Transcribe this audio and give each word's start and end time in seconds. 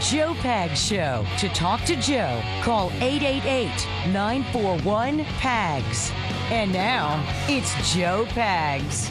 Joe 0.00 0.34
Pags 0.34 0.76
Show. 0.76 1.24
To 1.38 1.48
talk 1.54 1.82
to 1.84 1.96
Joe, 1.96 2.42
call 2.62 2.90
888 3.00 3.70
941 4.12 5.24
PAGS. 5.24 6.12
And 6.50 6.70
now, 6.70 7.24
it's 7.48 7.94
Joe 7.94 8.26
Pags. 8.28 9.10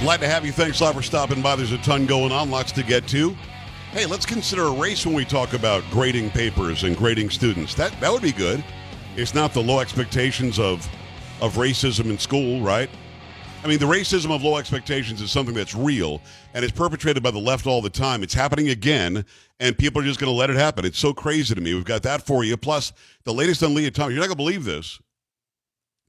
Glad 0.00 0.20
to 0.20 0.28
have 0.28 0.44
you. 0.44 0.50
Thanks 0.50 0.80
a 0.80 0.84
lot 0.84 0.94
for 0.94 1.02
stopping 1.02 1.40
by. 1.40 1.54
There's 1.54 1.72
a 1.72 1.78
ton 1.78 2.06
going 2.06 2.32
on, 2.32 2.50
lots 2.50 2.72
to 2.72 2.82
get 2.82 3.06
to. 3.08 3.36
Hey, 3.92 4.04
let's 4.04 4.26
consider 4.26 4.64
a 4.64 4.72
race 4.72 5.06
when 5.06 5.14
we 5.14 5.24
talk 5.24 5.52
about 5.52 5.84
grading 5.90 6.30
papers 6.30 6.82
and 6.82 6.96
grading 6.96 7.30
students. 7.30 7.74
That 7.74 7.98
that 8.00 8.12
would 8.12 8.22
be 8.22 8.32
good. 8.32 8.64
It's 9.16 9.34
not 9.34 9.52
the 9.52 9.62
low 9.62 9.78
expectations 9.78 10.58
of 10.58 10.88
of 11.40 11.54
racism 11.54 12.06
in 12.06 12.18
school, 12.18 12.62
right? 12.62 12.90
I 13.62 13.68
mean, 13.68 13.78
the 13.78 13.86
racism 13.86 14.34
of 14.34 14.42
low 14.42 14.56
expectations 14.56 15.20
is 15.20 15.30
something 15.30 15.54
that's 15.54 15.74
real 15.74 16.22
and 16.54 16.64
it's 16.64 16.72
perpetrated 16.72 17.22
by 17.22 17.30
the 17.30 17.38
left 17.38 17.66
all 17.66 17.82
the 17.82 17.90
time. 17.90 18.22
It's 18.22 18.32
happening 18.32 18.70
again, 18.70 19.24
and 19.60 19.76
people 19.78 20.00
are 20.02 20.04
just 20.04 20.18
going 20.18 20.32
to 20.32 20.36
let 20.36 20.50
it 20.50 20.56
happen. 20.56 20.84
It's 20.84 20.98
so 20.98 21.12
crazy 21.12 21.54
to 21.54 21.60
me. 21.60 21.74
We've 21.74 21.84
got 21.84 22.02
that 22.02 22.22
for 22.26 22.42
you. 22.42 22.56
Plus, 22.56 22.92
the 23.24 23.32
latest 23.32 23.62
on 23.62 23.74
Lia 23.74 23.90
Thomas. 23.90 24.12
You're 24.14 24.20
not 24.20 24.26
going 24.26 24.36
to 24.38 24.42
believe 24.44 24.64
this, 24.64 24.98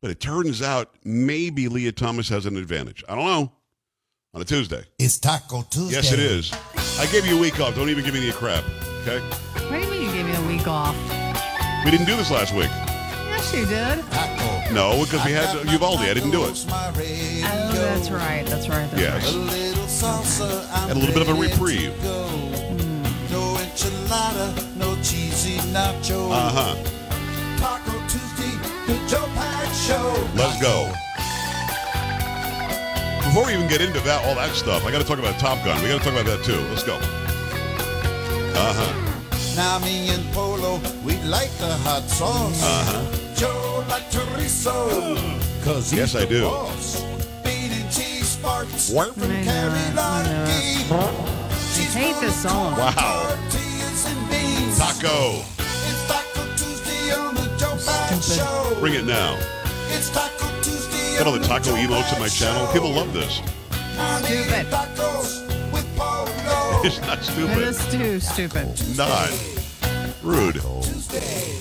but 0.02 0.10
it 0.10 0.20
turns 0.20 0.62
out 0.62 0.96
maybe 1.04 1.68
Lia 1.68 1.92
Thomas 1.92 2.30
has 2.30 2.46
an 2.48 2.58
advantage. 2.58 3.04
I 3.08 3.16
don't 3.16 3.26
know. 3.26 3.52
On 4.34 4.42
a 4.42 4.46
Tuesday. 4.46 4.82
It's 4.98 5.20
Taco 5.20 5.64
Tuesday. 5.64 5.96
Yes, 5.96 6.14
it 6.14 6.20
is. 6.20 6.54
I 6.98 7.06
gave 7.12 7.26
you 7.26 7.38
a 7.38 7.42
week 7.42 7.60
off. 7.60 7.76
Don't 7.76 7.90
even 7.90 8.06
give 8.06 8.14
me 8.14 8.22
any 8.24 8.32
crap. 8.32 8.64
Okay? 9.02 9.20
What 9.20 9.72
do 9.72 9.78
you 9.78 9.92
mean 9.92 10.02
you 10.04 10.12
gave 10.14 10.26
me 10.26 10.34
a 10.34 10.48
week 10.48 10.66
off? 10.70 10.96
We 11.84 11.92
didn't 11.92 12.06
do 12.06 12.16
this 12.16 12.32
last 12.32 12.54
week. 12.56 12.70
Yes, 12.70 13.54
you 13.54 13.66
did. 13.66 14.06
Taco. 14.10 14.74
No, 14.74 15.04
because 15.04 15.26
we 15.26 15.34
had 15.34 15.70
Uvalde. 15.70 16.00
I 16.00 16.14
didn't 16.14 16.32
do 16.32 16.46
it. 16.46 16.66
Oh, 16.70 16.92
that's 17.74 18.10
right. 18.10 18.46
That's 18.46 18.70
right. 18.70 18.90
That's 18.92 19.02
Yes. 19.02 19.34
A 19.34 19.38
little 19.38 19.84
salsa. 19.84 20.66
I'm 20.72 20.88
Had 20.88 20.96
a 20.96 21.00
little 21.02 21.14
bit 21.14 21.28
of 21.28 21.30
a 21.30 21.34
reprieve. 21.34 21.92
Go. 23.84 23.90
No 23.90 23.96
enchilada, 24.08 24.76
no 24.78 24.96
cheesy 24.98 25.58
nacho. 25.72 26.32
Uh 26.32 26.50
huh. 26.54 26.76
Taco 27.58 27.98
Tuesday, 28.08 28.56
the 28.88 28.94
Joe 29.08 29.26
Pags 29.36 29.88
Show. 29.88 30.28
Let's 30.36 30.62
go. 30.62 30.92
Before 33.26 33.46
we 33.46 33.54
even 33.54 33.68
get 33.68 33.82
into 33.82 34.00
that, 34.02 34.26
all 34.26 34.36
that 34.36 34.54
stuff, 34.56 34.86
I 34.86 34.92
got 34.92 35.00
to 35.00 35.08
talk 35.08 35.20
about 35.20 35.40
Top 35.40 35.64
Gun. 35.64 35.82
We 35.82 35.90
got 35.90 36.00
to 36.02 36.04
talk 36.04 36.14
about 36.20 36.26
that 36.26 36.44
too. 36.44 36.60
Let's 36.70 36.84
go. 36.84 36.96
Uh 38.56 38.74
huh. 38.74 38.94
Now 39.56 39.80
me 39.80 40.10
and 40.10 40.24
Polo, 40.34 40.80
we 41.04 41.16
like 41.24 41.50
the 41.58 41.68
hot 41.84 42.04
sauce. 42.04 42.62
Uh-huh. 42.64 43.36
Joe 43.36 43.84
like 43.90 44.04
chorizo. 44.12 45.18
Cause 45.64 45.90
he's 45.92 46.00
Yes, 46.00 46.16
I 46.16 46.22
the 46.22 46.28
do. 46.28 46.42
boss. 46.44 47.02
Bean 47.44 47.72
and 47.72 47.92
cheese 47.92 48.30
sparks. 48.30 48.90
What? 48.92 49.14
From 49.14 49.32
I 49.32 49.42
know 49.44 50.02
I 50.02 50.24
hate 51.94 52.20
this 52.22 52.42
song. 52.42 52.74
corn, 52.76 52.96
Wow. 52.96 53.51
Tortillas 54.82 54.94
and 54.94 55.02
beans. 55.02 55.02
Taco. 55.02 55.44
It's 55.88 56.08
Taco 56.08 56.48
Tuesday 56.56 57.14
on 57.14 57.36
the 57.36 57.42
Joe 57.58 57.76
Pags 57.76 58.22
Stupid. 58.22 58.40
Show. 58.40 58.80
Bring 58.80 58.94
it 58.96 59.06
now. 59.06 59.38
It's 59.90 60.10
Taco 60.10 60.62
Tuesday 60.62 61.18
Got 61.18 61.28
all 61.28 61.34
the 61.34 61.40
taco 61.40 61.64
Joe 61.66 61.74
emotes 61.76 62.04
Pags 62.04 62.14
on 62.14 62.20
my 62.20 62.28
channel. 62.28 62.66
Show. 62.68 62.74
People 62.74 62.92
love 62.92 63.14
this. 63.14 63.36
Stupid. 63.36 64.68
Tacos. 64.68 65.42
It's 66.84 67.00
not 67.02 67.24
stupid. 67.24 67.58
is 67.60 67.86
too 67.92 68.20
stupid. 68.20 68.68
Not. 68.98 69.30
Rude. 70.24 70.56
Tuesday. 70.56 71.56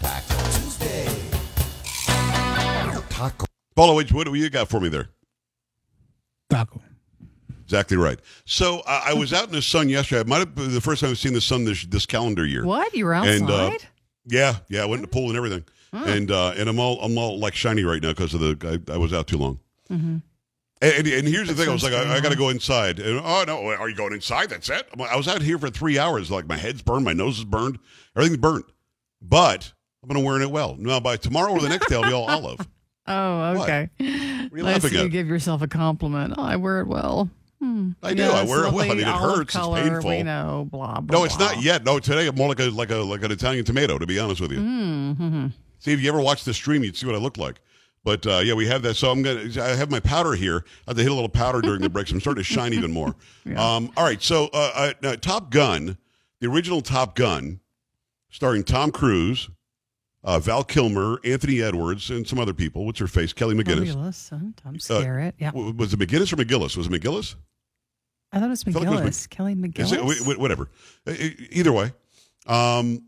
Taco 0.00 0.34
Tuesday. 0.52 1.06
Taco. 3.10 3.44
Polo, 3.76 3.94
what, 3.94 4.10
what 4.12 4.26
do 4.26 4.34
you 4.34 4.48
got 4.48 4.68
for 4.68 4.80
me 4.80 4.88
there? 4.88 5.10
Taco. 6.48 6.80
Exactly 7.68 7.98
right. 7.98 8.18
So 8.46 8.80
uh, 8.86 9.02
I 9.04 9.12
was 9.12 9.34
out 9.34 9.44
in 9.44 9.52
the 9.52 9.60
sun 9.60 9.90
yesterday. 9.90 10.22
It 10.22 10.26
might 10.26 10.38
have 10.38 10.54
been 10.54 10.72
the 10.72 10.80
first 10.80 11.02
time 11.02 11.10
I've 11.10 11.18
seen 11.18 11.34
the 11.34 11.40
sun 11.42 11.64
this 11.66 11.84
this 11.84 12.06
calendar 12.06 12.46
year. 12.46 12.64
What? 12.64 12.94
You 12.94 13.04
were 13.04 13.12
outside? 13.12 13.34
And, 13.42 13.50
uh, 13.50 13.70
Yeah, 14.24 14.56
yeah. 14.70 14.82
I 14.82 14.86
went 14.86 15.00
in 15.00 15.02
the 15.02 15.08
pool 15.08 15.28
and 15.28 15.36
everything, 15.36 15.64
and 15.92 16.30
uh, 16.30 16.54
and 16.56 16.66
I'm 16.70 16.78
all 16.80 16.98
I'm 17.02 17.18
all 17.18 17.38
like 17.38 17.54
shiny 17.54 17.84
right 17.84 18.02
now 18.02 18.08
because 18.08 18.32
of 18.32 18.40
the 18.40 18.80
I, 18.88 18.94
I 18.94 18.96
was 18.96 19.12
out 19.12 19.26
too 19.26 19.36
long. 19.36 19.60
And, 19.90 20.22
and, 20.80 21.06
and 21.08 21.28
here's 21.28 21.48
the 21.48 21.54
thing, 21.54 21.68
I 21.68 21.72
was 21.72 21.82
like, 21.82 21.92
I, 21.92 22.16
I 22.16 22.20
got 22.20 22.30
to 22.30 22.38
go 22.38 22.50
inside. 22.50 23.00
And, 23.00 23.20
oh 23.22 23.44
no, 23.46 23.66
are 23.66 23.88
you 23.88 23.96
going 23.96 24.12
inside? 24.12 24.48
That's 24.48 24.70
it. 24.70 24.88
I 24.98 25.16
was 25.16 25.26
out 25.26 25.42
here 25.42 25.58
for 25.58 25.68
three 25.70 25.98
hours. 25.98 26.30
Like 26.30 26.46
my 26.46 26.56
head's 26.56 26.82
burned, 26.82 27.04
my 27.04 27.12
nose 27.12 27.38
is 27.38 27.44
burned, 27.44 27.78
everything's 28.16 28.40
burnt. 28.40 28.64
But 29.20 29.72
I'm 30.02 30.08
going 30.08 30.20
to 30.20 30.24
wear 30.26 30.40
it 30.40 30.50
well. 30.50 30.76
Now 30.78 31.00
by 31.00 31.16
tomorrow 31.16 31.52
or 31.52 31.60
the 31.60 31.68
next 31.68 31.88
day, 31.88 31.96
I'll 31.96 32.02
be 32.04 32.12
all 32.12 32.30
olive. 32.30 32.66
oh, 33.08 33.62
okay. 33.62 33.90
What 33.98 34.06
are 34.06 34.12
you 34.56 34.62
Nice 34.62 34.64
laughing 34.64 34.90
that 34.90 34.92
you 35.00 35.04
at? 35.06 35.10
give 35.10 35.26
yourself 35.26 35.60
a 35.62 35.68
compliment. 35.68 36.34
Oh, 36.38 36.42
I 36.44 36.56
wear 36.56 36.80
it 36.80 36.86
well. 36.86 37.28
Hmm. 37.60 37.90
I 38.02 38.14
do. 38.14 38.22
Yeah, 38.22 38.30
I 38.30 38.44
wear 38.44 38.66
it 38.66 38.72
well. 38.72 38.84
I 38.84 38.94
mean, 38.94 39.00
it 39.00 39.08
olive 39.08 39.38
hurts. 39.38 39.54
It's 39.56 39.66
painful. 39.66 40.10
We 40.10 40.22
know. 40.22 40.68
Blah 40.70 41.00
blah. 41.00 41.18
No, 41.18 41.24
it's 41.24 41.36
blah. 41.36 41.46
not 41.46 41.62
yet. 41.62 41.84
No, 41.84 41.98
today 41.98 42.28
I'm 42.28 42.36
more 42.36 42.48
like 42.48 42.60
a 42.60 42.70
like 42.70 42.90
a 42.90 42.96
like 42.96 43.22
an 43.24 43.32
Italian 43.32 43.64
tomato. 43.64 43.98
To 43.98 44.06
be 44.06 44.18
honest 44.18 44.40
with 44.40 44.52
you. 44.52 44.60
Mm-hmm. 44.60 45.46
See, 45.80 45.92
if 45.92 46.00
you 46.00 46.08
ever 46.08 46.20
watched 46.20 46.44
the 46.44 46.54
stream, 46.54 46.84
you'd 46.84 46.96
see 46.96 47.06
what 47.06 47.14
I 47.14 47.18
look 47.18 47.36
like. 47.36 47.60
But 48.04 48.26
uh, 48.26 48.38
yeah, 48.38 48.54
we 48.54 48.66
have 48.68 48.82
that. 48.82 48.94
So 48.94 49.10
I'm 49.10 49.22
gonna. 49.22 49.50
I 49.60 49.74
have 49.74 49.90
my 49.90 50.00
powder 50.00 50.34
here. 50.34 50.64
I 50.86 50.90
have 50.90 50.96
to 50.96 51.02
hit 51.02 51.10
a 51.10 51.14
little 51.14 51.28
powder 51.28 51.60
during 51.60 51.80
the 51.80 51.90
breaks. 51.90 52.12
I'm 52.12 52.20
starting 52.20 52.42
to 52.42 52.48
shine 52.48 52.72
even 52.72 52.92
more. 52.92 53.16
um, 53.56 53.90
all 53.96 54.04
right. 54.04 54.22
So 54.22 54.48
uh, 54.52 54.70
uh, 54.74 54.92
now, 55.02 55.14
Top 55.16 55.50
Gun, 55.50 55.98
the 56.40 56.48
original 56.48 56.80
Top 56.80 57.16
Gun, 57.16 57.60
starring 58.30 58.62
Tom 58.62 58.92
Cruise, 58.92 59.50
uh, 60.28 60.38
Val 60.38 60.62
Kilmer, 60.62 61.18
Anthony 61.24 61.62
Edwards, 61.62 62.10
and 62.10 62.26
some 62.28 62.38
other 62.38 62.52
people. 62.52 62.84
What's 62.84 62.98
her 62.98 63.06
face? 63.06 63.32
Kelly 63.32 63.54
McGinnis. 63.54 63.86
Fabulous. 63.86 64.28
Huh? 64.28 64.36
Tom 64.62 64.74
Uh, 64.74 64.78
Skerritt. 64.78 65.32
yeah. 65.38 65.50
W- 65.52 65.72
Was 65.74 65.94
it 65.94 65.98
McGinnis 65.98 66.32
or 66.32 66.36
McGillis? 66.36 66.76
Was 66.76 66.86
it 66.86 66.92
McGillis? 66.92 67.34
I 68.30 68.38
thought 68.38 68.46
it 68.46 68.50
was 68.50 68.62
feel 68.62 68.74
like 68.74 68.82
it 69.00 69.04
was 69.04 69.26
McGillis. 69.26 69.30
Kelly 69.30 69.52
Is 69.52 69.92
it, 69.92 70.00
McGillis. 70.00 70.18
wh- 70.26 70.36
wh- 70.36 70.38
whatever. 70.40 70.68
E- 71.08 71.48
Either 71.52 71.72
way, 71.72 71.92
um, 72.46 73.04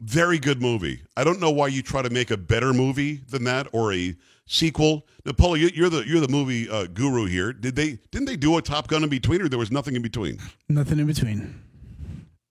very 0.00 0.38
good 0.38 0.62
movie. 0.62 1.02
I 1.16 1.24
don't 1.24 1.40
know 1.40 1.50
why 1.50 1.66
you 1.68 1.82
try 1.82 2.00
to 2.02 2.10
make 2.10 2.30
a 2.30 2.36
better 2.38 2.72
movie 2.72 3.16
than 3.28 3.44
that 3.44 3.68
or 3.72 3.92
a 3.92 4.16
sequel. 4.46 5.06
Now, 5.26 5.32
Paula, 5.32 5.58
you- 5.58 5.70
you're 5.74 5.90
the 5.90 6.04
you're 6.06 6.20
the 6.20 6.28
movie 6.28 6.70
uh, 6.70 6.86
guru 6.86 7.26
here. 7.26 7.52
Did 7.52 7.76
they 7.76 7.98
didn't 8.10 8.24
they 8.24 8.36
do 8.36 8.56
a 8.56 8.62
Top 8.62 8.88
Gun 8.88 9.04
in 9.04 9.10
between, 9.10 9.42
or 9.42 9.48
there 9.50 9.58
was 9.58 9.70
nothing 9.70 9.94
in 9.94 10.00
between? 10.02 10.38
Nothing 10.70 10.98
in 10.98 11.06
between. 11.06 11.62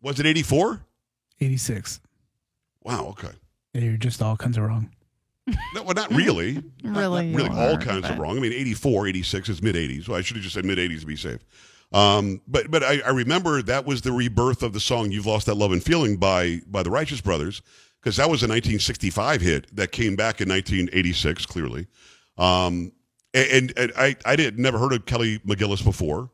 Was 0.04 0.20
it 0.20 0.26
'84? 0.28 0.86
86. 1.40 2.00
Wow. 2.84 3.08
Okay. 3.08 3.32
Yeah, 3.74 3.82
You're 3.82 3.98
just 3.98 4.22
all 4.22 4.38
kinds 4.38 4.58
of 4.58 4.64
wrong. 4.64 4.92
No, 5.74 5.84
well, 5.84 5.94
not 5.94 6.12
really. 6.12 6.64
Really 6.84 7.32
not 7.32 7.38
really 7.38 7.50
you 7.50 7.60
all 7.62 7.76
are, 7.76 7.78
kinds 7.78 8.10
of 8.10 8.18
wrong. 8.18 8.38
I 8.38 8.42
mean, 8.42 8.54
84, 8.54 9.08
86 9.08 9.50
is 9.50 9.62
mid 9.62 9.76
80s. 9.76 10.08
Well, 10.08 10.18
I 10.18 10.22
should 10.22 10.36
have 10.36 10.44
just 10.44 10.56
said 10.56 10.66
mid 10.66 10.78
80s 10.78 11.02
to 11.02 11.06
be 11.06 11.16
safe. 11.16 11.40
Um, 11.94 12.42
but 12.48 12.72
but 12.72 12.84
I, 12.84 13.02
I 13.06 13.10
remember 13.10 13.62
that 13.62 13.86
was 13.86 14.02
the 14.02 14.12
rebirth 14.12 14.64
of 14.64 14.74
the 14.74 14.80
song 14.80 15.12
"You've 15.12 15.26
Lost 15.26 15.46
That 15.46 15.56
Love 15.56 15.72
and 15.74 15.84
Feeling" 15.84 16.18
by 16.18 16.62
by 16.68 16.84
the 16.84 16.90
Righteous 16.90 17.22
Brothers 17.22 17.62
because 18.02 18.18
that 18.18 18.30
was 18.30 18.42
a 18.44 18.48
1965 18.48 19.42
hit 19.42 19.76
that 19.76 19.92
came 19.92 20.16
back 20.16 20.42
in 20.42 20.50
1986. 20.50 21.46
Clearly, 21.46 21.88
um, 22.38 22.94
and, 23.34 23.74
and 23.78 23.92
I 23.98 24.16
I 24.26 24.36
did 24.36 24.58
never 24.58 24.80
heard 24.80 24.94
of 24.94 25.06
Kelly 25.06 25.40
McGillis 25.40 25.84
before, 25.84 26.30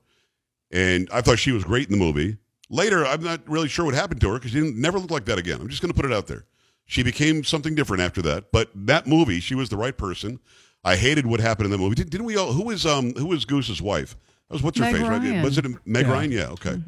and 0.72 1.10
I 1.12 1.22
thought 1.22 1.40
she 1.40 1.52
was 1.52 1.64
great 1.64 1.88
in 1.88 1.92
the 1.92 2.04
movie. 2.06 2.38
Later, 2.70 3.06
I'm 3.06 3.24
not 3.24 3.42
really 3.48 3.68
sure 3.68 3.86
what 3.86 3.96
happened 3.96 4.22
to 4.22 4.30
her 4.30 4.36
because 4.36 4.52
she 4.52 4.60
didn't, 4.60 4.80
never 4.80 5.00
looked 5.00 5.12
like 5.12 5.26
that 5.26 5.38
again. 5.38 5.60
I'm 5.62 5.70
just 5.70 5.82
going 5.82 5.94
to 5.94 6.00
put 6.00 6.10
it 6.10 6.14
out 6.14 6.28
there. 6.28 6.46
She 6.88 7.04
became 7.04 7.44
something 7.44 7.76
different 7.76 8.02
after 8.02 8.22
that. 8.24 8.52
But 8.52 8.70
that 8.74 9.06
movie, 9.06 9.40
she 9.40 9.54
was 9.56 9.70
the 9.70 9.78
right 9.78 9.96
person. 9.96 10.40
I 10.84 10.96
hated 10.96 11.26
what 11.26 11.42
happened 11.42 11.66
in 11.66 11.72
that 11.72 11.78
movie. 11.78 11.96
Did, 11.96 12.10
didn't 12.10 12.26
we 12.26 12.38
all? 12.38 12.54
Who 12.54 12.64
was 12.64 12.86
um 12.86 13.14
who 13.14 13.28
was 13.28 13.46
Goose's 13.46 13.82
wife? 13.82 14.16
That 14.48 14.56
was 14.56 14.64
what's 14.64 14.80
her 14.80 14.86
Meg 14.86 14.96
face, 14.96 15.04
right? 15.04 15.44
Was 15.44 15.58
it 15.58 15.66
Meg 15.86 16.06
Yeah. 16.06 16.12
Ryan? 16.12 16.32
Yeah, 16.32 16.48
okay. 16.52 16.80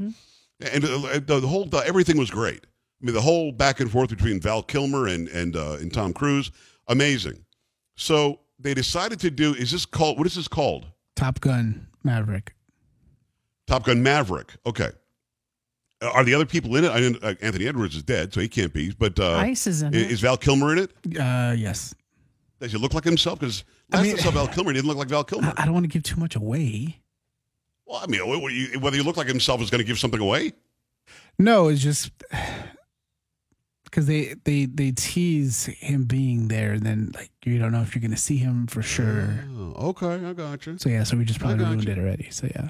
And 0.61 0.83
uh, 0.85 1.19
the, 1.19 1.39
the 1.41 1.47
whole 1.47 1.65
the, 1.65 1.79
everything 1.79 2.17
was 2.17 2.29
great. 2.31 2.65
I 3.01 3.05
mean, 3.05 3.13
the 3.13 3.21
whole 3.21 3.51
back 3.51 3.79
and 3.79 3.91
forth 3.91 4.09
between 4.09 4.39
Val 4.39 4.63
Kilmer 4.63 5.07
and 5.07 5.27
and 5.29 5.55
uh, 5.55 5.73
and 5.73 5.93
Tom 5.93 6.13
Cruise, 6.13 6.51
amazing. 6.87 7.45
So 7.95 8.39
they 8.57 8.73
decided 8.73 9.19
to 9.21 9.31
do. 9.31 9.53
Is 9.53 9.71
this 9.71 9.85
called? 9.85 10.17
What 10.17 10.27
is 10.27 10.35
this 10.35 10.47
called? 10.47 10.87
Top 11.15 11.41
Gun 11.41 11.87
Maverick. 12.03 12.55
Top 13.67 13.83
Gun 13.83 14.01
Maverick. 14.01 14.53
Okay. 14.65 14.91
Are 16.01 16.23
the 16.23 16.33
other 16.33 16.45
people 16.45 16.75
in 16.77 16.85
it? 16.85 16.91
I 16.91 16.99
didn't, 17.01 17.23
uh, 17.23 17.35
Anthony 17.41 17.67
Edwards 17.67 17.95
is 17.95 18.03
dead, 18.03 18.33
so 18.33 18.39
he 18.39 18.47
can't 18.47 18.73
be. 18.73 18.91
But 18.97 19.19
uh, 19.19 19.33
Ice 19.37 19.67
is 19.67 19.81
in 19.81 19.93
i- 19.93 19.97
it. 19.97 20.11
is 20.11 20.21
Val 20.21 20.37
Kilmer 20.37 20.71
in 20.73 20.79
it? 20.79 20.91
Uh, 21.19 21.53
yes. 21.57 21.93
Does 22.61 22.71
he 22.71 22.77
look 22.77 22.93
like 22.93 23.03
himself? 23.03 23.39
Because 23.39 23.63
I 23.91 23.97
last 23.97 24.05
mean- 24.05 24.15
I 24.15 24.19
saw 24.19 24.31
Val 24.31 24.47
Kilmer, 24.47 24.71
he 24.71 24.75
didn't 24.75 24.87
look 24.87 24.97
like 24.97 25.09
Val 25.09 25.23
Kilmer. 25.25 25.53
I, 25.57 25.63
I 25.63 25.65
don't 25.65 25.73
want 25.73 25.83
to 25.85 25.89
give 25.89 26.03
too 26.03 26.19
much 26.19 26.35
away. 26.35 26.99
well, 27.85 27.99
I 28.01 28.07
mean, 28.07 28.25
what- 28.27 28.41
what 28.41 28.53
you- 28.53 28.79
whether 28.79 28.95
he 28.95 29.03
looked 29.03 29.17
like 29.17 29.27
himself 29.27 29.61
is 29.61 29.69
going 29.69 29.79
to 29.79 29.85
give 29.85 29.99
something 29.99 30.21
away. 30.21 30.53
No, 31.37 31.67
it's 31.67 31.81
just 31.81 32.11
because 33.83 34.05
they, 34.05 34.35
they 34.45 34.65
they 34.65 34.91
tease 34.91 35.65
him 35.65 36.03
being 36.05 36.47
there, 36.47 36.71
and 36.73 36.83
then 36.83 37.11
like 37.15 37.31
you 37.43 37.57
don't 37.59 37.71
know 37.71 37.81
if 37.81 37.93
you're 37.95 38.01
going 38.01 38.11
to 38.11 38.17
see 38.17 38.37
him 38.37 38.67
for 38.67 38.81
sure. 38.81 39.43
Oh, 39.57 39.89
okay, 39.89 40.25
I 40.25 40.33
got 40.33 40.65
you. 40.65 40.77
So 40.77 40.89
yeah, 40.89 41.03
so 41.03 41.17
we 41.17 41.25
just 41.25 41.39
probably 41.39 41.57
got 41.57 41.65
ruined 41.67 41.85
you. 41.85 41.91
it 41.91 41.97
already. 41.97 42.29
So 42.29 42.47
yeah. 42.47 42.69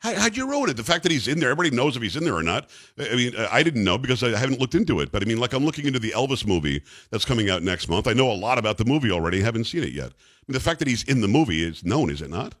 How, 0.00 0.14
how'd 0.14 0.36
you 0.36 0.48
ruin 0.48 0.68
it? 0.70 0.76
The 0.76 0.82
fact 0.84 1.02
that 1.04 1.12
he's 1.12 1.28
in 1.28 1.40
there, 1.40 1.50
everybody 1.50 1.74
knows 1.76 1.94
if 1.96 2.02
he's 2.02 2.16
in 2.16 2.24
there 2.24 2.34
or 2.34 2.42
not. 2.42 2.68
I 2.98 3.14
mean, 3.14 3.36
uh, 3.36 3.48
I 3.52 3.62
didn't 3.62 3.84
know 3.84 3.98
because 3.98 4.22
I 4.22 4.36
haven't 4.36 4.58
looked 4.58 4.74
into 4.74 5.00
it. 5.00 5.12
But 5.12 5.22
I 5.22 5.26
mean, 5.26 5.38
like 5.38 5.52
I'm 5.52 5.64
looking 5.64 5.86
into 5.86 5.98
the 5.98 6.10
Elvis 6.10 6.46
movie 6.46 6.82
that's 7.10 7.24
coming 7.24 7.50
out 7.50 7.62
next 7.62 7.88
month. 7.88 8.06
I 8.08 8.12
know 8.14 8.30
a 8.30 8.34
lot 8.34 8.58
about 8.58 8.78
the 8.78 8.84
movie 8.84 9.10
already. 9.10 9.40
Haven't 9.42 9.64
seen 9.64 9.82
it 9.84 9.92
yet. 9.92 10.06
I 10.08 10.42
mean, 10.48 10.54
the 10.54 10.60
fact 10.60 10.78
that 10.78 10.88
he's 10.88 11.02
in 11.04 11.20
the 11.20 11.28
movie 11.28 11.62
is 11.62 11.84
known, 11.84 12.10
is 12.10 12.22
it 12.22 12.30
not? 12.30 12.54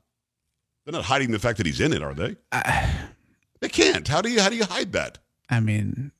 They're 0.84 0.92
not 0.92 1.04
hiding 1.04 1.30
the 1.30 1.38
fact 1.38 1.56
that 1.58 1.66
he's 1.66 1.80
in 1.80 1.92
it, 1.92 2.02
are 2.02 2.14
they? 2.14 2.36
I, 2.52 2.90
They 3.60 3.68
can't. 3.68 4.08
How 4.08 4.22
do 4.22 4.30
you 4.30 4.40
how 4.40 4.48
do 4.48 4.56
you 4.56 4.64
hide 4.64 4.92
that? 4.92 5.18
I 5.50 5.60
mean, 5.60 6.12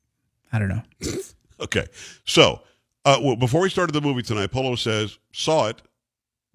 I 0.52 0.58
don't 0.58 0.69
know. 0.69 0.82
Okay. 1.61 1.87
So, 2.25 2.62
uh, 3.05 3.19
well, 3.23 3.37
before 3.37 3.61
we 3.61 3.69
started 3.69 3.93
the 3.93 4.00
movie 4.00 4.23
tonight, 4.23 4.50
Polo 4.50 4.76
says, 4.76 5.19
saw 5.31 5.66
it, 5.69 5.82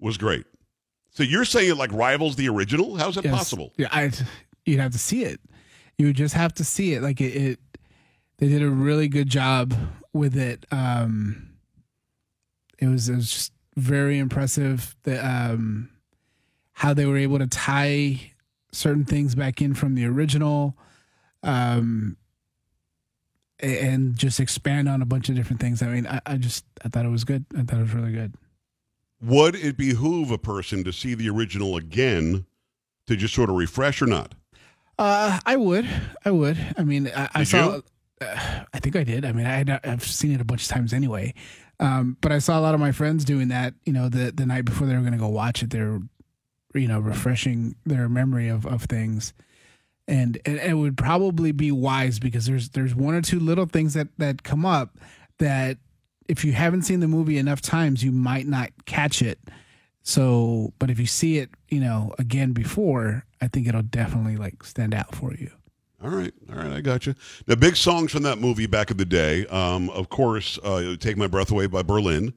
was 0.00 0.18
great. 0.18 0.44
So 1.10 1.22
you're 1.22 1.44
saying 1.44 1.70
it 1.70 1.76
like 1.76 1.92
rivals 1.92 2.34
the 2.34 2.48
original? 2.48 2.96
How's 2.96 3.14
that 3.14 3.24
Yes. 3.24 3.32
possible? 3.32 3.72
Yeah, 3.76 3.86
I 3.92 4.10
you'd 4.66 4.80
have 4.80 4.92
to 4.92 4.98
see 4.98 5.24
it. 5.24 5.40
You 5.96 6.06
would 6.06 6.16
just 6.16 6.34
have 6.34 6.52
to 6.54 6.64
see 6.64 6.92
it. 6.92 7.02
Like 7.02 7.20
it, 7.20 7.34
it 7.34 7.60
they 8.38 8.48
did 8.48 8.62
a 8.62 8.68
really 8.68 9.08
good 9.08 9.28
job 9.28 9.74
with 10.12 10.36
it. 10.36 10.66
Um 10.70 11.54
it 12.78 12.86
was 12.86 13.08
it 13.08 13.16
was 13.16 13.30
just 13.30 13.52
very 13.76 14.18
impressive 14.18 14.94
that 15.04 15.24
um 15.24 15.90
how 16.72 16.92
they 16.92 17.06
were 17.06 17.16
able 17.16 17.38
to 17.38 17.46
tie 17.46 18.32
certain 18.72 19.04
things 19.04 19.34
back 19.34 19.62
in 19.62 19.72
from 19.72 19.94
the 19.94 20.04
original 20.04 20.76
um 21.42 22.16
and 23.60 24.16
just 24.16 24.38
expand 24.38 24.88
on 24.88 25.00
a 25.00 25.06
bunch 25.06 25.28
of 25.28 25.34
different 25.34 25.60
things. 25.60 25.82
I 25.82 25.86
mean, 25.86 26.06
I, 26.06 26.20
I 26.26 26.36
just 26.36 26.64
I 26.84 26.88
thought 26.88 27.06
it 27.06 27.10
was 27.10 27.24
good. 27.24 27.46
I 27.56 27.62
thought 27.62 27.78
it 27.78 27.84
was 27.84 27.94
really 27.94 28.12
good. 28.12 28.34
Would 29.22 29.54
it 29.54 29.78
behoove 29.78 30.30
a 30.30 30.38
person 30.38 30.84
to 30.84 30.92
see 30.92 31.14
the 31.14 31.30
original 31.30 31.76
again 31.76 32.44
to 33.06 33.16
just 33.16 33.34
sort 33.34 33.48
of 33.48 33.56
refresh 33.56 34.02
or 34.02 34.06
not? 34.06 34.34
Uh, 34.98 35.38
I 35.44 35.56
would. 35.56 35.88
I 36.24 36.30
would. 36.30 36.58
I 36.76 36.84
mean, 36.84 37.10
I, 37.14 37.28
I 37.34 37.44
saw. 37.44 37.80
Uh, 38.20 38.62
I 38.72 38.78
think 38.80 38.96
I 38.96 39.04
did. 39.04 39.24
I 39.24 39.32
mean, 39.32 39.46
I 39.46 39.56
had, 39.56 39.80
I've 39.84 40.04
seen 40.04 40.32
it 40.32 40.40
a 40.40 40.44
bunch 40.44 40.62
of 40.62 40.68
times 40.68 40.92
anyway. 40.92 41.34
Um, 41.78 42.16
but 42.22 42.32
I 42.32 42.38
saw 42.38 42.58
a 42.58 42.62
lot 42.62 42.74
of 42.74 42.80
my 42.80 42.92
friends 42.92 43.24
doing 43.24 43.48
that. 43.48 43.74
You 43.84 43.92
know, 43.92 44.08
the 44.08 44.32
the 44.32 44.46
night 44.46 44.64
before 44.64 44.86
they 44.86 44.94
were 44.94 45.00
going 45.00 45.12
to 45.12 45.18
go 45.18 45.28
watch 45.28 45.62
it, 45.62 45.70
they're, 45.70 46.00
you 46.74 46.88
know, 46.88 47.00
refreshing 47.00 47.76
their 47.84 48.08
memory 48.08 48.48
of 48.48 48.64
of 48.64 48.84
things, 48.84 49.34
and, 50.08 50.38
and 50.46 50.58
it 50.58 50.74
would 50.74 50.96
probably 50.96 51.52
be 51.52 51.70
wise 51.70 52.18
because 52.18 52.46
there's 52.46 52.70
there's 52.70 52.94
one 52.94 53.14
or 53.14 53.20
two 53.20 53.38
little 53.38 53.66
things 53.66 53.92
that 53.92 54.08
that 54.16 54.42
come 54.42 54.64
up 54.64 54.96
that 55.38 55.76
if 56.26 56.42
you 56.42 56.52
haven't 56.52 56.82
seen 56.82 57.00
the 57.00 57.08
movie 57.08 57.36
enough 57.36 57.60
times, 57.60 58.02
you 58.02 58.12
might 58.12 58.46
not 58.46 58.70
catch 58.86 59.20
it. 59.20 59.38
So, 60.02 60.72
but 60.78 60.88
if 60.88 60.98
you 60.98 61.06
see 61.06 61.36
it, 61.36 61.50
you 61.68 61.80
know, 61.80 62.14
again 62.18 62.52
before, 62.52 63.25
I 63.40 63.48
think 63.48 63.66
it'll 63.66 63.82
definitely 63.82 64.36
like 64.36 64.62
stand 64.64 64.94
out 64.94 65.14
for 65.14 65.34
you. 65.34 65.50
All 66.02 66.10
right, 66.10 66.32
all 66.50 66.56
right, 66.56 66.72
I 66.72 66.80
got 66.82 67.06
you. 67.06 67.14
Now, 67.46 67.54
big 67.54 67.74
songs 67.74 68.12
from 68.12 68.22
that 68.24 68.38
movie 68.38 68.66
back 68.66 68.90
in 68.90 68.98
the 68.98 69.06
day. 69.06 69.46
Um, 69.46 69.88
of 69.90 70.10
course, 70.10 70.58
uh, 70.62 70.96
"Take 71.00 71.16
My 71.16 71.26
Breath 71.26 71.50
Away" 71.50 71.66
by 71.66 71.82
Berlin. 71.82 72.34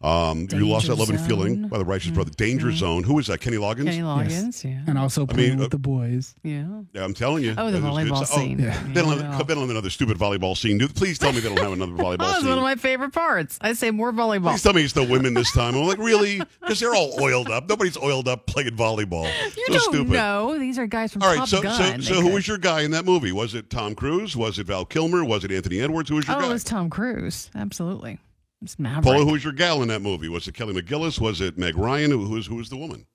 Um, 0.00 0.46
you 0.52 0.68
lost 0.68 0.86
that 0.86 0.94
Danger 0.94 0.94
love 0.94 1.10
and 1.10 1.20
feeling 1.20 1.66
by 1.66 1.76
the 1.76 1.84
Righteous 1.84 2.12
Brother. 2.12 2.30
Danger 2.30 2.70
Zone. 2.70 3.02
Who 3.02 3.18
is 3.18 3.26
that? 3.26 3.40
Kenny 3.40 3.56
Loggins. 3.56 3.86
Kenny 3.86 3.98
Loggins, 4.02 4.62
yeah. 4.62 4.82
And 4.86 4.96
also 4.96 5.26
playing 5.26 5.50
mean, 5.50 5.58
uh, 5.58 5.62
with 5.62 5.70
the 5.72 5.78
boys. 5.78 6.36
yeah. 6.44 6.82
Yeah, 6.92 7.02
I'm 7.04 7.14
telling 7.14 7.42
you. 7.42 7.54
Oh, 7.58 7.72
the 7.72 7.80
That 7.80 7.90
was 7.92 8.04
good 8.04 8.12
volleyball 8.12 8.24
stuff. 8.26 8.38
scene. 8.40 8.58
yeah. 8.60 8.80
They 8.92 9.02
don't, 9.02 9.18
Yeah. 9.18 9.36
have, 9.36 9.46
they 9.48 9.54
don't 9.54 9.62
have 9.62 9.70
another 9.70 9.90
stupid 9.90 10.16
volleyball 10.16 10.56
scene. 10.56 10.78
Dude, 10.78 10.94
Please 10.94 11.18
tell 11.18 11.32
me 11.32 11.40
they 11.40 11.48
don't 11.48 11.58
have 11.58 11.72
another 11.72 11.92
volleyball 12.00 12.10
scene. 12.10 12.18
That 12.18 12.26
was 12.28 12.36
scene. 12.42 12.48
one 12.48 12.58
of 12.58 12.62
my 12.62 12.76
favorite 12.76 13.12
parts. 13.12 13.58
I 13.60 13.72
say 13.72 13.90
more 13.90 14.12
volleyball. 14.12 14.50
Please 14.52 14.62
tell 14.62 14.72
me 14.72 14.84
it's 14.84 14.92
the 14.92 15.02
women 15.02 15.34
this 15.34 15.50
time. 15.52 15.74
I'm 15.74 15.82
like, 15.88 15.98
really? 15.98 16.40
Because 16.60 16.78
they're 16.78 16.94
all 16.94 17.20
oiled 17.20 17.48
up. 17.50 17.68
Nobody's 17.68 17.96
oiled 17.98 18.28
up 18.28 18.46
playing 18.46 18.76
volleyball. 18.76 19.24
you 19.56 19.66
so 19.66 19.72
don't 19.72 19.80
stupid. 19.94 20.12
know. 20.12 20.58
These 20.60 20.78
are 20.78 20.86
guys 20.86 21.12
from 21.12 21.22
All 21.24 21.28
right, 21.30 21.38
Top 21.38 21.48
so 21.48 21.60
Gun. 21.60 22.00
so 22.02 22.14
so 22.14 22.20
who 22.20 22.28
could- 22.28 22.34
was 22.34 22.46
your 22.46 22.58
guy 22.58 22.82
in 22.82 22.92
that 22.92 23.04
movie? 23.04 23.32
Was 23.32 23.56
it 23.56 23.68
Tom 23.68 23.96
Cruise? 23.96 24.36
Was 24.36 24.60
it 24.60 24.68
Val 24.68 24.84
Kilmer? 24.84 25.24
Was 25.24 25.42
it 25.42 25.50
Anthony 25.50 25.80
Edwards? 25.80 26.08
Who 26.08 26.14
was 26.16 26.28
your 26.28 26.36
Oh, 26.36 26.40
guy? 26.40 26.46
it 26.46 26.52
was 26.52 26.62
Tom 26.62 26.88
Cruise. 26.88 27.50
Absolutely. 27.56 28.20
It's 28.62 28.78
Maverick. 28.78 29.04
Paula, 29.04 29.24
who 29.24 29.32
was 29.32 29.44
your 29.44 29.52
gal 29.52 29.82
in 29.82 29.88
that 29.88 30.02
movie? 30.02 30.28
Was 30.28 30.48
it 30.48 30.54
Kelly 30.54 30.74
McGillis? 30.74 31.20
Was 31.20 31.40
it 31.40 31.56
Meg 31.56 31.76
Ryan? 31.76 32.10
Who 32.10 32.24
who 32.24 32.34
was 32.34 32.46
who 32.46 32.56
was 32.56 32.68
the 32.68 32.76
woman? 32.76 33.06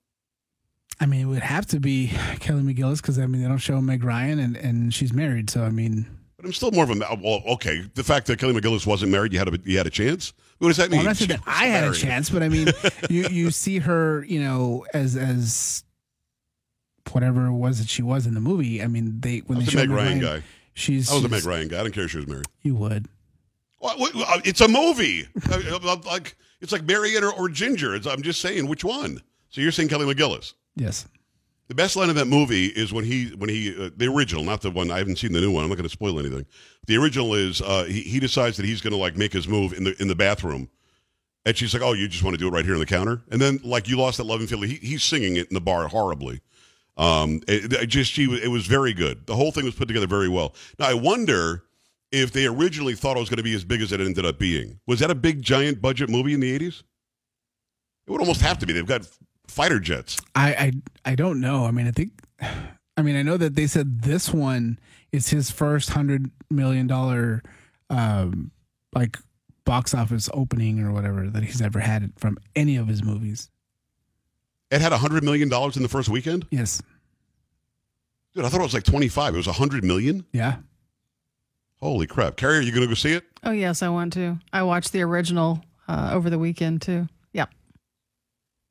I 1.00 1.06
mean, 1.06 1.20
it 1.20 1.24
would 1.26 1.42
have 1.42 1.66
to 1.66 1.80
be 1.80 2.12
Kelly 2.40 2.62
McGillis 2.62 3.02
because 3.02 3.18
I 3.18 3.26
mean 3.26 3.42
they 3.42 3.48
don't 3.48 3.58
show 3.58 3.80
Meg 3.80 4.04
Ryan 4.04 4.38
and 4.38 4.56
and 4.56 4.94
she's 4.94 5.12
married. 5.12 5.50
So 5.50 5.64
I 5.64 5.70
mean, 5.70 6.06
But 6.36 6.46
I'm 6.46 6.52
still 6.52 6.70
more 6.70 6.84
of 6.84 6.90
a 6.90 7.10
uh, 7.10 7.16
well. 7.20 7.42
Okay, 7.46 7.82
the 7.94 8.04
fact 8.04 8.26
that 8.28 8.38
Kelly 8.38 8.54
McGillis 8.54 8.86
wasn't 8.86 9.12
married, 9.12 9.32
you 9.32 9.38
had 9.38 9.48
a 9.48 9.58
you 9.64 9.76
had 9.76 9.86
a 9.86 9.90
chance. 9.90 10.32
What 10.58 10.68
does 10.68 10.76
that 10.78 10.88
well, 10.88 10.98
mean? 10.98 11.00
I'm 11.00 11.06
not 11.06 11.16
saying 11.16 11.28
that 11.28 11.44
was 11.44 11.54
I 11.60 11.66
had 11.66 11.84
a 11.84 11.92
chance, 11.92 12.30
but 12.30 12.42
I 12.42 12.48
mean, 12.48 12.68
you 13.10 13.28
you 13.28 13.50
see 13.50 13.78
her, 13.80 14.24
you 14.24 14.40
know, 14.40 14.86
as 14.94 15.16
as 15.16 15.84
whatever 17.12 17.46
it 17.46 17.52
was 17.52 17.80
that 17.80 17.88
she 17.88 18.02
was 18.02 18.26
in 18.26 18.32
the 18.34 18.40
movie. 18.40 18.82
I 18.82 18.86
mean, 18.86 19.20
they 19.20 19.40
when 19.40 19.58
I 19.58 19.60
they 19.60 19.64
was 19.66 19.68
a 19.68 19.70
showed 19.78 19.88
Meg 19.90 19.96
Ryan 19.98 20.20
guy. 20.20 20.42
she's 20.72 21.10
I 21.10 21.16
was 21.16 21.24
a 21.24 21.28
Meg 21.28 21.44
Ryan 21.44 21.68
guy. 21.68 21.80
I 21.80 21.82
don't 21.82 21.92
care 21.92 22.04
if 22.04 22.12
she 22.12 22.18
was 22.18 22.26
married. 22.26 22.46
You 22.62 22.76
would. 22.76 23.08
Uh, 23.84 24.40
it's 24.44 24.60
a 24.60 24.68
movie. 24.68 25.26
Like 26.06 26.36
it's 26.60 26.72
like 26.72 26.84
Marietta 26.84 27.26
or, 27.26 27.32
or 27.32 27.48
Ginger. 27.48 27.94
It's, 27.94 28.06
I'm 28.06 28.22
just 28.22 28.40
saying 28.40 28.66
which 28.66 28.84
one. 28.84 29.20
So 29.50 29.60
you're 29.60 29.72
saying 29.72 29.88
Kelly 29.88 30.12
McGillis? 30.12 30.54
Yes. 30.76 31.06
The 31.68 31.74
best 31.74 31.96
line 31.96 32.10
of 32.10 32.14
that 32.16 32.26
movie 32.26 32.66
is 32.66 32.92
when 32.92 33.04
he 33.04 33.28
when 33.36 33.48
he 33.48 33.74
uh, 33.74 33.90
the 33.96 34.06
original, 34.06 34.44
not 34.44 34.60
the 34.60 34.70
one 34.70 34.90
I 34.90 34.98
haven't 34.98 35.16
seen 35.16 35.32
the 35.32 35.40
new 35.40 35.50
one. 35.50 35.64
I'm 35.64 35.70
not 35.70 35.76
going 35.76 35.88
to 35.88 35.92
spoil 35.92 36.18
anything. 36.18 36.44
The 36.86 36.96
original 36.96 37.34
is 37.34 37.62
uh, 37.62 37.84
he 37.84 38.02
he 38.02 38.20
decides 38.20 38.56
that 38.58 38.66
he's 38.66 38.82
going 38.82 38.92
to 38.92 38.98
like 38.98 39.16
make 39.16 39.32
his 39.32 39.48
move 39.48 39.72
in 39.72 39.84
the 39.84 40.00
in 40.00 40.08
the 40.08 40.14
bathroom, 40.14 40.68
and 41.46 41.56
she's 41.56 41.72
like, 41.72 41.82
"Oh, 41.82 41.94
you 41.94 42.06
just 42.06 42.22
want 42.22 42.34
to 42.34 42.38
do 42.38 42.48
it 42.48 42.50
right 42.50 42.66
here 42.66 42.74
on 42.74 42.80
the 42.80 42.86
counter?" 42.86 43.22
And 43.30 43.40
then 43.40 43.60
like 43.64 43.88
you 43.88 43.96
lost 43.96 44.18
that 44.18 44.24
love 44.24 44.40
and 44.40 44.48
feeling. 44.48 44.68
He, 44.68 44.76
he's 44.76 45.02
singing 45.02 45.36
it 45.36 45.48
in 45.48 45.54
the 45.54 45.60
bar 45.60 45.88
horribly. 45.88 46.42
Um, 46.98 47.40
it, 47.48 47.72
it 47.72 47.86
just 47.86 48.12
she 48.12 48.24
it 48.42 48.48
was 48.48 48.66
very 48.66 48.92
good. 48.92 49.26
The 49.26 49.34
whole 49.34 49.50
thing 49.50 49.64
was 49.64 49.74
put 49.74 49.88
together 49.88 50.06
very 50.06 50.28
well. 50.28 50.54
Now 50.78 50.88
I 50.88 50.94
wonder 50.94 51.64
if 52.14 52.32
they 52.32 52.46
originally 52.46 52.94
thought 52.94 53.16
it 53.16 53.20
was 53.20 53.28
going 53.28 53.38
to 53.38 53.42
be 53.42 53.54
as 53.54 53.64
big 53.64 53.82
as 53.82 53.92
it 53.92 54.00
ended 54.00 54.24
up 54.24 54.38
being. 54.38 54.78
Was 54.86 55.00
that 55.00 55.10
a 55.10 55.14
big 55.14 55.42
giant 55.42 55.82
budget 55.82 56.08
movie 56.08 56.34
in 56.34 56.40
the 56.40 56.58
80s? 56.58 56.82
It 58.06 58.10
would 58.10 58.20
almost 58.20 58.40
have 58.42 58.58
to 58.58 58.66
be. 58.66 58.72
They've 58.72 58.86
got 58.86 59.06
fighter 59.48 59.80
jets. 59.80 60.20
I, 60.34 60.54
I 60.54 60.72
I 61.12 61.14
don't 61.14 61.40
know. 61.40 61.64
I 61.64 61.70
mean, 61.70 61.86
I 61.86 61.90
think. 61.90 62.12
I 62.96 63.02
mean, 63.02 63.16
I 63.16 63.22
know 63.22 63.36
that 63.36 63.56
they 63.56 63.66
said 63.66 64.02
this 64.02 64.32
one 64.32 64.78
is 65.10 65.30
his 65.30 65.50
first 65.50 65.90
hundred 65.90 66.30
million 66.48 66.86
dollar, 66.86 67.42
um, 67.90 68.52
like 68.94 69.18
box 69.64 69.94
office 69.94 70.30
opening 70.32 70.80
or 70.80 70.92
whatever 70.92 71.28
that 71.28 71.42
he's 71.42 71.60
ever 71.60 71.80
had 71.80 72.12
from 72.16 72.38
any 72.54 72.76
of 72.76 72.86
his 72.86 73.02
movies. 73.02 73.50
It 74.70 74.80
had 74.80 74.92
$100 74.92 75.22
million 75.22 75.52
in 75.52 75.82
the 75.82 75.88
first 75.88 76.08
weekend? 76.08 76.46
Yes. 76.50 76.82
Dude, 78.34 78.44
I 78.44 78.48
thought 78.48 78.60
it 78.60 78.64
was 78.64 78.74
like 78.74 78.84
25. 78.84 79.34
It 79.34 79.36
was 79.36 79.46
100 79.46 79.84
million? 79.84 80.24
Yeah. 80.32 80.56
Holy 81.84 82.06
crap. 82.06 82.36
Carrie, 82.36 82.60
are 82.60 82.62
you 82.62 82.70
going 82.70 82.80
to 82.80 82.88
go 82.88 82.94
see 82.94 83.12
it? 83.12 83.24
Oh, 83.42 83.50
yes, 83.50 83.82
I 83.82 83.90
want 83.90 84.14
to. 84.14 84.38
I 84.54 84.62
watched 84.62 84.92
the 84.92 85.02
original 85.02 85.62
uh, 85.86 86.12
over 86.14 86.30
the 86.30 86.38
weekend, 86.38 86.80
too. 86.80 87.08
Yep. 87.34 87.50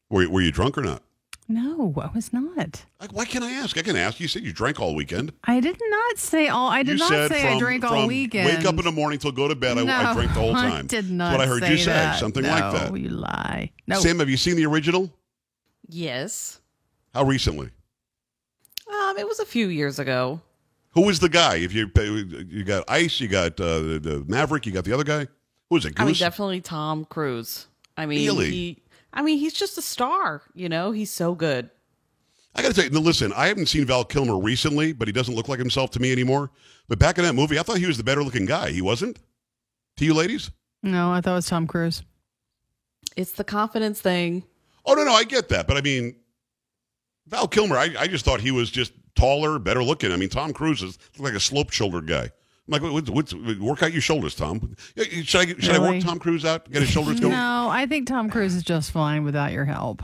Were, 0.10 0.28
were 0.28 0.42
you 0.42 0.52
drunk 0.52 0.80
or 0.80 0.82
not? 0.82 1.04
No, 1.48 1.94
I 2.02 2.10
was 2.16 2.34
not. 2.34 2.86
Like, 3.00 3.14
why 3.14 3.26
can't 3.26 3.44
I 3.44 3.52
ask? 3.52 3.78
I 3.78 3.84
can 3.84 3.96
ask. 3.96 4.20
You 4.20 4.28
said 4.28 4.42
you 4.42 4.52
drank 4.52 4.80
all 4.80 4.96
weekend. 4.96 5.32
I 5.44 5.60
did 5.60 5.78
not 5.92 6.18
say 6.18 6.48
all. 6.48 6.70
I 6.70 6.82
did 6.82 6.94
you 6.94 6.98
not 6.98 7.10
said 7.10 7.32
say 7.32 7.42
from, 7.44 7.58
I 7.58 7.60
drank 7.60 7.84
all 7.84 8.08
weekend. 8.08 8.48
Wake 8.48 8.66
up 8.66 8.80
in 8.80 8.86
the 8.86 8.92
morning 8.92 9.20
till 9.20 9.32
go 9.32 9.48
to 9.48 9.54
bed. 9.54 9.78
I, 9.78 9.82
I 10.10 10.14
drank 10.16 10.34
the 10.34 10.40
whole 10.40 10.56
I 10.56 10.70
time. 10.70 10.88
did 10.88 11.04
That's 11.04 11.12
not 11.12 11.34
what 11.34 11.42
I 11.42 11.46
heard 11.46 11.62
say 11.62 11.72
you 11.72 11.78
say. 11.78 11.92
that. 11.92 12.18
Something 12.18 12.42
no, 12.42 12.50
like 12.50 12.74
that. 12.74 12.90
Oh 12.90 12.96
you 12.96 13.10
lie. 13.10 13.70
No. 13.86 14.00
Sam, 14.00 14.18
have 14.18 14.30
you 14.30 14.38
seen 14.38 14.56
the 14.56 14.66
original? 14.66 15.14
Yes. 15.88 16.62
How 17.14 17.26
recently? 17.26 17.70
Um, 18.92 19.20
it 19.20 19.28
was 19.28 19.40
a 19.40 19.46
few 19.46 19.68
years 19.68 20.00
ago. 20.00 20.42
Who 20.94 21.02
was 21.02 21.20
the 21.20 21.30
guy? 21.30 21.56
If 21.56 21.74
you 21.74 21.90
you 22.50 22.64
got 22.64 22.84
Ice, 22.88 23.20
you 23.20 23.28
got 23.28 23.60
uh, 23.60 23.80
the, 23.80 24.00
the 24.00 24.26
Maverick, 24.28 24.66
you 24.66 24.72
got 24.72 24.86
the 24.86 24.94
other 24.94 25.04
guy. 25.04 25.22
Who 25.70 25.76
was 25.76 25.86
it? 25.86 25.94
I 25.98 26.06
mean, 26.06 26.16
definitely 26.16 26.62
Tom 26.62 27.06
Cruise. 27.06 27.68
I 27.98 28.06
mean, 28.06 28.26
Really? 28.26 28.52
he. 28.52 28.84
I 29.12 29.22
mean, 29.22 29.38
he's 29.38 29.54
just 29.54 29.78
a 29.78 29.82
star. 29.82 30.42
You 30.54 30.70
know, 30.70 30.92
he's 30.92 31.12
so 31.12 31.36
good. 31.36 31.70
I 32.56 32.62
got 32.62 32.70
to 32.70 32.74
tell 32.76 32.92
you, 32.92 33.00
listen, 33.00 33.34
I 33.34 33.48
haven't 33.48 33.66
seen 33.68 33.86
Val 33.86 34.04
Kilmer 34.06 34.38
recently, 34.38 34.94
but 34.94 35.08
he 35.08 35.12
doesn't 35.12 35.34
look 35.34 35.48
like 35.48 35.58
himself 35.60 35.90
to 35.92 36.00
me 36.00 36.12
anymore. 36.12 36.52
But 36.88 37.00
back 37.00 37.18
in 37.18 37.24
that 37.24 37.34
movie, 37.34 37.58
I 37.58 37.64
thought 37.64 37.78
he 37.78 37.88
was 37.88 37.98
the 37.98 38.04
better 38.04 38.24
looking 38.24 38.46
guy. 38.46 38.70
He 38.72 38.82
wasn't? 38.82 39.18
To 39.98 40.06
you 40.06 40.14
ladies? 40.14 40.52
No, 40.84 41.12
I 41.12 41.22
thought 41.22 41.32
it 41.32 41.36
was 41.36 41.46
Tom 41.48 41.66
Cruise. 41.66 42.04
It's 43.16 43.32
the 43.32 43.44
confidence 43.44 44.02
thing. 44.02 44.44
Oh, 44.86 44.94
no, 44.94 45.04
no, 45.04 45.14
I 45.14 45.24
get 45.24 45.50
that. 45.50 45.66
But 45.68 45.78
I 45.78 45.82
mean, 45.82 46.16
Val 47.28 47.48
Kilmer, 47.48 47.78
I, 47.78 47.96
I 47.98 48.08
just 48.08 48.26
thought 48.26 48.42
he 48.42 48.52
was 48.52 48.70
just 48.70 48.94
taller, 49.16 49.60
better 49.60 49.84
looking. 49.84 50.12
I 50.12 50.18
mean, 50.18 50.30
Tom 50.30 50.54
Cruise 50.54 50.82
is 50.82 50.98
like 51.18 51.34
a 51.34 51.40
slope 51.40 51.72
shouldered 51.72 52.08
guy. 52.08 52.24
I'm 52.68 52.82
like, 52.82 52.82
what, 52.82 53.10
what's, 53.10 53.34
work 53.34 53.84
out 53.84 53.92
your 53.92 54.02
shoulders, 54.02 54.36
Tom. 54.36 54.76
Should 54.96 55.42
I, 55.42 55.46
should 55.60 55.76
I 55.76 55.80
work 55.80 56.02
Tom 56.02 56.18
Cruise 56.18 56.46
out? 56.46 56.72
Get 56.72 56.82
his 56.82 56.92
shoulders 56.92 57.20
going? 57.20 57.34
No, 57.34 57.68
I 57.70 57.86
think 57.86 58.08
Tom 58.08 58.30
Cruise 58.30 58.56
is 58.56 58.64
just 58.64 58.92
fine 58.92 59.26
without 59.26 59.52
your 59.52 59.66
help. 59.66 60.02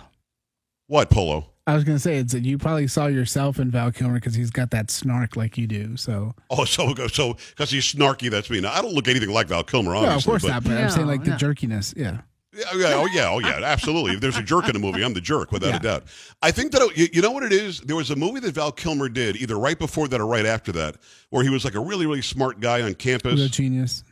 What, 0.88 1.10
Polo? 1.10 1.46
I 1.68 1.76
was 1.76 1.84
gonna 1.84 2.00
say 2.00 2.18
it's 2.18 2.34
you 2.34 2.58
probably 2.58 2.88
saw 2.88 3.06
yourself 3.06 3.60
in 3.60 3.70
Val 3.70 3.92
Kilmer 3.92 4.16
because 4.16 4.34
he's 4.34 4.50
got 4.50 4.72
that 4.72 4.90
snark 4.90 5.36
like 5.36 5.56
you 5.56 5.68
do. 5.68 5.96
So 5.98 6.34
Oh, 6.50 6.66
so 6.66 6.96
so 7.08 7.36
because 7.50 7.70
he's 7.70 7.86
snarky, 7.94 8.32
that's 8.32 8.50
me. 8.50 8.60
Now, 8.60 8.74
I 8.74 8.82
don't 8.82 8.96
look 8.96 9.08
anything 9.08 9.30
like 9.30 9.48
Val 9.50 9.64
Kilmer, 9.64 9.96
obviously. 9.96 10.10
no, 10.10 10.18
of 10.18 10.26
course 10.26 10.42
but, 10.42 10.48
not. 10.50 10.64
But 10.64 10.72
I'm 10.72 10.90
saying 10.90 11.06
No, 11.06 11.14
like 11.14 11.24
the 11.24 11.32
jerkiness. 11.32 11.94
Yeah. 11.96 12.22
Yeah, 12.52 12.64
oh, 12.74 12.78
yeah, 12.78 12.94
oh 12.96 13.06
yeah, 13.06 13.30
oh 13.30 13.40
yeah, 13.40 13.60
absolutely. 13.64 14.14
If 14.14 14.22
there's 14.22 14.38
a 14.38 14.42
jerk 14.42 14.68
in 14.70 14.76
a 14.76 14.80
movie, 14.80 15.04
I'm 15.04 15.14
the 15.14 15.22
jerk 15.22 15.52
without 15.52 15.76
a 15.76 15.80
doubt. 15.80 16.04
I 16.42 16.50
think 16.50 16.72
that 16.72 16.98
you, 16.98 17.08
you 17.14 17.22
know 17.22 17.30
what 17.32 17.44
it 17.44 17.54
is. 17.54 17.80
There 17.82 17.96
was 17.96 18.10
a 18.10 18.16
movie 18.16 18.40
that 18.40 18.56
Val 18.56 18.72
Kilmer 18.72 19.08
did 19.08 19.36
either 19.38 19.58
right 19.60 19.78
before 19.78 20.08
that 20.08 20.20
or 20.20 20.26
right 20.26 20.48
after 20.48 20.72
that, 20.72 20.96
where 21.30 21.44
he 21.44 21.50
was 21.52 21.64
like 21.64 21.76
a 21.76 21.80
really 21.80 22.08
really 22.08 22.24
smart 22.24 22.60
guy 22.60 22.82
on 22.82 22.96
campus. 22.96 23.36
Real 23.40 23.50
genius. 23.50 24.04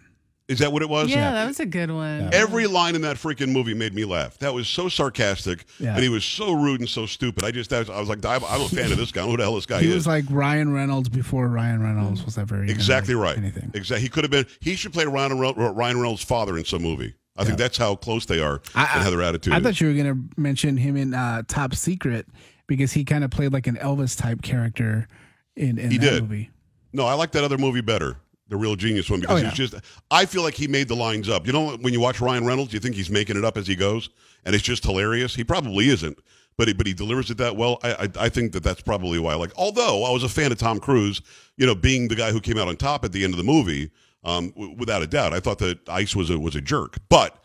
Is 0.48 0.60
that 0.60 0.72
what 0.72 0.82
it 0.82 0.88
was? 0.88 1.10
Yeah, 1.10 1.32
that 1.34 1.46
was 1.48 1.60
a 1.60 1.66
good 1.66 1.92
one. 1.92 2.30
Every 2.32 2.68
line 2.68 2.96
in 2.96 3.02
that 3.02 3.18
freaking 3.18 3.52
movie 3.52 3.74
made 3.74 3.94
me 3.94 4.06
laugh. 4.06 4.38
That 4.38 4.54
was 4.54 4.70
so 4.70 4.88
sarcastic, 4.88 5.66
Yeah. 5.78 5.94
and 5.96 6.02
he 6.04 6.08
was 6.08 6.24
so 6.24 6.54
rude 6.54 6.80
and 6.80 6.88
so 6.88 7.06
stupid. 7.06 7.44
I 7.44 7.52
just, 7.52 7.74
I 7.74 7.80
was, 7.80 7.90
I 7.90 8.00
was 8.00 8.08
like, 8.08 8.24
I'm 8.24 8.46
I'm 8.46 8.62
a 8.62 8.70
fan 8.70 8.92
of 8.92 8.98
this 8.98 9.12
guy. 9.12 9.24
Who 9.24 9.36
the 9.36 9.44
hell 9.44 9.56
this 9.56 9.66
guy 9.66 9.82
He 9.82 9.90
is? 9.90 9.96
was 9.96 10.08
like 10.08 10.24
Ryan 10.30 10.72
Reynolds 10.72 11.10
before 11.10 11.48
Ryan 11.50 11.82
Reynolds 11.84 12.24
was 12.24 12.38
ever 12.38 12.58
even 12.64 12.70
exactly 12.70 13.16
right. 13.16 13.38
Anything. 13.38 13.72
Exactly. 13.74 14.04
He 14.04 14.10
could 14.10 14.24
have 14.24 14.32
been. 14.32 14.46
He 14.62 14.76
should 14.76 14.94
play 14.94 15.06
Ryan, 15.06 15.38
Reynolds- 15.40 15.76
Ryan 15.76 15.98
Reynolds' 16.00 16.24
father 16.24 16.56
in 16.58 16.64
some 16.66 16.82
movie. 16.84 17.16
I 17.38 17.46
think 17.46 17.58
that's 17.58 17.78
how 17.78 17.96
close 17.96 18.26
they 18.26 18.40
are 18.40 18.62
I- 18.76 18.82
and 18.96 19.04
how 19.04 19.10
their 19.10 19.22
attitude. 19.22 19.54
I 19.54 19.58
is. 19.58 19.64
thought 19.64 19.80
you 19.82 19.88
were 19.88 19.94
gonna 19.94 20.20
mention 20.38 20.78
him 20.78 20.98
in 20.98 21.14
uh, 21.14 21.44
Top 21.48 21.74
Secret 21.76 22.28
because 22.68 22.92
he 22.94 23.06
kind 23.06 23.24
of 23.24 23.32
played 23.32 23.54
like 23.54 23.68
an 23.68 23.76
Elvis 23.78 24.18
type 24.18 24.42
character 24.42 25.08
in, 25.56 25.78
in 25.78 25.92
He 25.92 25.98
that 26.00 26.10
did. 26.10 26.22
movie. 26.24 26.50
No, 26.94 27.06
I 27.06 27.14
like 27.14 27.32
that 27.34 27.44
other 27.44 27.58
movie 27.58 27.82
better. 27.82 28.18
The 28.50 28.56
Real 28.56 28.76
Genius 28.78 29.10
one 29.10 29.20
because 29.20 29.44
Oh, 29.44 29.48
it's 29.48 29.56
just 29.58 29.76
I 30.10 30.26
feel 30.26 30.42
like 30.42 30.54
he 30.54 30.68
made 30.68 30.88
the 30.88 30.96
lines 30.96 31.28
up. 31.28 31.46
You 31.46 31.52
know 31.54 31.76
when 31.78 31.92
you 31.94 32.00
watch 32.00 32.22
Ryan 32.22 32.46
Reynolds, 32.46 32.72
you 32.74 32.80
think 32.80 32.96
he's 32.96 33.10
making 33.10 33.36
it 33.38 33.44
up 33.44 33.58
as 33.58 33.68
he 33.68 33.76
goes 33.76 34.10
and 34.46 34.56
it's 34.56 34.64
just 34.64 34.84
hilarious. 34.86 35.36
He 35.36 35.44
probably 35.44 35.90
isn't. 35.90 36.18
But 36.58 36.70
he, 36.70 36.74
but 36.74 36.88
he 36.88 36.94
delivers 36.94 37.30
it 37.30 37.38
that 37.38 37.56
well. 37.56 37.78
I, 37.84 37.92
I 37.94 38.10
I 38.26 38.30
think 38.30 38.54
that 38.54 38.64
that's 38.64 38.82
probably 38.82 39.20
why. 39.20 39.36
Like, 39.36 39.52
although 39.58 40.04
I 40.06 40.12
was 40.12 40.24
a 40.24 40.30
fan 40.30 40.52
of 40.52 40.58
Tom 40.58 40.80
Cruise, 40.80 41.22
you 41.56 41.68
know, 41.68 41.76
being 41.76 42.08
the 42.08 42.16
guy 42.16 42.32
who 42.32 42.40
came 42.42 42.58
out 42.58 42.68
on 42.68 42.78
top 42.78 43.06
at 43.06 43.12
the 43.12 43.24
end 43.24 43.34
of 43.34 43.38
the 43.38 43.44
movie, 43.44 43.92
um, 44.28 44.50
w- 44.50 44.76
without 44.78 45.02
a 45.02 45.08
doubt, 45.08 45.34
I 45.34 45.40
thought 45.40 45.58
that 45.60 45.88
Ice 45.90 46.16
was 46.16 46.30
a 46.30 46.38
was 46.38 46.56
a 46.56 46.62
jerk. 46.62 46.98
But 47.10 47.42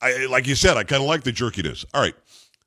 I, 0.00 0.26
like 0.26 0.46
you 0.46 0.54
said, 0.54 0.76
I 0.76 0.84
kind 0.84 1.02
of 1.02 1.08
like 1.08 1.22
the 1.22 1.32
jerkiness. 1.32 1.84
All 1.94 2.02
right. 2.02 2.14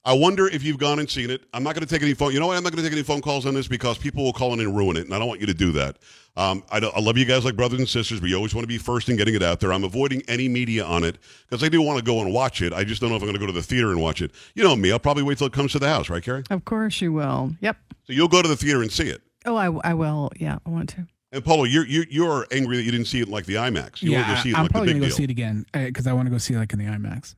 I 0.06 0.14
wonder 0.14 0.48
if 0.48 0.64
you've 0.64 0.78
gone 0.78 0.98
and 0.98 1.10
seen 1.10 1.30
it. 1.30 1.44
I'm 1.54 1.62
not 1.62 1.76
going 1.76 1.86
to 1.86 1.94
take 1.94 2.02
any 2.02 2.14
phone. 2.14 2.32
You 2.32 2.40
know 2.40 2.48
what? 2.48 2.56
I'm 2.58 2.64
not 2.64 2.72
going 2.72 2.82
to 2.84 2.90
take 2.90 2.94
any 2.98 3.04
phone 3.04 3.22
calls 3.22 3.46
on 3.46 3.54
this 3.54 3.68
because 3.68 3.98
people 3.98 4.24
will 4.24 4.32
call 4.32 4.54
in 4.54 4.62
and 4.62 4.76
ruin 4.76 4.96
it, 4.96 5.06
and 5.06 5.14
I 5.14 5.20
don't 5.20 5.28
want 5.28 5.42
you 5.42 5.46
to 5.48 5.54
do 5.54 5.74
that. 5.74 5.98
Um, 6.38 6.64
I, 6.72 6.78
I 6.78 7.00
love 7.02 7.18
you 7.18 7.26
guys 7.26 7.44
like 7.44 7.58
brothers 7.58 7.80
and 7.80 7.88
sisters, 7.88 8.22
but 8.22 8.30
you 8.30 8.36
always 8.38 8.56
want 8.56 8.64
to 8.64 8.68
be 8.68 8.78
first 8.78 9.10
in 9.10 9.18
getting 9.18 9.36
it 9.36 9.44
out 9.44 9.60
there. 9.60 9.74
I'm 9.74 9.84
avoiding 9.84 10.24
any 10.30 10.48
media 10.48 10.86
on 10.86 11.04
it 11.04 11.18
because 11.48 11.66
I 11.66 11.70
do 11.70 11.82
want 11.82 12.00
to 12.00 12.04
go 12.04 12.22
and 12.22 12.34
watch 12.34 12.62
it. 12.62 12.72
I 12.72 12.86
just 12.86 13.02
don't 13.02 13.10
know 13.10 13.18
if 13.18 13.22
I'm 13.22 13.28
going 13.28 13.36
to 13.36 13.40
go 13.42 13.46
to 13.48 13.52
the 13.52 13.62
theater 13.62 13.92
and 13.92 14.02
watch 14.02 14.22
it. 14.22 14.32
You 14.56 14.64
know 14.64 14.74
me. 14.76 14.90
I'll 14.92 15.00
probably 15.00 15.24
wait 15.24 15.38
till 15.38 15.48
it 15.48 15.54
comes 15.54 15.74
to 15.74 15.80
the 15.80 15.90
house, 15.90 16.10
right, 16.10 16.24
Carrie? 16.24 16.44
Of 16.50 16.64
course 16.64 17.02
you 17.02 17.12
will. 17.12 17.52
Yep. 17.60 17.76
So 18.08 18.14
you'll 18.14 18.30
go 18.30 18.42
to 18.42 18.48
the 18.48 18.56
theater 18.56 18.82
and 18.82 18.92
see 18.92 19.10
it. 19.10 19.22
Oh, 19.46 19.58
I, 19.58 19.66
I 19.90 19.94
will. 19.96 20.32
Yeah, 20.38 20.60
I 20.66 20.70
want 20.70 20.90
to. 20.90 21.08
And 21.32 21.44
Paulo, 21.46 21.64
you're 21.66 21.86
you're, 21.86 22.06
you're 22.10 22.48
angry 22.52 22.78
that 22.78 22.84
you 22.84 22.92
didn't 22.92 23.06
see 23.08 23.22
it 23.22 23.28
like 23.30 23.46
the 23.46 23.56
IMAX. 23.56 24.02
You 24.02 24.14
want 24.14 24.28
to 24.28 24.34
go 24.34 24.40
see 24.42 24.50
it 24.50 24.56
I'm 24.56 24.62
like 24.64 24.70
the 24.70 24.72
probably 24.72 24.88
big 24.88 24.96
gonna 24.96 25.00
go 25.02 25.08
deal. 25.10 25.16
see 25.18 25.24
it 25.26 25.30
again 25.30 25.66
because 25.74 26.08
I 26.08 26.14
want 26.14 26.26
to 26.28 26.32
go 26.32 26.38
see 26.40 26.54
it 26.56 26.58
like 26.58 26.74
in 26.74 26.80
the 26.80 26.86
IMAX. 26.86 27.36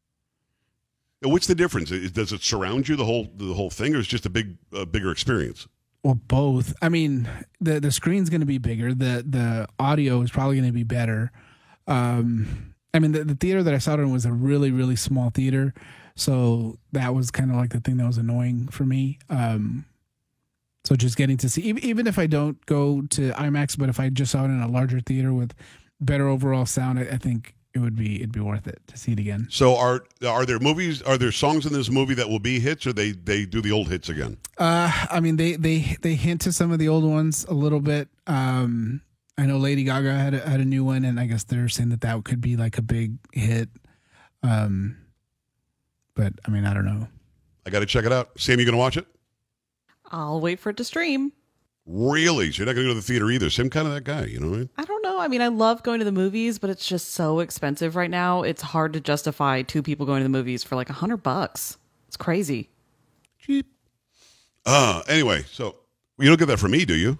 Now, 1.21 1.29
What's 1.29 1.47
the 1.47 1.55
difference? 1.55 1.91
Is- 1.91 2.11
Does 2.11 2.31
it 2.31 2.41
surround 2.41 2.87
you 2.87 2.95
the 2.95 3.05
whole 3.05 3.27
the 3.35 3.53
whole 3.53 3.69
thing, 3.69 3.93
or 3.95 3.99
is 3.99 4.05
it 4.05 4.09
just 4.09 4.25
a 4.25 4.29
big 4.29 4.57
uh, 4.73 4.85
bigger 4.85 5.11
experience? 5.11 5.67
Well, 6.03 6.15
both. 6.15 6.73
I 6.81 6.89
mean, 6.89 7.29
the 7.59 7.79
the 7.79 7.91
screen's 7.91 8.29
going 8.29 8.39
to 8.41 8.47
be 8.47 8.57
bigger. 8.57 8.93
The 8.93 9.23
the 9.27 9.67
audio 9.77 10.21
is 10.21 10.31
probably 10.31 10.55
going 10.55 10.67
to 10.69 10.73
be 10.73 10.83
better. 10.83 11.31
Um, 11.85 12.73
I 12.93 12.99
mean, 12.99 13.11
the, 13.11 13.23
the 13.23 13.35
theater 13.35 13.61
that 13.63 13.73
I 13.73 13.77
saw 13.77 13.93
it 13.95 13.99
in 13.99 14.11
was 14.11 14.25
a 14.25 14.31
really 14.31 14.71
really 14.71 14.95
small 14.95 15.29
theater, 15.29 15.73
so 16.15 16.79
that 16.93 17.13
was 17.13 17.29
kind 17.29 17.51
of 17.51 17.57
like 17.57 17.71
the 17.71 17.79
thing 17.81 17.97
that 17.97 18.07
was 18.07 18.17
annoying 18.17 18.67
for 18.69 18.85
me. 18.85 19.19
Um, 19.29 19.85
so 20.83 20.95
just 20.95 21.15
getting 21.15 21.37
to 21.37 21.49
see, 21.49 21.61
even, 21.61 21.83
even 21.83 22.07
if 22.07 22.17
I 22.17 22.27
don't 22.27 22.63
go 22.65 23.01
to 23.01 23.31
IMAX, 23.31 23.77
but 23.77 23.89
if 23.89 23.99
I 23.99 24.09
just 24.09 24.31
saw 24.31 24.43
it 24.43 24.47
in 24.47 24.61
a 24.61 24.67
larger 24.67 24.99
theater 24.99 25.33
with 25.33 25.53
better 25.99 26.27
overall 26.27 26.65
sound, 26.65 26.99
I, 26.99 27.03
I 27.03 27.17
think 27.17 27.55
it 27.73 27.79
would 27.79 27.95
be 27.95 28.15
it'd 28.17 28.33
be 28.33 28.39
worth 28.39 28.67
it 28.67 28.81
to 28.87 28.97
see 28.97 29.13
it 29.13 29.19
again. 29.19 29.47
So 29.49 29.77
are 29.77 30.03
are 30.25 30.45
there 30.45 30.59
movies? 30.59 31.01
Are 31.01 31.17
there 31.17 31.31
songs 31.31 31.65
in 31.65 31.73
this 31.73 31.89
movie 31.89 32.15
that 32.15 32.27
will 32.27 32.39
be 32.39 32.59
hits, 32.59 32.85
or 32.85 32.93
they 32.93 33.11
they 33.11 33.45
do 33.45 33.61
the 33.61 33.71
old 33.71 33.87
hits 33.87 34.09
again? 34.09 34.37
Uh, 34.57 34.91
I 35.09 35.19
mean, 35.19 35.37
they 35.37 35.55
they 35.55 35.97
they 36.01 36.15
hint 36.15 36.41
to 36.41 36.51
some 36.51 36.71
of 36.71 36.79
the 36.79 36.89
old 36.89 37.03
ones 37.03 37.45
a 37.45 37.53
little 37.53 37.79
bit. 37.79 38.09
Um, 38.27 39.01
I 39.37 39.45
know 39.45 39.57
Lady 39.57 39.83
Gaga 39.83 40.13
had 40.13 40.33
a, 40.33 40.39
had 40.39 40.59
a 40.59 40.65
new 40.65 40.83
one, 40.83 41.05
and 41.05 41.19
I 41.19 41.25
guess 41.27 41.43
they're 41.43 41.69
saying 41.69 41.89
that 41.89 42.01
that 42.01 42.23
could 42.25 42.41
be 42.41 42.57
like 42.57 42.77
a 42.77 42.81
big 42.81 43.17
hit. 43.31 43.69
Um, 44.43 44.97
but 46.13 46.33
I 46.45 46.51
mean, 46.51 46.65
I 46.65 46.73
don't 46.73 46.85
know. 46.85 47.07
I 47.65 47.69
got 47.69 47.79
to 47.79 47.85
check 47.85 48.05
it 48.05 48.11
out. 48.11 48.31
Sam, 48.37 48.59
you 48.59 48.65
going 48.65 48.73
to 48.73 48.79
watch 48.79 48.97
it? 48.97 49.05
I'll 50.11 50.41
wait 50.41 50.59
for 50.59 50.69
it 50.69 50.77
to 50.77 50.83
stream. 50.83 51.31
Really? 51.85 52.51
So 52.51 52.59
you're 52.59 52.67
not 52.67 52.73
going 52.73 52.85
to 52.85 52.93
go 52.93 52.93
to 52.93 52.99
the 52.99 53.05
theater 53.05 53.31
either? 53.31 53.49
Same 53.49 53.69
kind 53.69 53.87
of 53.87 53.93
that 53.93 54.03
guy, 54.03 54.25
you 54.25 54.39
know 54.39 54.49
what 54.49 54.55
I 54.55 54.59
mean? 54.59 54.69
I 54.77 54.85
don't 54.85 55.01
know. 55.03 55.19
I 55.19 55.27
mean, 55.27 55.41
I 55.41 55.47
love 55.47 55.83
going 55.83 55.99
to 55.99 56.05
the 56.05 56.11
movies, 56.11 56.59
but 56.59 56.69
it's 56.69 56.87
just 56.87 57.13
so 57.13 57.39
expensive 57.39 57.95
right 57.95 58.09
now. 58.09 58.43
It's 58.43 58.61
hard 58.61 58.93
to 58.93 58.99
justify 59.01 59.61
two 59.61 59.81
people 59.81 60.05
going 60.05 60.19
to 60.19 60.23
the 60.23 60.29
movies 60.29 60.63
for 60.63 60.75
like 60.75 60.89
a 60.89 60.93
hundred 60.93 61.17
bucks. 61.17 61.77
It's 62.07 62.17
crazy. 62.17 62.69
Cheap. 63.39 63.65
Uh, 64.65 65.01
anyway, 65.07 65.43
so 65.51 65.75
you 66.19 66.27
don't 66.27 66.37
get 66.37 66.45
that 66.47 66.59
from 66.59 66.71
me, 66.71 66.85
do 66.85 66.95
you? 66.95 67.17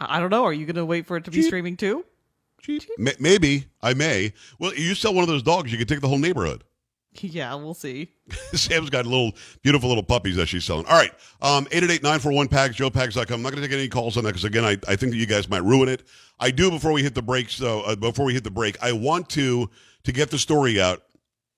I 0.00 0.18
don't 0.18 0.30
know. 0.30 0.44
Are 0.44 0.52
you 0.52 0.66
going 0.66 0.76
to 0.76 0.84
wait 0.84 1.06
for 1.06 1.16
it 1.16 1.24
to 1.24 1.30
be 1.30 1.42
streaming 1.42 1.76
too? 1.76 2.04
Cheap. 2.60 2.82
Ma- 2.98 3.10
maybe 3.20 3.66
I 3.80 3.94
may. 3.94 4.32
Well, 4.58 4.74
you 4.74 4.94
sell 4.94 5.14
one 5.14 5.22
of 5.22 5.28
those 5.28 5.42
dogs, 5.42 5.70
you 5.70 5.78
could 5.78 5.88
take 5.88 6.00
the 6.00 6.08
whole 6.08 6.18
neighborhood. 6.18 6.64
Yeah, 7.20 7.54
we'll 7.54 7.74
see. 7.74 8.10
Sam's 8.54 8.90
got 8.90 9.06
little, 9.06 9.32
beautiful 9.62 9.88
little 9.88 10.02
puppies 10.02 10.36
that 10.36 10.46
she's 10.46 10.64
selling. 10.64 10.86
All 10.86 10.96
right. 10.96 11.12
Um, 11.40 11.66
888-941-PAGS, 11.66 12.76
joepags.com. 12.76 13.34
I'm 13.34 13.42
not 13.42 13.50
going 13.52 13.62
to 13.62 13.68
take 13.68 13.76
any 13.76 13.88
calls 13.88 14.16
on 14.16 14.24
that 14.24 14.30
because, 14.30 14.44
again, 14.44 14.64
I, 14.64 14.78
I 14.88 14.96
think 14.96 15.12
that 15.12 15.18
you 15.18 15.26
guys 15.26 15.48
might 15.48 15.62
ruin 15.62 15.88
it. 15.88 16.04
I 16.40 16.50
do, 16.50 16.70
before 16.70 16.92
we 16.92 17.02
hit 17.02 17.14
the 17.14 17.22
break, 17.22 17.54
though, 17.56 17.82
uh, 17.82 17.96
before 17.96 18.24
we 18.24 18.34
hit 18.34 18.44
the 18.44 18.50
break, 18.50 18.82
I 18.82 18.92
want 18.92 19.28
to 19.30 19.68
to 20.04 20.12
get 20.12 20.30
the 20.30 20.38
story 20.38 20.80
out 20.80 21.02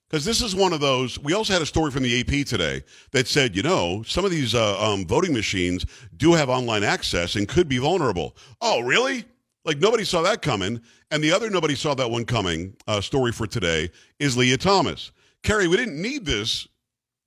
because 0.09 0.25
this 0.25 0.43
is 0.43 0.55
one 0.55 0.73
of 0.73 0.81
those. 0.81 1.19
We 1.19 1.33
also 1.33 1.53
had 1.53 1.63
a 1.63 1.67
story 1.67 1.91
from 1.91 2.03
the 2.03 2.21
AP 2.21 2.47
today 2.47 2.85
that 3.13 3.27
said, 3.27 3.57
you 3.57 3.63
know, 3.63 4.03
some 4.03 4.25
of 4.25 4.31
these 4.31 4.55
uh, 4.55 4.79
um, 4.81 5.07
voting 5.07 5.33
machines 5.33 5.87
do 6.17 6.35
have 6.35 6.49
online 6.49 6.85
access 6.85 7.37
and 7.37 7.49
could 7.49 7.69
be 7.69 7.79
vulnerable. 7.79 8.37
Oh, 8.61 8.81
really? 8.81 9.25
Like 9.65 9.79
nobody 9.79 10.05
saw 10.05 10.23
that 10.23 10.43
coming. 10.43 10.81
And 11.11 11.23
the 11.23 11.33
other 11.33 11.49
nobody 11.49 11.75
saw 11.75 11.95
that 11.95 12.11
one 12.11 12.25
coming 12.25 12.77
uh, 12.87 13.01
story 13.01 13.33
for 13.33 13.47
today 13.47 13.91
is 14.19 14.37
Lia 14.37 14.57
Thomas. 14.57 15.11
Carrie, 15.45 15.69
we 15.69 15.77
didn't 15.77 16.01
need 16.01 16.25
this 16.25 16.67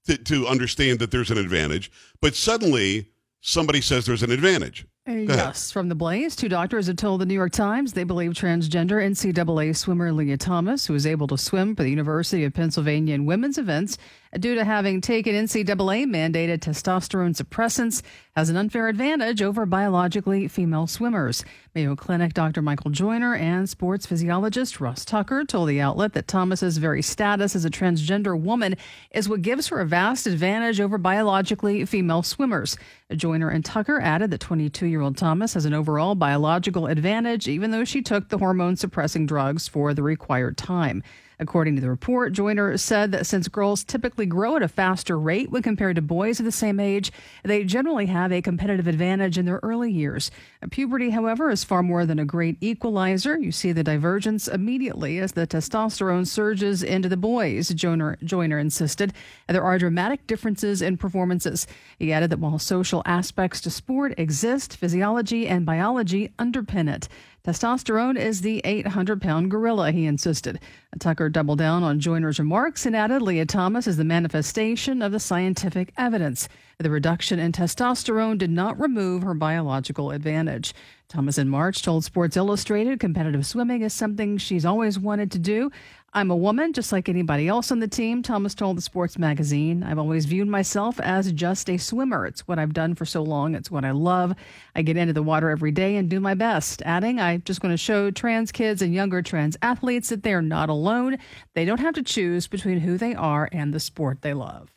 to, 0.08 0.18
to 0.18 0.48
understand 0.48 1.00
that 1.00 1.12
there's 1.12 1.32
an 1.32 1.38
advantage, 1.38 1.92
but 2.20 2.36
suddenly 2.36 3.12
somebody 3.42 3.80
says 3.80 4.06
there's 4.06 4.24
an 4.24 4.32
advantage. 4.32 4.86
Uh. 5.08 5.14
Yes, 5.14 5.72
from 5.72 5.88
the 5.88 5.96
Blaze, 5.96 6.36
two 6.36 6.50
doctors 6.50 6.88
have 6.88 6.98
told 6.98 7.22
the 7.22 7.26
New 7.26 7.34
York 7.34 7.54
Times 7.54 7.94
they 7.94 8.04
believe 8.04 8.34
transgender 8.34 9.02
NCAA 9.02 9.74
swimmer 9.74 10.12
Lia 10.12 10.36
Thomas, 10.36 10.86
who 10.86 10.96
is 10.96 11.08
able 11.08 11.28
to 11.28 11.38
swim 11.38 11.78
for 11.78 11.84
the 11.84 11.90
University 11.90 12.44
of 12.44 12.54
Pennsylvania 12.54 13.16
in 13.16 13.26
women's 13.26 13.58
events 13.58 13.98
due 14.40 14.56
to 14.56 14.64
having 14.64 15.02
taken 15.02 15.34
NCAA 15.34 16.06
mandated 16.06 16.60
testosterone 16.60 17.36
suppressants, 17.36 18.02
has 18.36 18.50
an 18.50 18.58
unfair 18.58 18.88
advantage 18.88 19.42
over 19.42 19.66
biologically 19.66 20.48
female 20.48 20.88
swimmers. 20.88 21.44
Mayo 21.74 21.96
Clinic 21.96 22.34
Dr. 22.34 22.62
Michael 22.62 22.92
Joyner 22.92 23.36
and 23.36 23.70
sports 23.70 24.06
physiologist 24.06 24.80
Ross 24.80 25.04
Tucker 25.06 25.44
told 25.44 25.70
the 25.70 25.82
outlet 25.82 26.14
that 26.14 26.28
Thomas's 26.28 26.78
very 26.78 27.02
status 27.02 27.56
as 27.56 27.66
a 27.66 27.70
transgender 27.70 28.40
woman 28.40 28.76
is 29.12 29.28
what 29.28 29.42
gives 29.42 29.68
her 29.68 29.80
a 29.80 29.86
vast 29.86 30.28
advantage 30.28 30.80
over 30.80 30.98
biologically 30.98 31.86
female 31.86 32.24
swimmers. 32.24 32.78
Joyner 33.16 33.50
and 33.50 33.64
Tucker 33.64 34.00
added 34.00 34.32
that 34.32 34.42
22 34.42 34.86
year 34.86 35.02
old 35.02 35.18
Thomas 35.18 35.54
has 35.54 35.66
an 35.66 35.74
overall 35.74 36.16
biological 36.16 36.88
advantage, 36.88 37.48
even 37.48 37.72
though 37.72 37.86
she 37.86 38.02
took 38.02 38.30
the 38.30 38.38
hormone 38.38 38.76
suppressing 38.76 39.26
drugs 39.26 39.68
for 39.68 39.94
the 39.94 40.04
required 40.04 40.58
time. 40.58 41.04
According 41.40 41.76
to 41.76 41.82
the 41.82 41.90
report, 41.90 42.34
Joyner 42.34 42.78
said 42.78 43.12
that 43.12 43.28
since 43.28 43.48
girls 43.48 43.84
typically 43.84 44.26
grow 44.26 44.56
at 44.56 44.64
a 44.64 44.68
faster 44.68 45.20
rate 45.20 45.52
when 45.52 45.62
compared 45.62 45.96
to 45.98 46.02
boys 46.02 46.40
of 46.40 46.46
the 46.46 46.52
same 46.52 46.80
age, 46.80 47.12
they 47.44 47.64
generally 47.64 48.08
have 48.08 48.32
a 48.32 48.42
competitive 48.42 48.88
advantage 48.88 49.38
in 49.38 49.46
their 49.46 49.60
early 49.62 49.92
years. 49.92 50.32
Uh, 50.64 50.68
puberty, 50.72 51.12
however, 51.12 51.52
is 51.52 51.64
far 51.64 51.84
more 51.84 52.08
than 52.08 52.18
a 52.18 52.26
great 52.26 52.58
equalizer. 52.60 53.38
You 53.38 53.52
see 53.52 53.72
the 53.72 53.84
divergence 53.84 54.48
immediately 54.48 55.20
as 55.20 55.34
the 55.34 55.46
testosterone 55.46 56.26
surges 56.26 56.82
into 56.82 57.08
the 57.08 57.18
boys, 57.18 57.70
Joyner, 57.70 58.18
Joyner 58.24 58.58
insisted. 58.58 59.14
And 59.48 59.54
there 59.54 59.64
are 59.64 59.78
dramatic 59.78 60.26
differences 60.26 60.82
in 60.82 60.98
performances. 60.98 61.68
He 62.00 62.12
added 62.12 62.32
that 62.32 62.40
while 62.40 62.58
social 62.58 63.04
aspects 63.06 63.62
to 63.62 63.70
sport 63.70 64.16
exist, 64.18 64.76
physiology 64.76 65.48
and 65.48 65.68
biology 65.68 66.34
underpin 66.40 66.92
it. 66.92 67.08
Testosterone 67.48 68.20
is 68.20 68.42
the 68.42 68.60
800 68.66 69.22
pound 69.22 69.50
gorilla, 69.50 69.94
he 69.94 70.06
insisted. 70.06 70.60
Tucker 71.00 71.30
doubled 71.30 71.60
down 71.60 71.82
on 71.82 72.02
Joyner's 72.02 72.40
remarks 72.40 72.86
and 72.86 72.94
added 72.94 73.22
Lia 73.22 73.46
Thomas 73.46 73.88
is 73.88 73.96
the 73.96 74.04
manifestation 74.04 75.02
of 75.02 75.14
the 75.14 75.20
scientific 75.20 75.94
evidence. 75.98 76.50
The 76.78 76.90
reduction 76.90 77.40
in 77.40 77.54
testosterone 77.54 78.38
did 78.38 78.50
not 78.50 78.78
remove 78.78 79.24
her 79.24 79.34
biological 79.34 80.12
advantage. 80.12 80.74
Thomas 81.08 81.38
in 81.38 81.48
March 81.48 81.82
told 81.82 82.04
Sports 82.04 82.36
Illustrated 82.36 83.00
competitive 83.00 83.46
swimming 83.46 83.82
is 83.82 83.94
something 83.94 84.38
she's 84.38 84.66
always 84.66 85.00
wanted 85.00 85.32
to 85.32 85.40
do. 85.40 85.72
I'm 86.18 86.32
a 86.32 86.36
woman, 86.36 86.74
just 86.74 86.92
like 86.92 87.10
anybody 87.10 87.48
else 87.48 87.72
on 87.72 87.78
the 87.78 87.88
team, 87.88 88.24
Thomas 88.24 88.56
told 88.56 88.76
the 88.76 88.82
sports 88.82 89.20
magazine. 89.20 89.84
I've 89.84 90.00
always 90.00 90.26
viewed 90.26 90.48
myself 90.48 91.00
as 91.00 91.32
just 91.32 91.70
a 91.70 91.78
swimmer. 91.78 92.26
It's 92.26 92.48
what 92.48 92.58
I've 92.58 92.74
done 92.74 92.96
for 92.96 93.06
so 93.06 93.22
long. 93.22 93.54
It's 93.54 93.70
what 93.70 93.86
I 93.86 93.92
love. 93.92 94.34
I 94.76 94.82
get 94.82 94.98
into 94.98 95.14
the 95.14 95.22
water 95.22 95.52
every 95.52 95.70
day 95.70 95.96
and 95.96 96.10
do 96.10 96.20
my 96.20 96.34
best. 96.34 96.82
Adding, 96.88 97.20
"I'm 97.20 97.44
just 97.44 97.62
want 97.62 97.74
to 97.74 97.78
show 97.78 98.10
trans 98.10 98.52
kids 98.52 98.82
and 98.82 98.96
younger 98.96 99.22
trans 99.22 99.58
athletes 99.62 100.10
that 100.10 100.24
they 100.24 100.34
are 100.34 100.42
not 100.42 100.70
alone. 100.70 101.20
They 101.54 101.66
don't 101.66 101.82
have 101.82 101.94
to 101.94 102.02
choose 102.02 102.48
between 102.48 102.80
who 102.80 102.98
they 102.98 103.14
are 103.14 103.48
and 103.52 103.72
the 103.72 103.80
sport 103.80 104.24
they 104.24 104.34
love. 104.34 104.74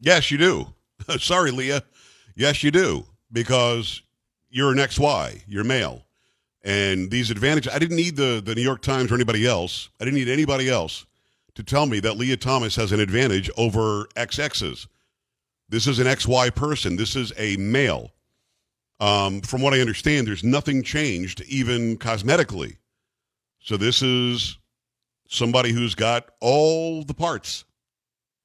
Yes, 0.00 0.32
you 0.32 0.38
do. 0.38 0.74
Sorry, 1.20 1.52
Lia. 1.52 1.84
Yes, 2.34 2.64
you 2.64 2.72
do. 2.72 3.06
Because 3.30 4.02
you're 4.50 4.72
an 4.72 4.78
XY, 4.78 5.42
you're 5.46 5.62
male. 5.62 6.05
And 6.66 7.12
these 7.12 7.30
advantages, 7.30 7.72
I 7.72 7.78
didn't 7.78 7.96
need 7.96 8.16
the, 8.16 8.42
the 8.44 8.56
New 8.56 8.60
York 8.60 8.82
Times 8.82 9.12
or 9.12 9.14
anybody 9.14 9.46
else. 9.46 9.88
I 10.00 10.04
didn't 10.04 10.18
need 10.18 10.28
anybody 10.28 10.68
else 10.68 11.06
to 11.54 11.62
tell 11.62 11.86
me 11.86 12.00
that 12.00 12.16
Lia 12.16 12.36
Thomas 12.36 12.74
has 12.74 12.90
an 12.90 12.98
advantage 12.98 13.48
over 13.56 14.06
XXs. 14.16 14.88
This 15.68 15.86
is 15.86 16.00
an 16.00 16.08
XY 16.08 16.52
person. 16.56 16.96
This 16.96 17.14
is 17.14 17.32
a 17.38 17.56
male. 17.56 18.10
Um, 18.98 19.42
from 19.42 19.62
what 19.62 19.74
I 19.74 19.80
understand, 19.80 20.26
there's 20.26 20.42
nothing 20.42 20.82
changed, 20.82 21.40
even 21.42 21.98
cosmetically. 21.98 22.78
So 23.60 23.76
this 23.76 24.02
is 24.02 24.58
somebody 25.28 25.70
who's 25.70 25.94
got 25.94 26.30
all 26.40 27.04
the 27.04 27.14
parts 27.14 27.64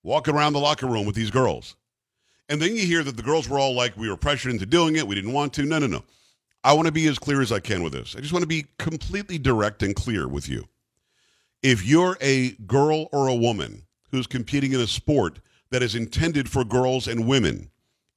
walking 0.03 0.35
around 0.35 0.53
the 0.53 0.59
locker 0.59 0.85
room 0.85 1.07
with 1.07 1.15
these 1.15 1.31
girls. 1.31 1.75
And 2.49 2.61
then 2.61 2.75
you 2.75 2.85
hear 2.85 3.01
that 3.01 3.17
the 3.17 3.23
girls 3.23 3.49
were 3.49 3.57
all 3.57 3.73
like, 3.73 3.97
we 3.97 4.09
were 4.09 4.17
pressured 4.17 4.51
into 4.51 4.67
doing 4.67 4.95
it. 4.95 5.07
We 5.07 5.15
didn't 5.15 5.33
want 5.33 5.53
to. 5.53 5.63
No, 5.63 5.79
no, 5.79 5.87
no. 5.87 6.03
I 6.63 6.73
want 6.73 6.85
to 6.85 6.91
be 6.91 7.07
as 7.07 7.17
clear 7.17 7.41
as 7.41 7.51
I 7.51 7.59
can 7.59 7.81
with 7.81 7.93
this. 7.93 8.15
I 8.15 8.21
just 8.21 8.33
want 8.33 8.43
to 8.43 8.47
be 8.47 8.67
completely 8.77 9.37
direct 9.37 9.81
and 9.81 9.95
clear 9.95 10.27
with 10.27 10.47
you. 10.47 10.67
If 11.63 11.85
you're 11.85 12.17
a 12.21 12.51
girl 12.67 13.07
or 13.11 13.27
a 13.27 13.35
woman 13.35 13.83
who's 14.11 14.27
competing 14.27 14.73
in 14.73 14.79
a 14.79 14.87
sport 14.87 15.39
that 15.71 15.81
is 15.81 15.95
intended 15.95 16.49
for 16.49 16.63
girls 16.63 17.07
and 17.07 17.27
women, 17.27 17.69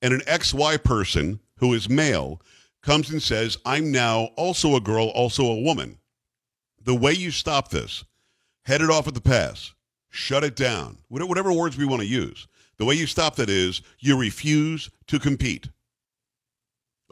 and 0.02 0.12
an 0.12 0.20
XY 0.20 0.82
person 0.84 1.40
who 1.56 1.72
is 1.72 1.88
male 1.88 2.40
comes 2.82 3.10
and 3.10 3.22
says, 3.22 3.56
I'm 3.64 3.90
now 3.90 4.24
also 4.36 4.76
a 4.76 4.80
girl, 4.80 5.08
also 5.08 5.46
a 5.46 5.60
woman, 5.60 5.98
the 6.82 6.94
way 6.94 7.12
you 7.12 7.30
stop 7.30 7.70
this, 7.70 8.04
head 8.64 8.82
it 8.82 8.90
off 8.90 9.08
at 9.08 9.14
the 9.14 9.20
pass, 9.20 9.72
shut 10.10 10.44
it 10.44 10.56
down, 10.56 10.98
whatever 11.08 11.52
words 11.52 11.78
we 11.78 11.86
want 11.86 12.02
to 12.02 12.08
use, 12.08 12.46
the 12.76 12.84
way 12.84 12.94
you 12.94 13.06
stop 13.06 13.36
that 13.36 13.48
is 13.48 13.80
you 14.00 14.18
refuse 14.18 14.90
to 15.06 15.18
compete. 15.18 15.68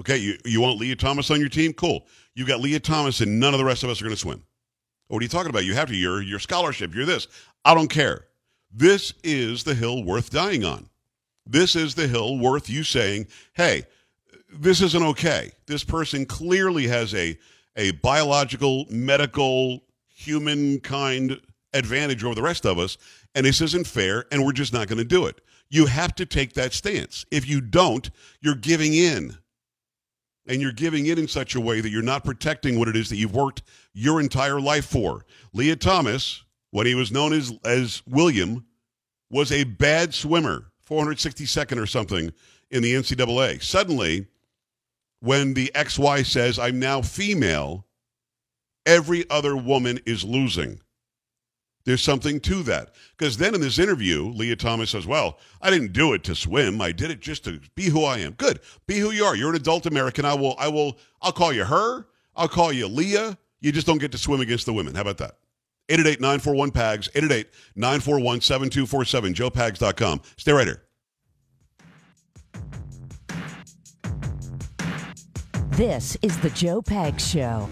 Okay, 0.00 0.16
you, 0.16 0.36
you 0.44 0.60
want 0.60 0.78
Lia 0.78 0.96
Thomas 0.96 1.30
on 1.30 1.38
your 1.38 1.48
team? 1.48 1.72
Cool. 1.72 2.06
You 2.34 2.46
got 2.46 2.60
Lia 2.60 2.80
Thomas 2.80 3.20
and 3.20 3.38
none 3.38 3.54
of 3.54 3.58
the 3.58 3.64
rest 3.64 3.84
of 3.84 3.90
us 3.90 4.00
are 4.00 4.04
going 4.04 4.14
to 4.14 4.20
swim. 4.20 4.42
What 5.08 5.18
are 5.18 5.22
you 5.22 5.28
talking 5.28 5.50
about? 5.50 5.64
You 5.64 5.74
have 5.74 5.88
to. 5.88 5.96
You're 5.96 6.22
your 6.22 6.38
scholarship. 6.38 6.94
You're 6.94 7.04
this. 7.04 7.28
I 7.64 7.74
don't 7.74 7.90
care. 7.90 8.26
This 8.72 9.12
is 9.22 9.64
the 9.64 9.74
hill 9.74 10.02
worth 10.02 10.30
dying 10.30 10.64
on. 10.64 10.88
This 11.44 11.76
is 11.76 11.94
the 11.94 12.08
hill 12.08 12.38
worth 12.38 12.70
you 12.70 12.84
saying, 12.84 13.26
hey, 13.52 13.82
this 14.50 14.80
isn't 14.80 15.02
okay. 15.02 15.52
This 15.66 15.84
person 15.84 16.24
clearly 16.24 16.86
has 16.86 17.14
a, 17.14 17.38
a 17.76 17.90
biological, 17.92 18.86
medical, 18.88 19.82
humankind 20.06 21.40
advantage 21.74 22.24
over 22.24 22.34
the 22.34 22.42
rest 22.42 22.64
of 22.64 22.78
us, 22.78 22.96
and 23.34 23.44
this 23.44 23.60
isn't 23.60 23.86
fair, 23.86 24.24
and 24.30 24.44
we're 24.44 24.52
just 24.52 24.72
not 24.72 24.88
going 24.88 24.98
to 24.98 25.04
do 25.04 25.26
it. 25.26 25.40
You 25.68 25.86
have 25.86 26.14
to 26.16 26.26
take 26.26 26.52
that 26.54 26.72
stance. 26.72 27.24
If 27.30 27.48
you 27.48 27.60
don't, 27.60 28.10
you're 28.40 28.54
giving 28.54 28.94
in. 28.94 29.36
And 30.46 30.60
you're 30.60 30.72
giving 30.72 31.06
in 31.06 31.18
in 31.18 31.28
such 31.28 31.54
a 31.54 31.60
way 31.60 31.80
that 31.80 31.90
you're 31.90 32.02
not 32.02 32.24
protecting 32.24 32.78
what 32.78 32.88
it 32.88 32.96
is 32.96 33.08
that 33.08 33.16
you've 33.16 33.34
worked 33.34 33.62
your 33.94 34.20
entire 34.20 34.60
life 34.60 34.86
for. 34.86 35.24
Lia 35.52 35.76
Thomas, 35.76 36.44
when 36.70 36.86
he 36.86 36.94
was 36.94 37.12
known 37.12 37.32
as, 37.32 37.52
as 37.64 38.02
William, 38.08 38.66
was 39.30 39.52
a 39.52 39.64
bad 39.64 40.12
swimmer, 40.12 40.72
462nd 40.88 41.80
or 41.80 41.86
something 41.86 42.32
in 42.70 42.82
the 42.82 42.94
NCAA. 42.94 43.62
Suddenly, 43.62 44.26
when 45.20 45.54
the 45.54 45.70
XY 45.74 46.26
says, 46.26 46.58
I'm 46.58 46.78
now 46.80 47.00
female, 47.00 47.86
every 48.84 49.28
other 49.30 49.56
woman 49.56 50.00
is 50.04 50.24
losing. 50.24 50.80
There's 51.84 52.02
something 52.02 52.40
to 52.40 52.62
that. 52.64 52.94
Because 53.16 53.36
then 53.36 53.54
in 53.54 53.60
this 53.60 53.78
interview, 53.78 54.28
Lia 54.28 54.56
Thomas 54.56 54.90
says, 54.90 55.06
Well, 55.06 55.38
I 55.60 55.70
didn't 55.70 55.92
do 55.92 56.12
it 56.12 56.24
to 56.24 56.34
swim. 56.34 56.80
I 56.80 56.92
did 56.92 57.10
it 57.10 57.20
just 57.20 57.44
to 57.44 57.60
be 57.74 57.84
who 57.84 58.04
I 58.04 58.18
am. 58.18 58.32
Good. 58.32 58.60
Be 58.86 58.98
who 58.98 59.10
you 59.10 59.24
are. 59.24 59.34
You're 59.34 59.50
an 59.50 59.56
adult 59.56 59.86
American. 59.86 60.24
I 60.24 60.34
will, 60.34 60.54
I 60.58 60.68
will, 60.68 60.98
I'll 61.20 61.32
call 61.32 61.52
you 61.52 61.64
her. 61.64 62.06
I'll 62.36 62.48
call 62.48 62.72
you 62.72 62.86
Lia. 62.86 63.36
You 63.60 63.72
just 63.72 63.86
don't 63.86 63.98
get 63.98 64.12
to 64.12 64.18
swim 64.18 64.40
against 64.40 64.66
the 64.66 64.72
women. 64.72 64.94
How 64.94 65.02
about 65.02 65.18
that? 65.18 65.36
888 65.88 66.20
941 66.20 66.70
PAGS, 66.70 67.08
888 67.14 67.46
941 67.76 68.40
7247, 68.40 69.34
joepags.com. 69.34 70.22
Stay 70.36 70.52
right 70.52 70.66
here. 70.66 70.82
This 75.70 76.16
is 76.22 76.38
the 76.38 76.50
Joe 76.50 76.82
Pags 76.82 77.20
Show. 77.20 77.68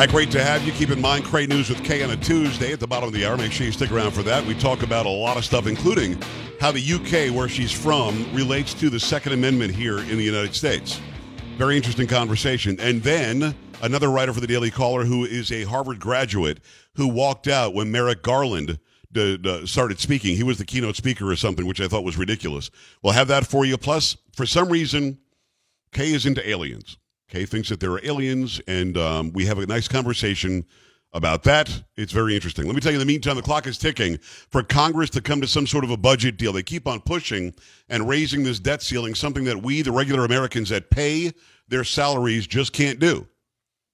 Hi, 0.00 0.06
great 0.06 0.30
to 0.30 0.42
have 0.42 0.62
you. 0.62 0.72
Keep 0.72 0.92
in 0.92 1.00
mind, 1.02 1.26
Kray 1.26 1.46
News 1.46 1.68
with 1.68 1.84
Kay 1.84 2.02
on 2.02 2.10
a 2.10 2.16
Tuesday 2.16 2.72
at 2.72 2.80
the 2.80 2.86
bottom 2.86 3.06
of 3.06 3.12
the 3.12 3.26
hour. 3.26 3.36
Make 3.36 3.52
sure 3.52 3.66
you 3.66 3.72
stick 3.72 3.92
around 3.92 4.12
for 4.12 4.22
that. 4.22 4.42
We 4.46 4.54
talk 4.54 4.82
about 4.82 5.04
a 5.04 5.10
lot 5.10 5.36
of 5.36 5.44
stuff, 5.44 5.66
including 5.66 6.18
how 6.58 6.72
the 6.72 6.80
UK, 6.80 7.36
where 7.36 7.50
she's 7.50 7.70
from, 7.70 8.26
relates 8.34 8.72
to 8.80 8.88
the 8.88 8.98
Second 8.98 9.34
Amendment 9.34 9.74
here 9.74 9.98
in 9.98 10.16
the 10.16 10.22
United 10.22 10.54
States. 10.54 10.98
Very 11.58 11.76
interesting 11.76 12.06
conversation. 12.06 12.80
And 12.80 13.02
then 13.02 13.54
another 13.82 14.10
writer 14.10 14.32
for 14.32 14.40
the 14.40 14.46
Daily 14.46 14.70
Caller 14.70 15.04
who 15.04 15.26
is 15.26 15.52
a 15.52 15.64
Harvard 15.64 16.00
graduate 16.00 16.60
who 16.94 17.06
walked 17.06 17.46
out 17.46 17.74
when 17.74 17.92
Merrick 17.92 18.22
Garland 18.22 18.78
d- 19.12 19.36
d- 19.36 19.66
started 19.66 20.00
speaking. 20.00 20.34
He 20.34 20.44
was 20.44 20.56
the 20.56 20.64
keynote 20.64 20.96
speaker 20.96 21.30
or 21.30 21.36
something, 21.36 21.66
which 21.66 21.78
I 21.78 21.88
thought 21.88 22.04
was 22.04 22.16
ridiculous. 22.16 22.70
We'll 23.02 23.12
have 23.12 23.28
that 23.28 23.46
for 23.46 23.66
you. 23.66 23.76
Plus, 23.76 24.16
for 24.34 24.46
some 24.46 24.70
reason, 24.70 25.18
Kay 25.92 26.14
is 26.14 26.24
into 26.24 26.48
aliens. 26.48 26.96
Kay 27.30 27.46
thinks 27.46 27.68
that 27.68 27.78
there 27.78 27.92
are 27.92 28.00
aliens, 28.04 28.60
and 28.66 28.96
um, 28.98 29.32
we 29.32 29.46
have 29.46 29.58
a 29.58 29.66
nice 29.66 29.86
conversation 29.86 30.66
about 31.12 31.44
that. 31.44 31.84
It's 31.96 32.12
very 32.12 32.34
interesting. 32.34 32.66
Let 32.66 32.74
me 32.74 32.80
tell 32.80 32.90
you, 32.92 33.00
in 33.00 33.06
the 33.06 33.12
meantime, 33.12 33.36
the 33.36 33.42
clock 33.42 33.66
is 33.66 33.78
ticking 33.78 34.18
for 34.18 34.62
Congress 34.64 35.10
to 35.10 35.20
come 35.20 35.40
to 35.40 35.46
some 35.46 35.66
sort 35.66 35.84
of 35.84 35.90
a 35.90 35.96
budget 35.96 36.36
deal. 36.36 36.52
They 36.52 36.62
keep 36.62 36.88
on 36.88 37.00
pushing 37.00 37.54
and 37.88 38.08
raising 38.08 38.42
this 38.42 38.58
debt 38.58 38.82
ceiling, 38.82 39.14
something 39.14 39.44
that 39.44 39.62
we, 39.62 39.82
the 39.82 39.92
regular 39.92 40.24
Americans 40.24 40.68
that 40.70 40.90
pay 40.90 41.32
their 41.68 41.84
salaries, 41.84 42.46
just 42.48 42.72
can't 42.72 42.98
do. 42.98 43.26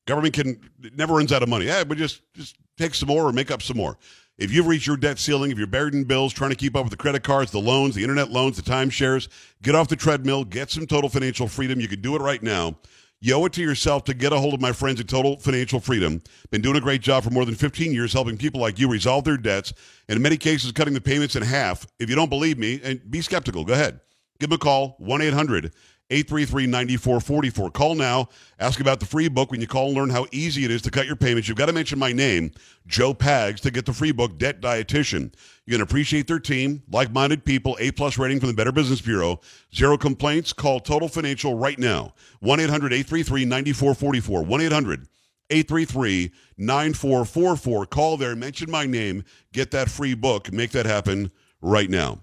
Government 0.06 0.34
can 0.34 0.60
never 0.94 1.14
runs 1.14 1.32
out 1.32 1.42
of 1.42 1.48
money. 1.48 1.66
Yeah, 1.66 1.84
but 1.84 1.98
just 1.98 2.22
just 2.34 2.56
take 2.78 2.94
some 2.94 3.08
more 3.08 3.26
or 3.26 3.32
make 3.32 3.50
up 3.50 3.60
some 3.60 3.76
more. 3.76 3.98
If 4.38 4.52
you've 4.52 4.66
reached 4.66 4.86
your 4.86 4.96
debt 4.98 5.18
ceiling, 5.18 5.50
if 5.50 5.58
you're 5.58 5.66
buried 5.66 5.94
in 5.94 6.04
bills, 6.04 6.32
trying 6.32 6.50
to 6.50 6.56
keep 6.56 6.76
up 6.76 6.84
with 6.84 6.90
the 6.90 6.96
credit 6.96 7.22
cards, 7.22 7.50
the 7.50 7.58
loans, 7.58 7.94
the 7.94 8.02
internet 8.02 8.30
loans, 8.30 8.56
the 8.56 8.62
timeshares, 8.62 9.28
get 9.62 9.74
off 9.74 9.88
the 9.88 9.96
treadmill, 9.96 10.44
get 10.44 10.70
some 10.70 10.86
total 10.86 11.08
financial 11.10 11.48
freedom. 11.48 11.80
You 11.80 11.88
can 11.88 12.02
do 12.02 12.14
it 12.16 12.20
right 12.20 12.42
now. 12.42 12.76
You 13.20 13.34
owe 13.34 13.46
it 13.46 13.54
to 13.54 13.62
yourself 13.62 14.04
to 14.04 14.14
get 14.14 14.34
a 14.34 14.38
hold 14.38 14.52
of 14.52 14.60
my 14.60 14.72
friends 14.72 15.00
at 15.00 15.08
Total 15.08 15.38
Financial 15.38 15.80
Freedom. 15.80 16.20
Been 16.50 16.60
doing 16.60 16.76
a 16.76 16.82
great 16.82 17.00
job 17.00 17.24
for 17.24 17.30
more 17.30 17.46
than 17.46 17.54
15 17.54 17.92
years 17.92 18.12
helping 18.12 18.36
people 18.36 18.60
like 18.60 18.78
you 18.78 18.88
resolve 18.88 19.24
their 19.24 19.38
debts 19.38 19.72
and 20.08 20.16
in 20.16 20.22
many 20.22 20.36
cases 20.36 20.70
cutting 20.72 20.92
the 20.92 21.00
payments 21.00 21.34
in 21.34 21.42
half. 21.42 21.86
If 21.98 22.10
you 22.10 22.16
don't 22.16 22.28
believe 22.28 22.58
me, 22.58 22.78
and 22.84 23.00
be 23.10 23.22
skeptical, 23.22 23.64
go 23.64 23.72
ahead. 23.72 24.00
Give 24.38 24.50
them 24.50 24.56
a 24.56 24.58
call, 24.58 24.96
1 24.98 25.22
800 25.22 25.72
833 26.10 26.66
9444. 26.66 27.70
Call 27.70 27.94
now. 27.96 28.28
Ask 28.58 28.80
about 28.80 29.00
the 29.00 29.06
free 29.06 29.28
book. 29.28 29.50
When 29.50 29.60
you 29.60 29.66
call 29.66 29.92
learn 29.92 30.10
how 30.10 30.26
easy 30.30 30.64
it 30.64 30.70
is 30.70 30.82
to 30.82 30.90
cut 30.90 31.06
your 31.06 31.16
payments, 31.16 31.48
you've 31.48 31.58
got 31.58 31.66
to 31.66 31.72
mention 31.72 31.98
my 31.98 32.12
name, 32.12 32.52
Joe 32.86 33.12
Pags, 33.12 33.60
to 33.60 33.70
get 33.70 33.86
the 33.86 33.92
free 33.92 34.12
book, 34.12 34.38
Debt 34.38 34.60
Dietitian. 34.60 35.34
You're 35.64 35.78
going 35.78 35.86
to 35.86 35.90
appreciate 35.90 36.28
their 36.28 36.38
team, 36.38 36.82
like 36.90 37.10
minded 37.10 37.44
people, 37.44 37.76
A 37.80 37.90
plus 37.90 38.18
rating 38.18 38.38
from 38.38 38.48
the 38.48 38.54
Better 38.54 38.72
Business 38.72 39.00
Bureau. 39.00 39.40
Zero 39.74 39.96
complaints. 39.98 40.52
Call 40.52 40.78
Total 40.78 41.08
Financial 41.08 41.56
right 41.56 41.78
now. 41.78 42.14
1 42.40 42.60
800 42.60 42.92
833 42.92 43.44
9444. 43.44 44.42
1 44.44 44.60
800 44.60 45.08
833 45.50 46.32
9444. 46.58 47.86
Call 47.86 48.16
there, 48.16 48.36
mention 48.36 48.70
my 48.70 48.86
name, 48.86 49.24
get 49.52 49.70
that 49.72 49.90
free 49.90 50.14
book, 50.14 50.52
make 50.52 50.70
that 50.72 50.86
happen 50.86 51.30
right 51.60 51.90
now. 51.90 52.22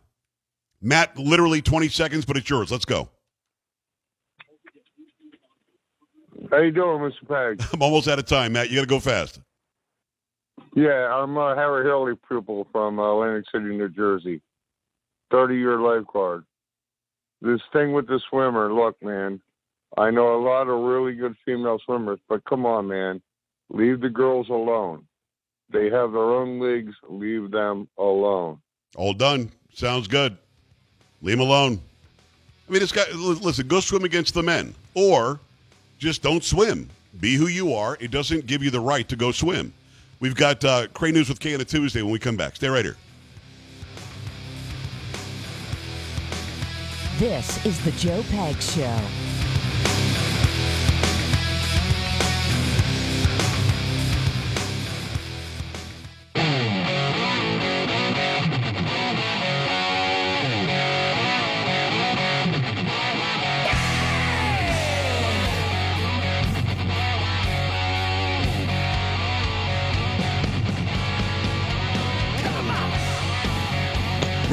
Matt, 0.82 1.18
literally 1.18 1.62
20 1.62 1.88
seconds, 1.90 2.26
but 2.26 2.36
it's 2.36 2.50
yours. 2.50 2.72
Let's 2.72 2.86
go. 2.86 3.10
How 6.54 6.60
you 6.60 6.70
doing, 6.70 7.00
Mr. 7.00 7.28
Pag? 7.28 7.68
I'm 7.74 7.82
almost 7.82 8.08
out 8.08 8.20
of 8.20 8.28
time, 8.28 8.54
Matt. 8.54 8.70
You 8.70 8.76
got 8.76 8.82
to 8.82 8.88
go 8.88 9.00
fast. 9.00 9.40
Yeah, 10.76 11.12
I'm 11.12 11.36
a 11.36 11.56
Harry 11.56 11.84
Hilley 11.84 12.14
pupil 12.28 12.68
from 12.72 13.00
uh, 13.00 13.12
Atlantic 13.12 13.46
City, 13.52 13.76
New 13.76 13.90
Jersey. 13.90 14.40
30 15.32 15.56
year 15.56 15.80
lifeguard. 15.80 16.46
This 17.42 17.60
thing 17.74 17.94
with 17.94 18.06
the 18.06 18.22
swimmer, 18.30 18.72
look, 18.72 19.02
man, 19.02 19.42
I 19.98 20.12
know 20.12 20.36
a 20.36 20.42
lot 20.44 20.68
of 20.68 20.80
really 20.80 21.16
good 21.16 21.36
female 21.44 21.80
swimmers, 21.84 22.20
but 22.30 22.46
come 22.46 22.68
on, 22.68 22.88
man. 22.88 23.24
Leave 23.72 24.02
the 24.02 24.10
girls 24.10 24.50
alone. 24.50 25.08
They 25.72 25.86
have 25.86 26.12
their 26.12 26.22
own 26.22 26.60
leagues. 26.60 26.94
Leave 27.10 27.50
them 27.50 27.90
alone. 27.98 28.60
All 28.96 29.14
done. 29.14 29.52
Sounds 29.74 30.08
good. 30.08 30.38
Leave 31.24 31.40
them 31.40 31.48
alone. 31.48 31.82
I 32.70 32.72
mean, 32.72 32.80
this 32.80 32.92
guy, 32.92 33.06
li- 33.12 33.40
listen, 33.42 33.68
go 33.68 33.80
swim 33.80 34.04
against 34.04 34.36
the 34.36 34.44
men 34.44 34.76
or 34.94 35.40
just 36.04 36.22
don't 36.22 36.44
swim. 36.44 36.90
Be 37.20 37.36
who 37.36 37.48
you 37.48 37.74
are. 37.74 37.98
It 38.00 38.12
doesn't 38.12 38.46
give 38.46 38.62
you 38.62 38.70
the 38.70 38.80
right 38.80 39.08
to 39.08 39.16
go 39.16 39.32
swim. 39.32 39.74
We've 40.20 40.36
got 40.36 40.64
uh, 40.64 40.88
News 41.02 41.30
with 41.30 41.40
Kay 41.40 41.56
on 41.56 41.62
a 41.62 41.66
Tuesday 41.66 42.02
when 42.02 42.12
we 42.12 42.20
come 42.20 42.36
back. 42.36 42.56
Stay 42.58 42.68
right 42.68 42.84
here. 42.84 42.98
This 47.20 47.66
is 47.66 47.84
the 47.86 47.92
Joe 47.92 48.22
Pags 48.24 48.76
Show. 48.76 49.33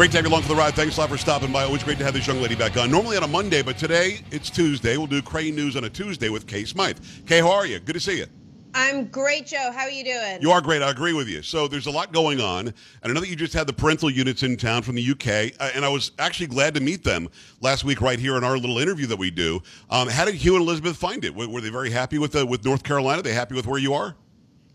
Great 0.00 0.12
to 0.12 0.16
have 0.16 0.24
you 0.24 0.32
along 0.32 0.40
for 0.40 0.48
the 0.48 0.54
ride. 0.54 0.74
Thanks 0.74 0.96
a 0.96 1.00
lot 1.00 1.10
for 1.10 1.18
stopping 1.18 1.52
by. 1.52 1.62
Always 1.62 1.84
great 1.84 1.98
to 1.98 2.04
have 2.04 2.14
this 2.14 2.26
young 2.26 2.40
lady 2.40 2.54
back 2.54 2.74
on. 2.78 2.90
Normally 2.90 3.18
on 3.18 3.22
a 3.22 3.28
Monday, 3.28 3.60
but 3.60 3.76
today 3.76 4.20
it's 4.30 4.48
Tuesday. 4.48 4.96
We'll 4.96 5.06
do 5.06 5.20
Kray 5.20 5.52
News 5.52 5.76
on 5.76 5.84
a 5.84 5.90
Tuesday 5.90 6.30
with 6.30 6.46
Kay 6.46 6.64
Smythe. 6.64 6.96
Kay, 7.26 7.40
how 7.40 7.50
are 7.50 7.66
you? 7.66 7.80
Good 7.80 7.92
to 7.92 8.00
see 8.00 8.16
you. 8.16 8.24
I'm 8.72 9.08
great, 9.08 9.44
Joe. 9.44 9.70
How 9.74 9.82
are 9.82 9.90
you 9.90 10.02
doing? 10.02 10.40
You 10.40 10.52
are 10.52 10.62
great. 10.62 10.80
I 10.80 10.90
agree 10.90 11.12
with 11.12 11.28
you. 11.28 11.42
So 11.42 11.68
there's 11.68 11.84
a 11.84 11.90
lot 11.90 12.14
going 12.14 12.40
on. 12.40 12.68
And 12.68 12.74
I 13.02 13.08
know 13.12 13.20
that 13.20 13.28
you 13.28 13.36
just 13.36 13.52
had 13.52 13.66
the 13.66 13.74
parental 13.74 14.08
units 14.08 14.42
in 14.42 14.56
town 14.56 14.80
from 14.80 14.94
the 14.94 15.06
UK, 15.06 15.52
uh, 15.60 15.70
and 15.74 15.84
I 15.84 15.90
was 15.90 16.12
actually 16.18 16.46
glad 16.46 16.72
to 16.76 16.80
meet 16.80 17.04
them 17.04 17.28
last 17.60 17.84
week 17.84 18.00
right 18.00 18.18
here 18.18 18.38
in 18.38 18.42
our 18.42 18.56
little 18.56 18.78
interview 18.78 19.06
that 19.08 19.18
we 19.18 19.30
do. 19.30 19.60
Um, 19.90 20.08
how 20.08 20.24
did 20.24 20.34
Hugh 20.34 20.54
and 20.56 20.62
Elizabeth 20.62 20.96
find 20.96 21.26
it? 21.26 21.34
Were, 21.34 21.46
were 21.46 21.60
they 21.60 21.68
very 21.68 21.90
happy 21.90 22.16
with 22.16 22.32
the, 22.32 22.46
with 22.46 22.64
North 22.64 22.84
Carolina? 22.84 23.20
Are 23.20 23.22
They 23.22 23.34
happy 23.34 23.54
with 23.54 23.66
where 23.66 23.78
you 23.78 23.92
are? 23.92 24.16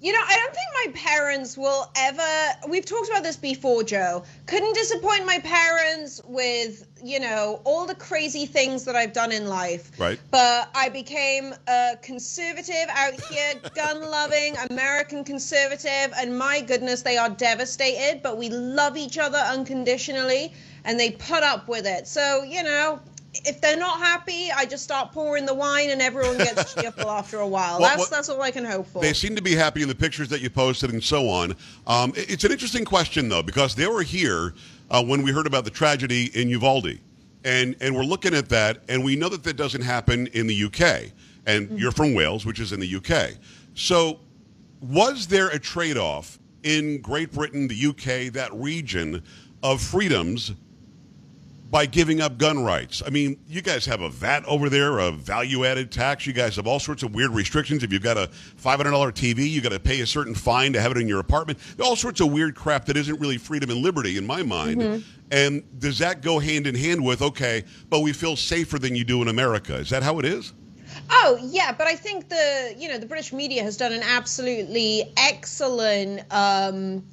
You 0.05 0.11
know, 0.11 0.19
I 0.23 0.35
don't 0.37 0.53
think 0.53 0.67
my 0.85 0.99
parents 0.99 1.57
will 1.57 1.91
ever. 1.95 2.69
We've 2.69 2.85
talked 2.85 3.09
about 3.09 3.23
this 3.23 3.37
before, 3.37 3.81
Joe. 3.81 4.23
Couldn't 4.45 4.75
disappoint 4.75 5.25
my 5.25 5.39
parents 5.39 6.21
with, 6.25 6.85
you 7.03 7.19
know, 7.19 7.59
all 7.63 7.87
the 7.87 7.95
crazy 7.95 8.45
things 8.45 8.83
that 8.83 8.95
I've 8.95 9.13
done 9.13 9.31
in 9.31 9.47
life. 9.47 9.99
Right. 9.99 10.19
But 10.29 10.69
I 10.75 10.89
became 10.89 11.55
a 11.67 11.97
conservative 12.03 12.85
out 12.91 13.19
here, 13.19 13.55
gun 13.73 13.99
loving 14.11 14.55
American 14.69 15.23
conservative, 15.23 16.13
and 16.15 16.37
my 16.37 16.61
goodness, 16.61 17.01
they 17.01 17.17
are 17.17 17.31
devastated, 17.31 18.21
but 18.21 18.37
we 18.37 18.49
love 18.49 18.97
each 18.97 19.17
other 19.17 19.39
unconditionally, 19.39 20.53
and 20.83 20.99
they 20.99 21.09
put 21.09 21.41
up 21.41 21.67
with 21.67 21.87
it. 21.87 22.07
So, 22.07 22.43
you 22.43 22.61
know, 22.61 22.99
if 23.45 23.59
they're 23.61 23.77
not 23.77 23.99
happy, 23.99 24.49
I 24.55 24.65
just 24.65 24.83
start 24.83 25.11
pouring 25.11 25.45
the 25.45 25.53
wine 25.53 25.89
and 25.89 26.01
everyone 26.01 26.37
gets 26.37 26.73
cheerful 26.75 27.09
after 27.09 27.39
a 27.39 27.47
while. 27.47 27.79
Well, 27.79 27.89
that's 27.89 27.99
what- 27.99 28.09
that's 28.11 28.29
all 28.29 28.41
I 28.41 28.51
can 28.51 28.63
hope 28.65 28.87
for. 28.87 29.01
They 29.01 29.13
seem 29.13 29.35
to 29.35 29.41
be 29.41 29.55
happy 29.55 29.81
in 29.81 29.87
the 29.87 29.95
pictures 29.95 30.29
that 30.29 30.41
you 30.41 30.49
posted 30.49 30.91
and 30.91 31.03
so 31.03 31.27
on. 31.29 31.55
Um, 31.87 32.13
it's 32.15 32.43
an 32.43 32.51
interesting 32.51 32.85
question, 32.85 33.29
though, 33.29 33.43
because 33.43 33.75
they 33.75 33.87
were 33.87 34.03
here 34.03 34.53
uh, 34.91 35.03
when 35.03 35.21
we 35.23 35.31
heard 35.31 35.47
about 35.47 35.65
the 35.65 35.71
tragedy 35.71 36.31
in 36.39 36.49
Uvalde. 36.49 36.99
And, 37.43 37.75
and 37.81 37.95
we're 37.95 38.03
looking 38.03 38.33
at 38.33 38.49
that, 38.49 38.81
and 38.89 39.03
we 39.03 39.15
know 39.15 39.29
that 39.29 39.43
that 39.43 39.55
doesn't 39.55 39.81
happen 39.83 40.27
in 40.27 40.47
the 40.47 40.63
UK. 40.65 41.11
And 41.45 41.77
you're 41.79 41.91
from 41.91 42.13
Wales, 42.15 42.43
which 42.45 42.59
is 42.59 42.71
in 42.71 42.79
the 42.79 42.95
UK. 42.95 43.33
So, 43.75 44.19
was 44.81 45.27
there 45.27 45.49
a 45.49 45.59
trade 45.59 45.97
off 45.97 46.39
in 46.63 47.01
Great 47.01 47.31
Britain, 47.31 47.67
the 47.67 47.85
UK, 47.87 48.33
that 48.33 48.49
region 48.53 49.21
of 49.61 49.79
freedoms 49.81 50.53
by 51.69 51.85
giving 51.85 52.21
up 52.21 52.37
gun 52.37 52.63
rights. 52.63 53.01
I 53.05 53.09
mean, 53.09 53.37
you 53.47 53.61
guys 53.61 53.85
have 53.85 54.01
a 54.01 54.09
VAT 54.09 54.45
over 54.45 54.69
there, 54.69 54.99
a 54.99 55.11
value 55.11 55.65
added 55.65 55.91
tax. 55.91 56.27
You 56.27 56.33
guys 56.33 56.55
have 56.57 56.67
all 56.67 56.79
sorts 56.79 57.03
of 57.03 57.13
weird 57.15 57.31
restrictions. 57.31 57.83
If 57.83 57.91
you've 57.91 58.03
got 58.03 58.17
a 58.17 58.29
$500 58.61 58.83
TV, 59.13 59.49
you 59.49 59.61
got 59.61 59.71
to 59.71 59.79
pay 59.79 60.01
a 60.01 60.05
certain 60.05 60.35
fine 60.35 60.73
to 60.73 60.81
have 60.81 60.91
it 60.91 60.97
in 60.97 61.07
your 61.07 61.19
apartment. 61.19 61.59
All 61.83 61.95
sorts 61.95 62.21
of 62.21 62.31
weird 62.31 62.55
crap 62.55 62.85
that 62.85 62.97
isn't 62.97 63.19
really 63.19 63.37
freedom 63.37 63.69
and 63.71 63.81
liberty 63.81 64.17
in 64.17 64.25
my 64.25 64.43
mind. 64.43 65.03
And 65.31 65.63
does 65.79 65.97
that 65.99 66.21
go 66.21 66.37
hand 66.39 66.67
in 66.67 66.75
hand 66.75 67.03
with, 67.03 67.21
okay, 67.21 67.63
but 67.89 68.01
we 68.01 68.13
feel 68.13 68.35
safer 68.35 68.77
than 68.77 68.95
you 68.95 69.03
do 69.03 69.21
in 69.23 69.27
America? 69.27 69.75
Is 69.75 69.89
that 69.89 70.03
how 70.03 70.19
it 70.19 70.25
is? 70.25 70.53
Oh 71.09 71.37
yeah, 71.41 71.73
but 71.73 71.87
I 71.87 71.95
think 71.95 72.29
the 72.29 72.73
you 72.77 72.87
know 72.87 72.97
the 72.97 73.05
British 73.05 73.33
media 73.33 73.63
has 73.63 73.75
done 73.75 73.91
an 73.91 74.01
absolutely 74.03 75.11
excellent, 75.17 76.21
um, 76.31 77.03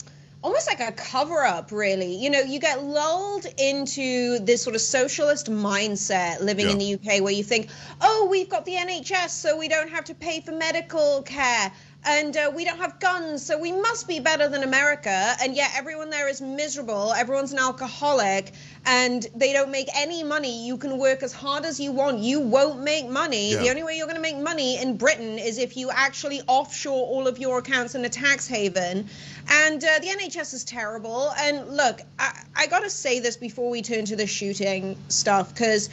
almost 0.43 0.67
like 0.67 0.81
a 0.81 0.93
cover 0.93 1.43
up. 1.43 1.73
Really, 1.73 2.15
you 2.17 2.31
know, 2.31 2.41
you 2.41 2.59
get 2.59 2.83
lulled 2.83 3.47
into 3.59 4.39
this 4.41 4.63
sort 4.63 4.75
of 4.77 4.83
socialist 4.83 5.51
mindset 5.51 6.41
living 6.41 6.69
in 6.69 6.79
the 6.79 6.95
UK, 6.95 7.23
where 7.23 7.33
you 7.33 7.45
think, 7.45 7.69
oh, 8.01 8.29
we've 8.31 8.49
got 8.49 8.65
the 8.65 8.73
NHS, 8.75 9.31
so 9.31 9.57
we 9.57 9.69
don't 9.69 9.91
have 9.91 10.05
to 10.05 10.15
pay 10.15 10.41
for 10.41 10.53
medical 10.53 11.23
care. 11.23 11.73
And 12.05 12.37
uh, 12.37 12.51
we 12.55 12.65
don't 12.65 12.79
have 12.79 12.99
guns, 12.99 13.45
so 13.47 13.57
we 13.57 13.71
must 13.71 14.09
be 14.09 14.19
better 14.19 14.49
than 14.49 14.65
America. 14.65 15.37
And 15.41 15.55
yet, 15.55 15.71
everyone 15.77 16.11
there 16.11 16.29
is 16.29 16.41
miserable. 16.41 17.13
Everyone's 17.13 17.53
an 17.53 17.61
alcoholic, 17.61 18.53
and 18.85 19.25
they 19.37 19.53
don't 19.53 19.71
make 19.71 19.89
any 19.95 20.25
money. 20.25 20.67
You 20.67 20.79
can 20.79 20.99
work 20.99 21.23
as 21.23 21.33
hard 21.33 21.65
as 21.65 21.79
you 21.79 21.93
want. 21.93 22.19
You 22.19 22.41
won't 22.41 22.83
make 22.83 23.09
money. 23.09 23.53
Yeah. 23.53 23.59
The 23.59 23.71
only 23.71 23.85
way 23.85 23.97
you're 23.97 24.07
going 24.07 24.17
to 24.17 24.23
make 24.23 24.37
money 24.37 24.81
in 24.81 24.97
Britain 24.97 25.39
is 25.39 25.59
if 25.59 25.77
you 25.77 25.91
actually 25.93 26.41
offshore 26.49 27.07
all 27.07 27.29
of 27.29 27.39
your 27.39 27.59
accounts 27.59 27.95
in 27.95 28.05
a 28.05 28.09
tax 28.09 28.49
haven. 28.49 29.09
And 29.49 29.85
uh, 29.85 29.99
the 30.01 30.09
NHS 30.09 30.55
is 30.55 30.65
terrible. 30.65 31.33
And 31.39 31.69
look, 31.69 32.01
I, 32.19 32.43
I 32.57 32.67
got 32.67 32.81
to 32.81 32.91
say 32.91 33.21
this 33.21 33.37
before 33.37 33.71
we 33.71 33.81
turn 33.81 34.07
to 34.07 34.17
the 34.17 34.27
shooting 34.27 34.97
stuff, 35.09 35.55
because 35.55 35.89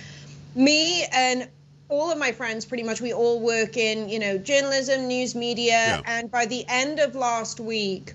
me 0.55 1.05
and 1.05 1.47
all 1.89 2.11
of 2.11 2.17
my 2.17 2.31
friends 2.31 2.65
pretty 2.65 2.83
much 2.83 3.01
we 3.01 3.11
all 3.13 3.39
work 3.39 3.75
in 3.75 4.07
you 4.09 4.19
know 4.19 4.37
journalism 4.37 5.07
news 5.07 5.35
media 5.35 5.71
Yeah. 5.73 6.01
and 6.05 6.31
by 6.31 6.45
the 6.45 6.63
end 6.67 6.99
of 6.99 7.15
last 7.15 7.59
week 7.59 8.13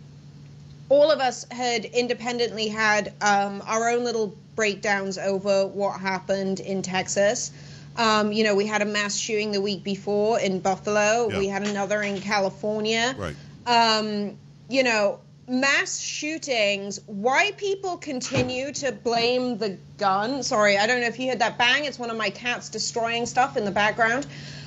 all 0.88 1.10
of 1.10 1.18
us 1.20 1.44
had 1.50 1.84
independently 1.86 2.68
had 2.68 3.12
um, 3.20 3.62
our 3.66 3.88
own 3.90 4.04
little 4.04 4.34
breakdowns 4.54 5.18
over 5.18 5.66
what 5.66 5.98
happened 5.98 6.60
in 6.60 6.82
Texas. 6.82 7.50
Um, 7.96 8.32
you 8.32 8.44
know, 8.44 8.54
we 8.54 8.66
had 8.66 8.82
a 8.82 8.84
mass 8.84 9.16
shooting 9.16 9.50
the 9.50 9.62
week 9.62 9.82
before 9.82 10.38
in 10.38 10.60
Buffalo. 10.60 11.28
Yeah. 11.30 11.38
We 11.38 11.48
had 11.48 11.66
another 11.66 12.02
in 12.02 12.20
California. 12.20 13.14
Right. 13.16 13.34
Um, 13.66 14.36
you 14.68 14.82
know, 14.82 15.20
mass 15.48 15.98
shootings. 15.98 17.00
Why 17.06 17.52
people 17.56 17.96
continue 17.96 18.72
to 18.72 18.92
blame 18.92 19.58
the 19.58 19.78
gun? 19.98 20.42
Sorry, 20.42 20.78
I 20.78 20.86
don't 20.86 21.00
know 21.00 21.06
if 21.06 21.18
you 21.18 21.28
heard 21.28 21.38
that 21.40 21.58
bang. 21.58 21.84
It's 21.84 21.98
one 21.98 22.10
of 22.10 22.16
my 22.16 22.30
cats 22.30 22.68
destroying 22.68 23.26
stuff 23.26 23.56
in 23.56 23.64
the 23.64 23.70
background. 23.70 24.26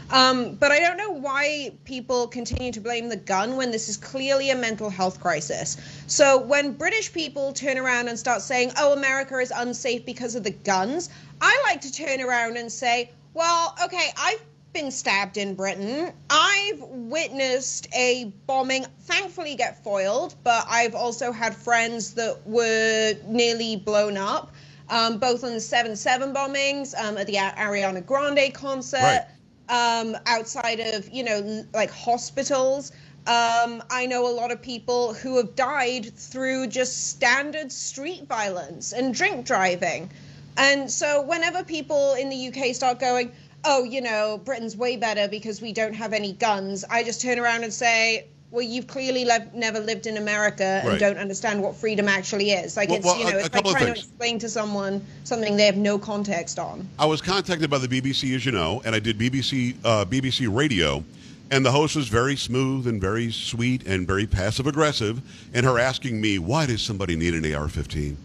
Um, 0.10 0.56
but 0.56 0.72
I 0.72 0.80
don't 0.80 0.98
know 0.98 1.12
why 1.12 1.74
people 1.84 2.28
continue 2.28 2.72
to 2.72 2.80
blame 2.80 3.10
the 3.10 3.18
gun 3.18 3.58
when 3.58 3.72
this 3.72 3.90
is 3.90 3.98
clearly 3.98 4.52
a 4.52 4.56
mental 4.56 4.90
health 4.90 5.20
crisis. 5.20 5.76
So 6.08 6.38
when 6.38 6.74
British 6.74 7.12
people 7.12 7.52
turn 7.52 7.78
around 7.78 8.08
and 8.08 8.18
start 8.18 8.42
saying, 8.42 8.72
oh, 8.78 8.94
America 8.94 9.38
is 9.40 9.52
unsafe 9.54 10.06
because 10.06 10.36
of 10.36 10.44
the 10.44 10.52
guns, 10.52 11.10
I 11.42 11.62
like 11.66 11.82
to 11.82 11.92
turn 11.92 12.22
around 12.22 12.56
and 12.56 12.72
say, 12.72 13.12
well, 13.34 13.76
okay, 13.84 14.10
I've 14.18 14.42
been 14.74 14.92
stabbed 14.92 15.38
in 15.38 15.56
Britain. 15.56 16.12
I've 16.30 16.82
witnessed 16.82 17.88
a 17.96 18.32
bombing, 18.46 18.86
thankfully 19.02 19.56
get 19.56 19.84
foiled, 19.84 20.36
but 20.44 20.66
I've 20.70 20.96
also 20.96 21.32
had 21.32 21.56
friends 21.56 22.14
that 22.16 22.46
were 22.46 23.14
nearly 23.28 23.76
blown 23.78 24.18
up, 24.18 24.52
um, 24.90 25.18
both 25.18 25.44
on 25.44 25.54
the 25.54 25.60
7 25.60 25.96
7 25.96 26.34
bombings, 26.34 26.94
um, 27.00 27.18
at 27.18 27.28
the 27.28 27.36
Ariana 27.36 28.06
Grande 28.06 28.54
concert 28.54 29.00
Right. 29.02 29.26
um, 29.70 30.16
outside 30.26 30.80
of 30.80 31.10
you 31.10 31.24
know 31.24 31.66
like 31.74 31.92
hospitals. 31.92 32.92
Um, 33.28 33.84
I 33.90 34.06
know 34.06 34.26
a 34.28 34.32
lot 34.32 34.52
of 34.52 34.62
people 34.62 35.14
who 35.14 35.38
have 35.38 35.56
died 35.56 36.14
through 36.16 36.68
just 36.68 37.10
standard 37.10 37.72
street 37.74 38.26
violence 38.28 38.94
and 38.94 39.14
drink 39.14 39.46
driving. 39.46 40.10
And 40.56 40.90
so 40.90 41.22
whenever 41.24 41.64
people 41.64 42.14
in 42.16 42.30
the 42.30 42.48
UK 42.48 42.74
start 42.74 43.00
going, 43.00 43.32
oh, 43.66 43.84
you 43.84 44.02
know, 44.02 44.40
Britain's 44.46 44.78
way 44.78 44.96
better 44.98 45.28
because 45.28 45.62
we 45.62 45.74
don't 45.74 45.94
have 45.94 46.14
any 46.14 46.34
guns, 46.34 46.86
I 46.90 47.04
just 47.04 47.22
turn 47.22 47.40
around 47.40 47.64
and 47.64 47.74
say, 47.74 48.28
well, 48.50 48.62
you've 48.64 48.88
clearly 48.88 49.26
lev- 49.26 49.54
never 49.54 49.80
lived 49.80 50.08
in 50.08 50.16
America 50.16 50.64
and 50.64 50.88
Right. 50.88 51.00
don't 51.00 51.18
understand 51.18 51.62
what 51.62 51.76
freedom 51.76 52.08
actually 52.08 52.52
is. 52.52 52.78
Like 52.78 52.88
Well, 52.90 52.98
it's 53.00 53.06
well, 53.06 53.20
you 53.20 53.28
a- 53.28 53.32
know, 53.32 53.38
a 53.38 53.46
it's 53.46 53.54
like 53.56 53.66
trying 53.66 53.86
to 53.88 53.92
explain 53.92 54.40
to 54.40 54.48
someone 54.50 55.06
something 55.26 55.58
they 55.58 55.66
have 55.66 55.76
no 55.76 55.98
context 56.00 56.58
on. 56.58 56.88
I 56.98 57.06
was 57.06 57.20
contacted 57.22 57.70
by 57.70 57.78
the 57.80 57.88
BBC, 57.90 58.34
as 58.36 58.46
you 58.46 58.54
know, 58.54 58.82
and 58.86 58.96
I 58.96 59.00
did 59.00 59.18
BBC 59.18 59.76
uh, 59.84 60.06
BBC 60.06 60.48
Radio, 60.50 61.04
and 61.52 61.66
the 61.66 61.72
host 61.72 61.98
was 61.98 62.08
very 62.08 62.38
smooth 62.38 62.88
and 62.88 63.02
very 63.02 63.32
sweet 63.34 63.86
and 63.86 64.08
very 64.08 64.26
passive 64.26 64.66
aggressive, 64.66 65.22
and 65.54 65.66
her 65.66 65.78
asking 65.78 66.22
me 66.22 66.40
why 66.40 66.66
does 66.68 66.82
somebody 66.82 67.18
need 67.18 67.34
an 67.34 67.54
AR-15, 67.54 68.16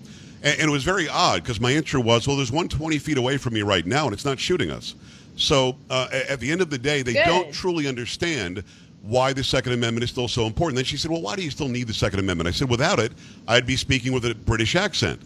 and, 0.44 0.60
and 0.60 0.68
it 0.68 0.70
was 0.72 0.84
very 0.84 1.08
odd 1.08 1.42
because 1.42 1.60
my 1.60 1.72
answer 1.72 1.98
was, 1.98 2.28
well, 2.28 2.36
there's 2.36 2.52
one 2.52 2.68
20 2.68 2.98
feet 2.98 3.18
away 3.18 3.38
from 3.38 3.54
me 3.54 3.62
right 3.62 3.86
now, 3.86 4.04
and 4.04 4.12
it's 4.14 4.24
not 4.24 4.38
shooting 4.38 4.70
us. 4.70 4.94
So 5.36 5.76
uh, 5.90 6.08
at 6.28 6.40
the 6.40 6.50
end 6.50 6.60
of 6.60 6.70
the 6.70 6.78
day, 6.78 7.02
they 7.02 7.14
Good. 7.14 7.24
don't 7.24 7.52
truly 7.52 7.88
understand 7.88 8.62
why 9.02 9.32
the 9.32 9.42
Second 9.42 9.72
Amendment 9.72 10.04
is 10.04 10.10
still 10.10 10.28
so 10.28 10.46
important. 10.46 10.76
Then 10.76 10.84
she 10.84 10.96
said, 10.96 11.10
well, 11.10 11.22
why 11.22 11.34
do 11.36 11.42
you 11.42 11.50
still 11.50 11.68
need 11.68 11.88
the 11.88 11.94
Second 11.94 12.20
Amendment? 12.20 12.48
I 12.48 12.52
said, 12.52 12.70
without 12.70 13.00
it, 13.00 13.12
I'd 13.48 13.66
be 13.66 13.76
speaking 13.76 14.12
with 14.12 14.24
a 14.24 14.34
British 14.34 14.76
accent. 14.76 15.20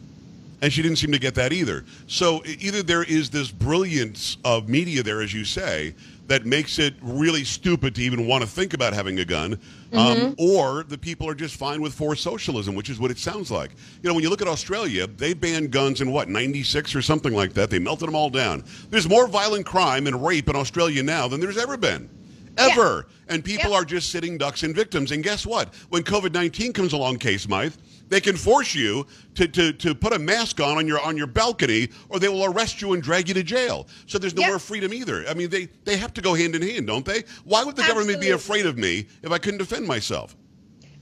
And 0.63 0.73
she 0.73 0.81
didn't 0.81 0.97
seem 0.97 1.13
to 1.13 1.19
get 1.19 1.35
that 1.35 1.53
either. 1.53 1.85
So 2.07 2.43
either 2.47 2.83
there 2.83 3.03
is 3.03 3.29
this 3.29 3.51
brilliance 3.51 4.39
of 4.45 4.71
media 4.71 5.03
there, 5.03 5.21
as 5.21 5.35
you 5.35 5.45
say, 5.45 5.95
that 6.27 6.45
makes 6.45 6.79
it 6.79 6.95
really 7.01 7.45
stupid 7.45 7.95
to 7.95 8.03
even 8.03 8.27
want 8.27 8.43
to 8.43 8.49
think 8.49 8.75
about 8.75 8.93
having 8.93 9.19
a 9.21 9.25
gun, 9.25 9.59
um, 9.93 10.35
or 10.39 10.83
the 10.85 10.99
people 10.99 11.29
are 11.29 11.35
just 11.35 11.57
fine 11.57 11.81
with 11.81 11.95
forced 11.95 12.23
socialism, 12.23 12.75
which 12.75 12.91
is 12.91 12.99
what 12.99 13.11
it 13.11 13.19
sounds 13.19 13.51
like. 13.51 13.71
You 14.03 14.09
know, 14.09 14.15
when 14.15 14.23
you 14.23 14.31
look 14.31 14.43
at 14.43 14.49
Australia, 14.49 15.07
they 15.07 15.35
banned 15.35 15.71
guns 15.71 16.01
in 16.01 16.11
what, 16.11 16.29
96 16.29 16.95
or 16.95 17.03
something 17.03 17.33
like 17.33 17.53
that. 17.55 17.71
They 17.71 17.79
melted 17.79 18.09
them 18.09 18.17
all 18.17 18.31
down. 18.31 18.65
There's 18.91 19.09
more 19.09 19.29
violent 19.29 19.67
crime 19.67 20.07
and 20.07 20.25
rape 20.25 20.49
in 20.49 20.57
Australia 20.57 21.03
now 21.03 21.29
than 21.29 21.41
there's 21.41 21.59
ever 21.59 21.77
been. 21.77 22.11
Ever. 22.59 23.07
And 23.29 23.45
people 23.45 23.75
are 23.75 23.85
just 23.85 24.11
sitting 24.11 24.39
ducks 24.39 24.63
and 24.63 24.75
victims. 24.75 25.13
And 25.13 25.23
guess 25.23 25.47
what? 25.47 25.75
When 25.91 26.03
COVID 26.03 26.33
19 26.33 26.73
comes 26.73 26.93
along, 26.93 27.19
Kay 27.19 27.37
Smythe, 27.37 27.75
they 28.09 28.21
can 28.21 28.37
force 28.37 28.75
you 28.75 29.07
to, 29.35 29.49
to, 29.49 29.73
to 29.73 29.95
put 29.95 30.13
a 30.13 30.19
mask 30.19 30.61
on 30.61 30.79
on 30.79 30.87
your 30.87 31.01
on 31.01 31.17
your 31.17 31.27
balcony, 31.27 31.89
or 32.09 32.19
they 32.19 32.29
will 32.29 32.45
arrest 32.45 32.81
you 32.81 32.93
and 32.93 33.03
drag 33.03 33.29
you 33.29 33.35
to 33.35 33.43
jail. 33.43 33.87
So 34.07 34.19
there's 34.19 34.35
no 34.35 34.43
Yep. 34.43 34.51
more 34.51 34.59
freedom 34.59 34.93
either. 34.95 35.27
I 35.29 35.35
mean, 35.35 35.51
they, 35.51 35.69
they 35.85 35.97
have 35.97 36.15
to 36.15 36.21
go 36.21 36.35
hand 36.35 36.55
in 36.55 36.63
hand, 36.63 36.87
don't 36.87 37.05
they? 37.05 37.25
Why 37.45 37.65
would 37.65 37.77
the 37.77 37.83
government 37.83 38.21
be 38.21 38.31
afraid 38.31 38.67
of 38.67 38.77
me 38.79 39.07
if 39.23 39.33
I 39.33 39.39
couldn't 39.39 39.59
defend 39.59 39.87
myself? 39.87 40.37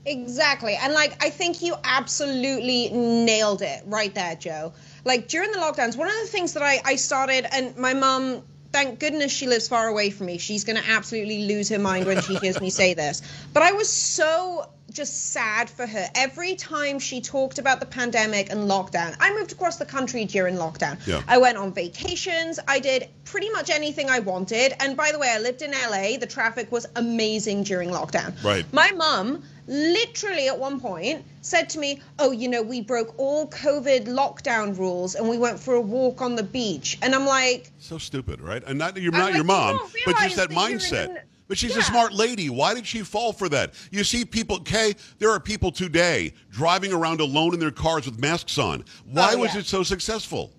Exactly. 0.05 0.75
And 0.75 0.93
like 0.93 1.23
I 1.23 1.29
think 1.29 1.61
you 1.61 1.75
absolutely 1.83 2.89
nailed 2.89 3.61
it 3.61 3.81
right 3.85 4.13
there, 4.13 4.35
Joe. 4.35 4.73
Like 5.03 5.27
during 5.27 5.51
the 5.51 5.57
lockdowns, 5.57 5.97
one 5.97 6.07
of 6.07 6.13
the 6.21 6.27
things 6.27 6.53
that 6.53 6.63
I, 6.63 6.79
I 6.85 6.95
started 6.95 7.47
and 7.51 7.75
my 7.77 7.93
mum 7.93 8.43
thank 8.71 8.99
goodness 8.99 9.31
she 9.31 9.47
lives 9.47 9.67
far 9.67 9.87
away 9.87 10.09
from 10.09 10.27
me. 10.27 10.37
She's 10.37 10.63
gonna 10.63 10.83
absolutely 10.85 11.47
lose 11.47 11.69
her 11.69 11.79
mind 11.79 12.05
when 12.05 12.21
she 12.21 12.35
hears 12.35 12.59
me 12.59 12.69
say 12.69 12.93
this. 12.93 13.21
But 13.53 13.63
I 13.63 13.71
was 13.71 13.91
so 13.91 14.69
just 14.95 15.31
sad 15.31 15.69
for 15.69 15.85
her. 15.85 16.09
Every 16.15 16.55
time 16.55 16.97
she 16.99 17.21
talked 17.21 17.59
about 17.59 17.79
the 17.79 17.85
pandemic 17.85 18.49
and 18.49 18.61
lockdown, 18.69 19.15
I 19.19 19.33
moved 19.35 19.51
across 19.51 19.77
the 19.77 19.85
country 19.85 20.25
during 20.25 20.55
lockdown. 20.55 21.05
Yeah. 21.05 21.21
I 21.27 21.37
went 21.37 21.57
on 21.57 21.73
vacations. 21.73 22.59
I 22.67 22.79
did 22.79 23.09
pretty 23.25 23.49
much 23.49 23.69
anything 23.69 24.09
I 24.09 24.19
wanted. 24.19 24.73
And 24.79 24.95
by 24.95 25.11
the 25.11 25.19
way, 25.19 25.29
I 25.29 25.39
lived 25.39 25.61
in 25.61 25.71
LA. 25.71 26.17
The 26.17 26.27
traffic 26.27 26.71
was 26.71 26.87
amazing 26.95 27.63
during 27.63 27.89
lockdown. 27.89 28.41
Right. 28.43 28.65
My 28.73 28.91
mum 28.91 29.43
literally 29.67 30.47
at 30.47 30.57
one 30.57 30.79
point 30.79 31.25
said 31.41 31.69
to 31.69 31.79
me, 31.79 32.01
Oh, 32.19 32.31
you 32.31 32.47
know, 32.47 32.61
we 32.61 32.81
broke 32.81 33.17
all 33.17 33.49
COVID 33.49 34.05
lockdown 34.07 34.77
rules 34.77 35.15
and 35.15 35.27
we 35.27 35.37
went 35.37 35.59
for 35.59 35.73
a 35.73 35.81
walk 35.81 36.21
on 36.21 36.35
the 36.35 36.43
beach. 36.43 36.97
And 37.01 37.13
I'm 37.13 37.25
like, 37.25 37.71
So 37.79 37.97
stupid, 37.97 38.39
right? 38.41 38.63
And 38.65 38.79
not 38.79 38.95
you're 38.97 39.13
I'm 39.13 39.19
not 39.19 39.25
like, 39.27 39.35
your 39.35 39.43
mom, 39.43 39.77
don't 39.77 39.93
but 40.05 40.17
just 40.17 40.35
that 40.37 40.49
that 40.49 40.57
mindset. 40.57 41.23
But 41.47 41.57
she's 41.57 41.75
a 41.75 41.83
smart 41.83 42.11
lady. 42.13 42.49
Why 42.49 42.73
did 42.73 42.87
she 42.87 43.01
fall 43.01 43.31
for 43.31 43.47
that? 43.49 43.73
You 43.91 44.03
see 44.03 44.25
people, 44.25 44.59
Kay, 44.59 44.95
there 45.19 45.29
are 45.29 45.39
people 45.39 45.71
today 45.71 46.33
driving 46.49 46.91
around 46.91 47.21
alone 47.21 47.53
in 47.53 47.59
their 47.59 47.71
cars 47.71 48.05
with 48.05 48.19
masks 48.19 48.57
on. 48.57 48.83
Why 49.05 49.33
Oh, 49.35 49.39
was 49.39 49.55
it 49.55 49.65
so 49.67 49.83
successful? 49.83 50.51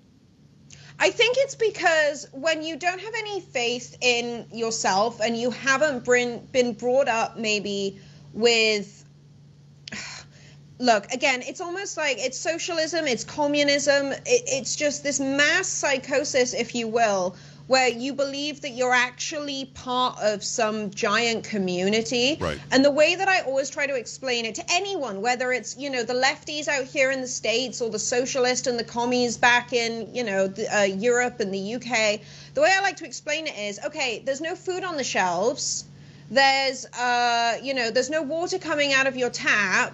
I 0.98 1.10
think 1.10 1.36
it's 1.40 1.54
because 1.54 2.28
when 2.32 2.62
you 2.62 2.76
don't 2.76 3.00
have 3.00 3.14
any 3.18 3.40
faith 3.40 3.98
in 4.00 4.46
yourself 4.52 5.20
and 5.20 5.36
you 5.36 5.50
haven't 5.50 6.04
been 6.04 6.46
been 6.52 6.72
brought 6.72 7.08
up 7.08 7.36
maybe 7.36 8.00
with 8.32 9.04
look 10.78 11.10
again 11.12 11.42
it's 11.42 11.60
almost 11.60 11.96
like 11.98 12.16
it's 12.18 12.38
socialism 12.38 13.06
it's 13.06 13.24
communism 13.24 14.12
it, 14.12 14.22
it's 14.24 14.74
just 14.74 15.02
this 15.02 15.20
mass 15.20 15.66
psychosis 15.68 16.54
if 16.54 16.74
you 16.74 16.88
will 16.88 17.36
where 17.66 17.88
you 17.88 18.12
believe 18.14 18.60
that 18.60 18.70
you're 18.70 18.94
actually 18.94 19.64
part 19.64 20.16
of 20.22 20.44
some 20.44 20.90
giant 20.90 21.42
community 21.44 22.36
Right. 22.40 22.58
and 22.70 22.84
the 22.84 22.90
way 22.90 23.16
that 23.16 23.28
I 23.28 23.40
always 23.40 23.70
try 23.70 23.86
to 23.86 23.94
explain 23.96 24.44
it 24.44 24.54
to 24.56 24.64
anyone, 24.70 25.20
whether 25.20 25.52
it's 25.52 25.76
you 25.76 25.90
know 25.90 26.02
the 26.02 26.14
lefties 26.14 26.68
out 26.68 26.84
here 26.84 27.10
in 27.10 27.20
the 27.20 27.28
states 27.28 27.80
or 27.80 27.90
the 27.90 27.98
socialists 27.98 28.66
and 28.66 28.78
the 28.78 28.84
commies 28.84 29.36
back 29.36 29.72
in 29.72 30.14
you 30.14 30.22
know 30.24 30.46
the, 30.46 30.66
uh, 30.76 30.82
Europe 30.82 31.40
and 31.40 31.52
the 31.52 31.74
UK, 31.74 32.20
the 32.54 32.60
way 32.60 32.72
I 32.72 32.80
like 32.82 32.96
to 32.98 33.04
explain 33.04 33.46
it 33.46 33.58
is, 33.58 33.80
okay, 33.84 34.22
there's 34.24 34.40
no 34.40 34.54
food 34.54 34.84
on 34.84 34.96
the 34.96 35.04
shelves, 35.04 35.84
there's 36.30 36.86
uh, 36.86 37.58
you 37.62 37.74
know 37.74 37.90
there's 37.90 38.10
no 38.10 38.22
water 38.22 38.58
coming 38.58 38.92
out 38.92 39.06
of 39.06 39.16
your 39.16 39.30
tap. 39.30 39.92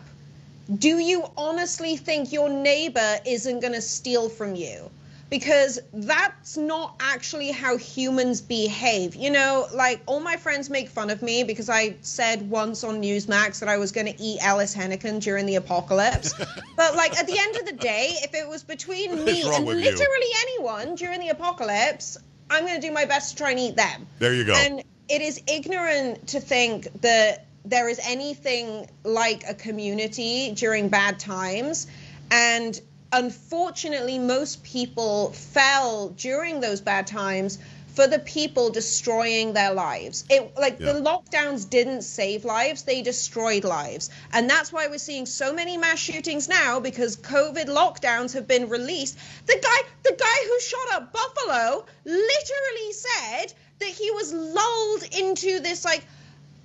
Do 0.79 0.99
you 0.99 1.25
honestly 1.37 1.97
think 1.97 2.33
your 2.33 2.49
neighbor 2.49 3.19
isn't 3.27 3.61
going 3.61 3.73
to 3.73 3.83
steal 3.83 4.29
from 4.29 4.55
you? 4.55 4.91
Because 5.33 5.81
that's 5.95 6.59
not 6.59 6.95
actually 7.01 7.51
how 7.51 7.79
humans 7.79 8.43
behave. 8.43 9.17
You 9.17 9.31
know, 9.31 9.67
like 9.73 10.03
all 10.05 10.21
my 10.21 10.37
friends 10.37 10.69
make 10.69 10.91
fun 10.91 11.09
of 11.09 11.23
me 11.23 11.43
because 11.43 11.71
I 11.71 11.97
said 12.03 12.51
once 12.51 12.85
on 12.85 13.01
Newsmax 13.01 13.61
that 13.61 13.69
I 13.71 13.79
was 13.79 13.93
going 13.93 14.09
to 14.09 14.23
eat 14.23 14.41
Alice 14.43 14.77
Henneken 14.77 15.23
during 15.23 15.47
the 15.47 15.55
apocalypse. 15.55 16.35
but 16.77 16.97
like 16.97 17.19
at 17.19 17.27
the 17.27 17.39
end 17.39 17.57
of 17.57 17.65
the 17.65 17.73
day, 17.73 18.11
if 18.17 18.35
it 18.35 18.47
was 18.47 18.63
between 18.63 19.25
me 19.25 19.41
and 19.43 19.67
with 19.67 19.79
you? 19.79 19.85
literally 19.85 20.27
anyone 20.43 20.97
during 20.97 21.19
the 21.19 21.31
apocalypse, 21.31 22.19
I'm 22.51 22.67
going 22.67 22.79
to 22.79 22.87
do 22.87 22.93
my 22.93 23.07
best 23.07 23.31
to 23.31 23.37
try 23.37 23.53
and 23.53 23.59
eat 23.59 23.75
them. 23.75 24.07
There 24.19 24.35
you 24.35 24.45
go. 24.45 24.53
And 24.55 24.85
it 25.09 25.23
is 25.23 25.41
ignorant 25.47 26.29
to 26.29 26.41
think 26.41 26.89
that 27.01 27.47
there 27.65 27.89
is 27.89 27.99
anything 28.05 28.87
like 29.03 29.45
a 29.49 29.55
community 29.55 30.53
during 30.53 30.91
bad 30.91 31.19
times. 31.19 31.87
And 32.31 32.79
unfortunately, 33.13 34.19
most 34.19 34.63
people 34.65 35.33
fell 35.33 36.09
during 36.11 36.61
those 36.61 36.81
bad 36.81 37.07
times 37.07 37.59
for 37.95 38.07
the 38.07 38.19
people 38.19 38.71
destroying 38.71 39.53
their 39.53 39.75
lives. 39.75 40.25
It 40.31 40.57
like 40.59 40.81
Yeah. 40.81 40.95
the 40.95 41.01
lockdowns 41.03 41.69
didn't 41.69 42.03
save 42.03 42.45
lives, 42.47 42.85
they 42.85 43.03
destroyed 43.03 43.65
lives. 43.65 44.09
And 44.33 44.49
that's 44.49 44.73
why 44.73 44.87
we're 44.87 44.99
seeing 44.99 45.27
so 45.27 45.53
many 45.53 45.77
mass 45.77 45.99
shootings 45.99 46.49
now 46.49 46.81
because 46.81 47.17
COVID 47.17 47.67
lockdowns 47.67 48.33
have 48.33 48.49
been 48.49 48.71
released. 48.71 49.19
The 49.47 49.59
guy 49.63 49.89
the 50.05 50.17
guy 50.19 50.39
who 50.47 50.61
shot 50.61 50.93
up 50.95 51.13
Buffalo 51.13 51.85
literally 52.07 52.93
said 52.93 53.53
that 53.81 53.89
he 53.89 54.11
was 54.13 54.33
lulled 54.33 55.03
into 55.13 55.61
this 55.61 55.85
like 55.85 56.05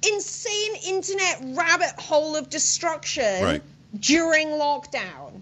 insane 0.07 0.75
internet 0.85 1.39
rabbit 1.57 1.99
hole 1.99 2.37
of 2.37 2.49
destruction 2.49 3.43
Right. 3.43 3.61
during 3.99 4.47
lockdown. 4.49 5.41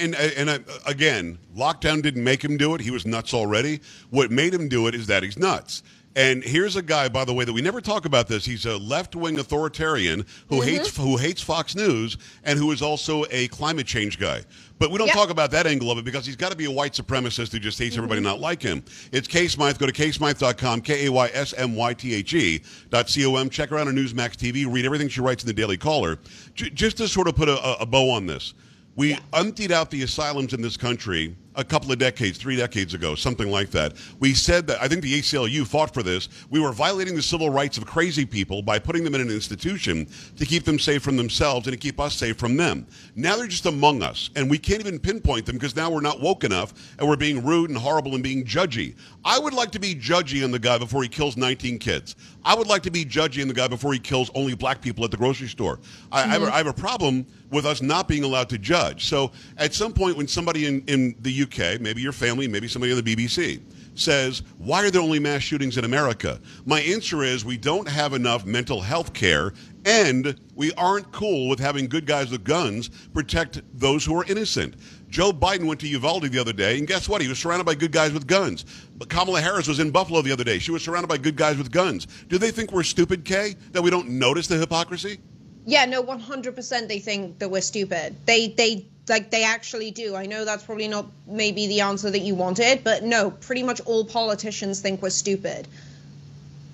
And, 0.00 0.14
and, 0.14 0.48
and 0.48 0.64
again, 0.86 1.38
lockdown 1.56 2.02
didn't 2.02 2.24
make 2.24 2.44
him 2.44 2.56
do 2.56 2.74
it. 2.74 2.80
He 2.80 2.90
was 2.90 3.06
nuts 3.06 3.34
already. 3.34 3.80
What 4.10 4.30
made 4.30 4.52
him 4.52 4.68
do 4.68 4.86
it 4.86 4.94
is 4.94 5.06
that 5.06 5.22
he's 5.22 5.38
nuts. 5.38 5.82
And 6.16 6.42
here's 6.42 6.74
a 6.74 6.82
guy, 6.82 7.08
by 7.08 7.24
the 7.24 7.32
way, 7.32 7.44
that 7.44 7.52
we 7.52 7.62
never 7.62 7.80
talk 7.80 8.04
about 8.04 8.26
this. 8.26 8.44
He's 8.44 8.66
a 8.66 8.76
left-wing 8.78 9.38
authoritarian 9.38 10.26
who 10.48 10.56
mm-hmm. 10.56 10.68
hates 10.68 10.96
who 10.96 11.16
hates 11.16 11.40
Fox 11.40 11.76
News 11.76 12.16
and 12.42 12.58
who 12.58 12.72
is 12.72 12.82
also 12.82 13.24
a 13.30 13.46
climate 13.48 13.86
change 13.86 14.18
guy. 14.18 14.42
But 14.80 14.90
we 14.90 14.98
don't 14.98 15.06
Yep. 15.08 15.16
talk 15.16 15.30
about 15.30 15.52
that 15.52 15.68
angle 15.68 15.88
of 15.90 15.98
it 15.98 16.04
because 16.04 16.26
he's 16.26 16.34
got 16.34 16.50
to 16.50 16.56
be 16.56 16.64
a 16.64 16.70
white 16.70 16.94
supremacist 16.94 17.52
who 17.52 17.60
just 17.60 17.78
hates 17.78 17.94
mm-hmm. 17.94 18.00
everybody 18.04 18.20
not 18.22 18.40
like 18.40 18.60
him. 18.60 18.82
It's 19.12 19.28
Kay 19.28 19.46
Smythe. 19.46 19.78
Go 19.78 19.86
to 19.86 19.92
kaysmythe.com, 19.92 20.80
K-A-Y-S-M-Y-T-H-E 20.80 22.38
E 22.38 22.60
dot 22.90 23.08
C-O-M. 23.08 23.48
Check 23.48 23.70
her 23.70 23.78
out 23.78 23.86
on 23.86 23.94
Newsmax 23.94 24.34
TV. 24.34 24.70
Read 24.70 24.84
everything 24.84 25.08
she 25.08 25.20
writes 25.20 25.44
in 25.44 25.46
the 25.46 25.52
Daily 25.52 25.76
Caller. 25.76 26.18
J- 26.54 26.70
just 26.70 26.96
to 26.96 27.06
sort 27.06 27.28
of 27.28 27.36
put 27.36 27.48
a- 27.48 27.80
a 27.80 27.86
bow 27.86 28.10
on 28.10 28.26
this. 28.26 28.54
We 29.00 29.16
emptied 29.32 29.72
out 29.72 29.90
the 29.90 30.02
asylums 30.02 30.52
in 30.52 30.60
this 30.60 30.76
country 30.76 31.34
a 31.54 31.64
couple 31.64 31.90
of 31.90 31.98
decades, 31.98 32.36
three 32.36 32.56
decades 32.56 32.92
ago, 32.94 33.14
something 33.14 33.50
like 33.50 33.70
that. 33.70 33.94
We 34.18 34.34
said 34.34 34.66
that, 34.66 34.80
I 34.80 34.88
think 34.88 35.02
the 35.02 35.18
ACLU 35.18 35.66
fought 35.66 35.92
for 35.92 36.02
this. 36.02 36.28
We 36.50 36.60
were 36.60 36.72
violating 36.72 37.16
the 37.16 37.22
civil 37.22 37.50
rights 37.50 37.78
of 37.78 37.86
crazy 37.86 38.26
people 38.26 38.60
by 38.60 38.78
putting 38.78 39.02
them 39.02 39.14
in 39.14 39.22
an 39.22 39.30
institution 39.30 40.06
to 40.36 40.44
keep 40.44 40.64
them 40.64 40.78
safe 40.78 41.02
from 41.02 41.16
themselves 41.16 41.66
and 41.66 41.72
to 41.72 41.78
keep 41.78 41.98
us 41.98 42.14
safe 42.14 42.36
from 42.36 42.58
them. 42.58 42.86
Now 43.16 43.36
they're 43.36 43.46
just 43.46 43.66
among 43.66 44.02
us, 44.02 44.28
and 44.36 44.50
we 44.50 44.58
can't 44.58 44.80
even 44.80 44.98
pinpoint 44.98 45.46
them 45.46 45.56
because 45.56 45.74
now 45.74 45.90
we're 45.90 46.02
not 46.02 46.20
woke 46.20 46.44
enough 46.44 46.74
and 46.98 47.08
we're 47.08 47.16
being 47.16 47.44
rude 47.44 47.70
and 47.70 47.78
horrible 47.78 48.14
and 48.14 48.22
being 48.22 48.44
judgy. 48.44 48.94
I 49.24 49.38
would 49.38 49.54
like 49.54 49.70
to 49.72 49.80
be 49.80 49.94
judgy 49.94 50.44
on 50.44 50.50
the 50.50 50.58
guy 50.58 50.76
before 50.76 51.02
he 51.02 51.08
kills 51.08 51.38
19 51.38 51.78
kids. 51.78 52.16
I 52.44 52.54
would 52.54 52.66
like 52.66 52.82
to 52.84 52.90
be 52.90 53.04
judging 53.04 53.48
the 53.48 53.54
guy 53.54 53.68
before 53.68 53.92
he 53.92 53.98
kills 53.98 54.30
only 54.34 54.54
black 54.54 54.80
people 54.80 55.04
at 55.04 55.10
the 55.10 55.16
grocery 55.16 55.48
store. 55.48 55.78
I, 56.10 56.22
I, 56.22 56.26
have, 56.26 56.42
a, 56.42 56.44
mm-hmm. 56.46 56.54
I 56.54 56.56
have 56.58 56.66
a 56.66 56.72
problem 56.72 57.26
with 57.50 57.66
us 57.66 57.82
not 57.82 58.08
being 58.08 58.24
allowed 58.24 58.48
to 58.50 58.58
judge. 58.58 59.06
So 59.06 59.32
at 59.56 59.74
some 59.74 59.92
point, 59.92 60.16
when 60.16 60.26
somebody 60.28 60.66
in, 60.66 60.82
in 60.86 61.14
the 61.20 61.42
UK, 61.42 61.80
maybe 61.80 62.00
your 62.00 62.12
family, 62.12 62.48
maybe 62.48 62.68
somebody 62.68 62.92
on 62.92 63.02
the 63.02 63.16
BBC, 63.16 63.60
says, 64.00 64.42
Why 64.58 64.84
are 64.84 64.90
there 64.90 65.00
only 65.00 65.18
mass 65.18 65.42
shootings 65.42 65.78
in 65.78 65.84
America? 65.84 66.40
My 66.64 66.80
answer 66.80 67.22
is 67.22 67.44
we 67.44 67.56
don't 67.56 67.88
have 67.88 68.12
enough 68.12 68.44
mental 68.44 68.80
health 68.80 69.12
care 69.12 69.52
and 69.84 70.38
we 70.54 70.72
aren't 70.74 71.10
cool 71.12 71.48
with 71.48 71.58
having 71.58 71.86
good 71.86 72.06
guys 72.06 72.30
with 72.30 72.44
guns 72.44 72.90
protect 73.14 73.62
those 73.78 74.04
who 74.04 74.18
are 74.18 74.24
innocent. 74.24 74.74
Joe 75.08 75.32
Biden 75.32 75.66
went 75.66 75.80
to 75.80 75.88
Uvalde 75.88 76.30
the 76.30 76.38
other 76.38 76.52
day, 76.52 76.78
and 76.78 76.86
guess 76.86 77.08
what? 77.08 77.22
He 77.22 77.28
was 77.28 77.38
surrounded 77.38 77.64
by 77.64 77.74
good 77.74 77.92
guys 77.92 78.12
with 78.12 78.26
guns. 78.26 78.64
But 78.96 79.08
Kamala 79.08 79.40
Harris 79.40 79.66
was 79.66 79.80
in 79.80 79.90
Buffalo 79.90 80.22
the 80.22 80.32
other 80.32 80.44
day. 80.44 80.58
She 80.58 80.70
was 80.70 80.82
surrounded 80.82 81.08
by 81.08 81.16
good 81.16 81.36
guys 81.36 81.56
with 81.56 81.72
guns. 81.72 82.06
Do 82.28 82.38
they 82.38 82.50
think 82.50 82.72
we're 82.72 82.82
stupid, 82.82 83.24
Kay? 83.24 83.56
That 83.72 83.82
we 83.82 83.90
don't 83.90 84.08
notice 84.08 84.46
the 84.46 84.58
hypocrisy? 84.58 85.18
Yeah, 85.66 85.84
no, 85.84 86.00
one 86.00 86.20
hundred 86.20 86.54
percent. 86.54 86.88
They 86.88 86.98
think 86.98 87.38
that 87.38 87.50
we're 87.50 87.60
stupid. 87.60 88.16
They, 88.26 88.48
they, 88.48 88.86
like, 89.08 89.30
they 89.30 89.44
actually 89.44 89.90
do. 89.90 90.14
I 90.14 90.26
know 90.26 90.44
that's 90.44 90.62
probably 90.62 90.88
not 90.88 91.06
maybe 91.26 91.66
the 91.66 91.80
answer 91.80 92.10
that 92.10 92.20
you 92.20 92.34
wanted, 92.34 92.84
but 92.84 93.02
no, 93.02 93.30
pretty 93.30 93.62
much 93.62 93.80
all 93.80 94.04
politicians 94.04 94.80
think 94.80 95.02
we're 95.02 95.10
stupid. 95.10 95.66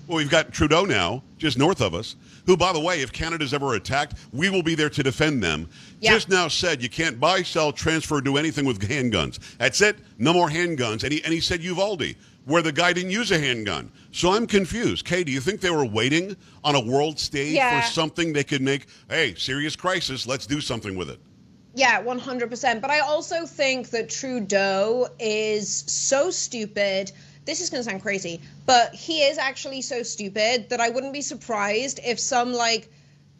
Well, 0.07 0.17
we've 0.17 0.29
got 0.29 0.53
Trudeau 0.53 0.85
now, 0.85 1.21
just 1.37 1.57
north 1.57 1.81
of 1.81 1.93
us, 1.93 2.15
who, 2.45 2.55
by 2.55 2.71
the 2.71 2.79
way, 2.79 3.01
if 3.01 3.11
Canada's 3.11 3.53
ever 3.53 3.73
attacked, 3.73 4.13
we 4.31 4.49
will 4.49 4.63
be 4.63 4.73
there 4.73 4.89
to 4.89 5.03
defend 5.03 5.43
them. 5.43 5.67
Yeah. 5.99 6.13
Just 6.13 6.29
now 6.29 6.47
said 6.47 6.81
you 6.81 6.89
can't 6.89 7.19
buy, 7.19 7.43
sell, 7.43 7.73
transfer, 7.73 8.21
do 8.21 8.37
anything 8.37 8.65
with 8.65 8.79
handguns. 8.79 9.39
That's 9.57 9.81
it. 9.81 9.97
No 10.17 10.31
more 10.31 10.47
handguns. 10.47 11.03
And 11.03 11.11
he, 11.11 11.21
and 11.25 11.33
he 11.33 11.41
said 11.41 11.61
Uvalde, 11.61 12.15
where 12.45 12.61
the 12.61 12.71
guy 12.71 12.93
didn't 12.93 13.11
use 13.11 13.31
a 13.31 13.39
handgun. 13.39 13.91
So 14.13 14.31
I'm 14.31 14.47
confused. 14.47 15.05
Kay, 15.05 15.25
do 15.25 15.31
you 15.33 15.41
think 15.41 15.59
they 15.59 15.71
were 15.71 15.85
waiting 15.85 16.37
on 16.63 16.75
a 16.75 16.79
world 16.79 17.19
stage 17.19 17.53
Yeah. 17.55 17.81
for 17.81 17.87
something 17.91 18.31
they 18.31 18.45
could 18.45 18.61
make? 18.61 18.85
Hey, 19.09 19.35
serious 19.35 19.75
crisis. 19.75 20.25
Let's 20.25 20.45
do 20.47 20.61
something 20.61 20.95
with 20.95 21.09
it. 21.09 21.19
Yeah, 21.77 22.01
100%. 22.01 22.81
But 22.81 22.89
I 22.89 23.01
also 23.01 23.45
think 23.45 23.91
that 23.91 24.09
Trudeau 24.09 25.09
is 25.19 25.83
so 25.85 26.31
stupid. 26.31 27.11
This 27.45 27.61
is 27.61 27.69
going 27.69 27.83
to 27.83 27.89
sound 27.89 28.01
crazy, 28.01 28.41
but 28.65 28.95
he 28.95 29.19
is 29.19 29.37
actually 29.37 29.83
so 29.83 30.01
stupid 30.01 30.69
that 30.69 30.81
I 30.81 30.89
wouldn't 30.89 31.13
be 31.13 31.21
surprised 31.21 31.99
if 32.03 32.19
some 32.19 32.51
like 32.51 32.89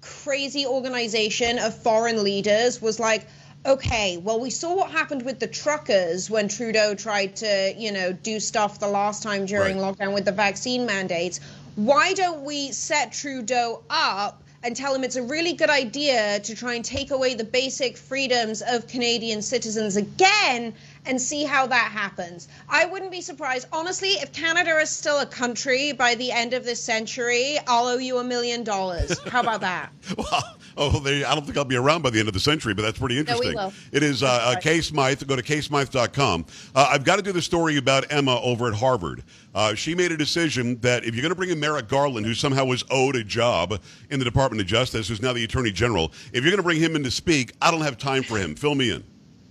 crazy 0.02 0.68
organization 0.68 1.58
of 1.58 1.76
foreign 1.82 2.24
leaders 2.24 2.80
was 2.80 3.00
like, 3.00 3.28
okay, 3.66 4.18
well, 4.18 4.40
we 4.40 4.52
saw 4.52 4.76
what 4.76 4.92
happened 4.92 5.24
with 5.24 5.40
the 5.40 5.48
truckers 5.48 6.30
when 6.30 6.48
Trudeau 6.48 6.94
tried 6.94 7.38
to, 7.38 7.74
you 7.76 7.92
know, 7.92 8.14
do 8.14 8.40
stuff 8.40 8.80
the 8.80 8.88
last 8.88 9.24
time 9.24 9.48
during 9.48 9.80
Right. 9.80 9.98
lockdown 9.98 10.14
with 10.14 10.26
the 10.26 10.32
vaccine 10.32 10.86
mandates. 10.86 11.40
Why 11.76 12.14
don't 12.14 12.44
we 12.44 12.72
set 12.72 13.14
Trudeau 13.14 13.82
up 13.90 14.44
and 14.68 14.76
tell 14.76 14.94
him 14.94 15.06
it's 15.06 15.16
a 15.16 15.24
really 15.24 15.54
good 15.54 15.70
idea 15.70 16.42
to 16.42 16.54
try 16.54 16.74
and 16.74 16.84
take 16.84 17.12
away 17.12 17.34
the 17.34 17.44
basic 17.46 17.96
freedoms 17.96 18.62
of 18.62 18.86
Canadian 18.86 19.42
citizens 19.42 19.96
again 19.96 20.74
and 21.06 21.22
see 21.22 21.46
how 21.46 21.68
that 21.68 21.90
happens? 21.90 22.50
I 22.68 22.84
wouldn't 22.84 23.12
be 23.12 23.22
surprised. 23.22 23.70
Honestly, 23.72 24.10
if 24.10 24.34
Canada 24.34 24.78
is 24.80 24.90
still 24.90 25.20
a 25.20 25.26
country 25.26 25.94
by 25.94 26.16
the 26.16 26.34
end 26.34 26.54
of 26.54 26.66
this 26.66 26.84
century, 26.84 27.58
I'll 27.66 27.88
owe 27.88 27.98
you 27.98 28.18
a 28.18 28.26
million 28.26 28.66
dollars. 28.66 29.18
How 29.30 29.40
about 29.40 29.62
that? 29.62 29.90
Well, 30.18 30.58
oh, 30.78 31.00
they, 31.00 31.24
I 31.24 31.36
don't 31.36 31.46
think 31.46 31.58
I'll 31.58 31.66
be 31.66 31.76
around 31.76 32.02
by 32.02 32.10
the 32.10 32.20
end 32.20 32.28
of 32.28 32.34
the 32.34 32.40
century, 32.40 32.74
but 32.74 32.84
that's 32.84 33.00
pretty 33.00 33.16
we 33.16 33.20
interesting. 33.20 33.56
will. 33.56 33.74
It 33.92 34.04
is 34.04 34.24
uh, 34.24 34.28
uh, 34.28 34.60
Kay 34.60 34.82
Smythe. 34.82 35.26
Go 35.28 35.36
to 35.36 35.42
kaysmythe.com. 35.42 36.46
Uh, 36.76 36.88
I've 36.92 37.04
got 37.04 37.18
to 37.18 37.22
do 37.22 37.32
the 37.32 37.42
story 37.42 37.78
about 37.78 38.12
Emma 38.12 38.40
over 38.42 38.68
at 38.68 38.76
Harvard. 38.76 39.24
Uh, 39.54 39.74
she 39.74 39.96
made 39.96 40.12
a 40.12 40.18
decision 40.18 40.78
that 40.82 41.04
if 41.04 41.16
you're 41.16 41.22
going 41.22 41.32
to 41.32 41.36
bring 41.36 41.50
in 41.50 41.60
Merrick 41.60 41.88
Garland, 41.88 42.26
who 42.26 42.34
somehow 42.34 42.66
was 42.66 42.84
owed 42.90 43.16
a 43.16 43.24
job 43.24 43.80
in 44.10 44.20
the 44.20 44.26
Department 44.26 44.62
of 44.62 44.68
Justice, 44.68 45.08
who's 45.08 45.22
now 45.22 45.34
the 45.34 45.44
Attorney 45.44 45.72
General, 45.72 46.12
if 46.32 46.44
you're 46.44 46.52
going 46.52 46.58
to 46.58 46.64
bring 46.64 46.80
him 46.80 46.96
in 46.96 47.04
to 47.04 47.12
speak, 47.12 47.54
I 47.62 47.72
don't 47.72 47.82
have 47.82 47.98
time 47.98 48.24
for 48.24 48.38
him. 48.38 48.56
Fill 48.56 48.76
me 48.76 48.92
in. 48.92 49.04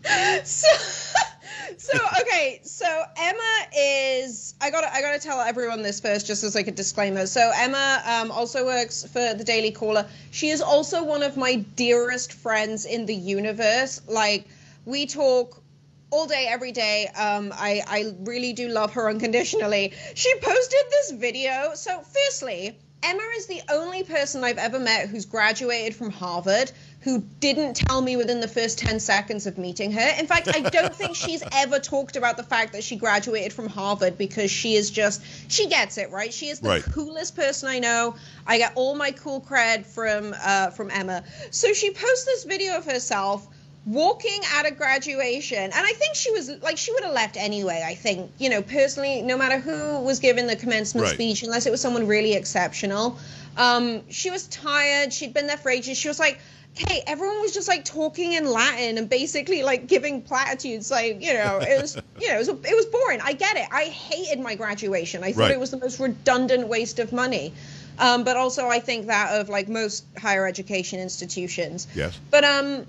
so, 0.44 0.68
so 1.92 1.99
okay 2.20 2.61
so 2.64 3.05
emma 3.16 3.66
is 3.77 4.55
i 4.61 4.70
gotta 4.70 4.92
i 4.92 5.01
gotta 5.01 5.20
tell 5.20 5.40
everyone 5.40 5.83
this 5.83 6.01
first 6.01 6.27
just 6.27 6.42
as 6.42 6.55
like 6.55 6.66
a 6.66 6.72
disclaimer. 6.72 7.27
So 7.27 7.53
emma 7.55 8.03
um, 8.05 8.31
also 8.31 8.64
works 8.64 9.05
for 9.05 9.35
the 9.35 9.44
daily 9.44 9.70
caller. 9.70 10.09
She 10.31 10.49
is 10.49 10.61
also 10.61 11.05
one 11.05 11.22
of 11.22 11.37
my 11.37 11.57
dearest 11.77 12.33
friends 12.33 12.87
in 12.87 13.07
the 13.07 13.14
universe. 13.14 14.01
Like 14.09 14.46
we 14.85 15.07
talk 15.07 15.62
all 16.11 16.27
day 16.27 16.46
every 16.49 16.72
day. 16.72 17.07
Um, 17.09 17.53
I, 17.55 17.83
I 17.87 18.14
really 18.20 18.53
do 18.53 18.68
love 18.68 18.92
her 18.94 19.09
unconditionally. 19.09 19.92
She 20.14 20.35
posted 20.40 20.85
this 20.90 21.12
video. 21.12 21.72
So 21.75 22.01
firstly 22.01 22.79
emma 23.02 23.22
is 23.37 23.46
the 23.46 23.61
only 23.70 24.02
person 24.02 24.42
i've 24.44 24.59
ever 24.59 24.78
met 24.78 25.09
who's 25.09 25.26
graduated 25.26 25.94
from 25.94 26.11
harvard 26.11 26.70
who 27.06 27.20
didn't 27.38 27.74
tell 27.74 28.00
me 28.00 28.16
within 28.16 28.40
the 28.40 28.48
first 28.48 28.78
10 28.78 28.98
seconds 28.98 29.46
of 29.46 29.56
meeting 29.59 29.92
her. 29.92 30.11
In 30.18 30.26
fact, 30.26 30.48
I 30.52 30.61
don't 30.61 30.92
think 30.92 31.14
she's 31.24 31.40
ever 31.52 31.78
talked 31.78 32.16
about 32.16 32.37
the 32.37 32.42
fact 32.42 32.72
that 32.72 32.82
she 32.82 32.96
graduated 32.96 33.52
from 33.52 33.68
Harvard 33.68 34.18
because 34.18 34.50
she 34.50 34.74
is 34.74 34.90
just, 34.90 35.22
she 35.48 35.68
gets 35.68 35.98
it, 35.98 36.11
right? 36.11 36.35
She 36.35 36.48
is 36.48 36.59
the 36.59 36.68
Right. 36.68 36.82
coolest 36.82 37.37
person 37.37 37.68
I 37.68 37.78
know. 37.78 38.16
I 38.44 38.59
get 38.59 38.72
all 38.74 38.96
my 38.96 39.12
cool 39.12 39.40
cred 39.40 39.87
from, 39.87 40.35
uh, 40.42 40.70
from 40.70 40.90
Emma. 40.90 41.22
So 41.52 41.72
she 41.72 41.92
posts 41.92 42.24
this 42.24 42.42
video 42.42 42.76
of 42.76 42.85
herself 42.85 43.46
walking 43.87 44.40
at 44.57 44.66
a 44.66 44.70
graduation 44.72 45.57
and 45.59 45.72
i 45.75 45.92
think 45.96 46.14
she 46.16 46.31
was 46.33 46.51
like 46.61 46.77
she 46.77 46.92
would 46.92 47.05
have 47.05 47.12
left 47.14 47.37
anyway 47.37 47.85
i 47.87 47.94
think 47.94 48.31
you 48.38 48.51
know 48.51 48.61
personally 48.61 49.22
no 49.22 49.38
matter 49.38 49.61
who 49.61 50.01
was 50.01 50.18
given 50.18 50.49
the 50.49 50.57
commencement 50.57 51.05
Right. 51.07 51.14
speech 51.14 51.44
unless 51.44 51.66
it 51.66 51.70
was 51.70 51.81
someone 51.81 52.07
really 52.09 52.35
exceptional 52.35 53.16
um 53.57 54.03
she 54.11 54.31
was 54.31 54.49
tired 54.49 55.12
she'd 55.12 55.33
been 55.33 55.46
there 55.46 55.57
for 55.57 55.70
ages 55.70 55.96
she 55.96 56.09
was 56.09 56.18
like 56.18 56.40
okay 56.83 57.01
everyone 57.07 57.40
was 57.40 57.55
just 57.55 57.68
like 57.68 57.85
talking 57.85 58.33
in 58.33 58.44
latin 58.51 58.99
and 58.99 59.09
basically 59.09 59.62
like 59.62 59.87
giving 59.87 60.20
platitudes 60.20 60.90
like 60.90 61.22
you 61.22 61.33
know 61.33 61.59
it 61.62 61.81
was 61.81 61.94
you 62.20 62.29
know 62.29 62.35
it 62.35 62.38
was, 62.38 62.49
it 62.49 62.75
was 62.75 62.87
boring 62.87 63.20
i 63.22 63.33
get 63.33 63.57
it 63.57 63.68
i 63.70 63.85
hated 63.85 64.40
my 64.40 64.57
graduation 64.57 65.22
i 65.22 65.31
thought 65.31 65.42
Right. 65.42 65.53
it 65.53 65.61
was 65.61 65.70
the 65.70 65.79
most 65.79 66.01
redundant 66.01 66.66
waste 66.66 66.99
of 66.99 67.12
money 67.12 67.53
um, 68.01 68.25
but 68.25 68.37
also 68.37 68.66
i 68.66 68.81
think 68.81 69.07
that 69.07 69.40
of 69.40 69.49
like 69.49 69.68
most 69.68 70.05
higher 70.18 70.44
education 70.44 70.99
institutions 70.99 71.87
Yes. 71.94 72.18
but 72.33 72.42
um 72.42 72.85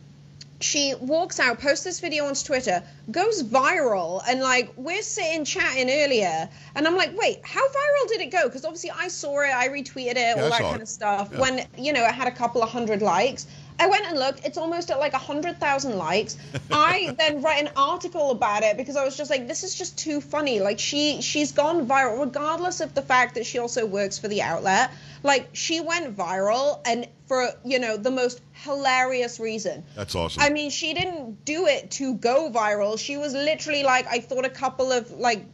she 0.60 0.96
walks 1.00 1.40
out, 1.40 1.60
posts 1.60 1.84
this 1.84 2.00
video 2.00 2.26
on 2.26 2.34
Twitter, 2.34 2.84
goes 3.12 3.44
viral, 3.44 4.22
and 4.28 4.42
like 4.42 4.72
we're 4.76 5.02
sitting 5.02 5.46
chatting 5.46 5.90
earlier, 5.90 6.50
and 6.76 6.88
I'm 6.88 6.96
like, 6.96 7.18
wait, 7.18 7.40
how 7.44 7.62
viral 7.62 8.08
did 8.10 8.22
it 8.22 8.32
go? 8.32 8.48
Because 8.48 8.66
obviously 8.66 8.92
I 8.92 9.08
saw 9.08 9.42
it, 9.42 9.54
I 9.54 9.70
retweeted 9.70 10.16
it, 10.16 10.38
I 10.38 10.42
all 10.42 10.50
that 10.50 10.62
kind 10.62 10.78
it. 10.78 10.82
of 10.82 10.90
stuff. 10.90 11.30
Yeah. 11.32 11.40
When 11.40 11.68
you 11.78 11.94
know 11.94 12.04
it 12.04 12.14
had 12.14 12.28
a 12.28 12.32
couple 12.32 12.64
of 12.64 12.70
hundred 12.70 13.02
likes, 13.02 13.46
I 13.80 13.88
went 13.88 14.06
and 14.06 14.18
looked. 14.18 14.46
It's 14.46 14.58
almost 14.58 14.90
at 14.92 15.00
like 15.00 15.14
a 15.14 15.20
hundred 15.20 15.60
thousand 15.60 15.98
likes. 15.98 16.38
I 16.72 17.16
then 17.20 17.42
write 17.42 17.62
an 17.62 17.72
article 17.76 18.32
about 18.32 18.64
it 18.64 18.78
because 18.78 18.96
I 18.96 19.04
was 19.04 19.16
just 19.16 19.30
like, 19.30 19.48
this 19.48 19.64
is 19.64 19.76
just 19.76 19.98
too 19.98 20.22
funny. 20.22 20.60
Like 20.60 20.80
she 20.80 21.22
she's 21.22 21.52
gone 21.52 21.88
viral, 21.88 22.20
regardless 22.20 22.82
of 22.82 22.94
the 22.94 23.02
fact 23.02 23.36
that 23.36 23.46
she 23.46 23.60
also 23.60 23.86
works 23.86 24.18
for 24.18 24.28
the 24.28 24.42
outlet. 24.42 24.92
Like 25.24 25.50
she 25.54 25.80
went 25.80 26.16
viral, 26.16 26.82
and 26.86 27.08
for 27.28 27.52
you 27.64 27.80
know 27.80 27.98
the 27.98 28.12
most 28.12 28.42
hilarious 28.64 29.40
reason. 29.40 29.84
That's 29.96 30.16
awesome. 30.16 30.42
I 30.42 30.50
mean, 30.50 30.70
she 30.70 30.94
didn't 30.94 31.46
do 31.46 31.68
it 31.68 31.92
to 31.92 32.16
go 32.16 32.50
viral. 32.50 32.98
She 32.98 33.18
was 33.18 33.34
literally 33.34 33.84
like, 33.84 34.08
I 34.08 34.20
thought 34.20 34.46
a 34.46 34.50
couple 34.50 34.92
of 34.92 35.12
like, 35.12 35.46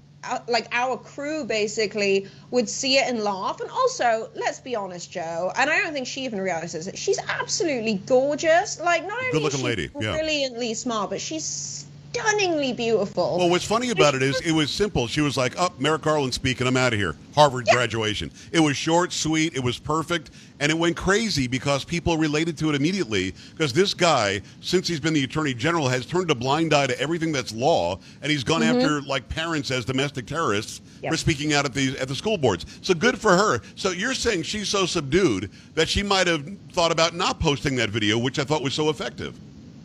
like 0.48 0.68
our 0.72 0.98
crew 0.98 1.46
basically 1.46 2.28
would 2.52 2.70
see 2.70 2.98
it 2.98 3.08
and 3.08 3.20
laugh. 3.20 3.60
And 3.62 3.70
also, 3.70 4.30
let's 4.36 4.60
be 4.60 4.76
honest, 4.76 5.12
Joe, 5.12 5.52
and 5.56 5.70
I 5.70 5.80
don't 5.82 5.94
think 5.94 6.08
she 6.08 6.26
even 6.26 6.40
realizes 6.42 6.88
it. 6.88 6.98
She's 6.98 7.20
absolutely 7.28 7.96
gorgeous. 7.96 8.80
Like, 8.80 9.08
not 9.08 9.18
only 9.34 9.46
is 9.46 9.56
she 9.56 9.64
lady, 9.64 9.90
yeah. 10.00 10.14
brilliantly 10.14 10.74
smart, 10.74 11.10
but 11.10 11.22
she's 11.22 11.86
stunningly 12.14 12.74
beautiful. 12.74 13.38
Well, 13.38 13.50
what's 13.50 13.66
funny 13.66 13.90
about 13.90 14.16
it 14.16 14.22
is 14.22 14.40
it 14.42 14.52
was 14.52 14.70
simple. 14.70 15.08
She 15.08 15.22
was 15.22 15.36
like, 15.36 15.60
"Up, 15.60 15.74
oh, 15.76 15.82
Merrick 15.82 16.04
Garland 16.04 16.34
speaking. 16.34 16.68
I'm 16.68 16.78
out 16.78 16.94
of 16.94 17.00
here." 17.00 17.16
Harvard 17.36 17.66
graduation. 17.66 18.30
It 18.52 18.60
was 18.60 18.78
short, 18.78 19.12
sweet. 19.12 19.56
It 19.56 19.64
was 19.64 19.80
perfect, 19.80 20.30
and 20.60 20.72
it 20.72 20.78
went 20.78 20.96
crazy 20.96 21.48
because 21.48 21.84
people 21.84 22.16
related 22.18 22.58
to 22.60 22.70
it 22.70 22.76
immediately. 22.76 23.34
Because 23.52 23.74
this 23.74 23.94
guy, 23.94 24.42
since 24.62 24.88
he's 24.88 25.00
been 25.00 25.14
the 25.14 25.24
attorney 25.24 25.56
general, 25.56 25.88
has 25.88 26.06
turned 26.06 26.30
a 26.30 26.36
blind 26.36 26.74
eye 26.74 26.88
to 26.88 27.00
everything 27.00 27.32
that's 27.32 27.52
law, 27.52 28.00
and 28.22 28.32
he's 28.32 28.44
gone 28.44 28.62
mm-hmm. 28.62 28.78
after 28.78 29.02
like 29.02 29.28
parents 29.30 29.72
as 29.72 29.86
domestic 29.86 30.28
terrorists 30.28 30.82
Yep. 31.02 31.12
for 31.12 31.18
speaking 31.18 31.54
out 31.54 31.66
at 31.66 31.74
the 31.74 31.98
at 32.00 32.08
the 32.08 32.16
school 32.16 32.38
boards. 32.38 32.66
So 32.82 32.94
good 32.94 33.20
for 33.20 33.36
her. 33.36 33.60
So 33.76 33.92
you're 33.92 34.14
saying 34.14 34.44
she's 34.44 34.70
so 34.70 34.86
subdued 34.86 35.52
that 35.76 35.90
she 35.90 36.02
might 36.02 36.28
have 36.28 36.48
thought 36.72 36.94
about 36.94 37.14
not 37.14 37.42
posting 37.42 37.76
that 37.76 37.90
video, 37.90 38.18
which 38.18 38.40
I 38.40 38.46
thought 38.46 38.64
was 38.64 38.74
so 38.74 38.90
effective. 38.90 39.38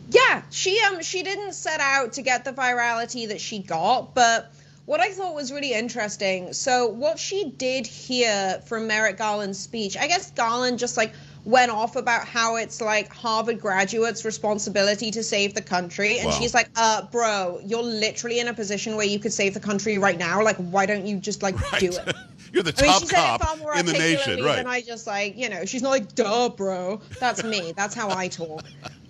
Yeah, 0.09 0.41
she 0.49 0.79
um 0.87 1.01
she 1.01 1.23
didn't 1.23 1.53
set 1.53 1.79
out 1.79 2.13
to 2.13 2.21
get 2.21 2.43
the 2.43 2.51
virality 2.51 3.27
that 3.27 3.39
she 3.39 3.59
got, 3.59 4.15
but 4.15 4.51
what 4.85 4.99
I 4.99 5.11
thought 5.11 5.35
was 5.35 5.51
really 5.51 5.73
interesting. 5.73 6.51
So 6.53 6.87
what 6.87 7.19
she 7.19 7.51
did 7.57 7.85
hear 7.85 8.59
from 8.65 8.87
Merrick 8.87 9.17
Garland's 9.17 9.59
speech, 9.59 9.95
I 9.95 10.07
guess 10.07 10.31
Garland 10.31 10.79
just 10.79 10.97
like 10.97 11.13
went 11.45 11.71
off 11.71 11.95
about 11.95 12.27
how 12.27 12.55
it's 12.55 12.81
like 12.81 13.13
Harvard 13.13 13.61
graduates' 13.61 14.25
responsibility 14.25 15.11
to 15.11 15.23
save 15.23 15.53
the 15.53 15.61
country, 15.61 16.17
and 16.17 16.27
Wow. 16.29 16.39
she's 16.39 16.53
like, 16.55 16.69
"Uh, 16.75 17.03
bro, 17.11 17.59
you're 17.63 17.83
literally 17.83 18.39
in 18.39 18.47
a 18.47 18.53
position 18.53 18.95
where 18.95 19.05
you 19.05 19.19
could 19.19 19.33
save 19.33 19.53
the 19.53 19.59
country 19.59 19.99
right 19.99 20.17
now. 20.17 20.43
Like, 20.43 20.57
why 20.57 20.87
don't 20.87 21.05
you 21.05 21.17
just 21.17 21.43
like 21.43 21.55
do 21.79 21.91
it?" 21.91 22.15
You're 22.51 22.63
the 22.63 22.73
I 22.75 22.81
mean, 22.81 22.91
top 22.91 23.01
she 23.01 23.07
said 23.07 23.35
it 23.35 23.37
far 23.37 23.37
cop 23.37 23.59
more 23.59 23.75
in 23.75 23.85
the 23.85 23.93
nation, 23.93 24.43
right? 24.43 24.55
Than 24.55 24.65
I 24.65 24.81
just 24.81 25.05
like, 25.05 25.37
you 25.37 25.49
know, 25.49 25.65
she's 25.65 25.83
not 25.83 25.91
like, 25.91 26.15
duh, 26.15 26.49
bro. 26.49 26.99
That's 27.19 27.43
me. 27.43 27.73
That's 27.75 27.93
how 27.93 28.09
I 28.09 28.27
talk. 28.27 28.65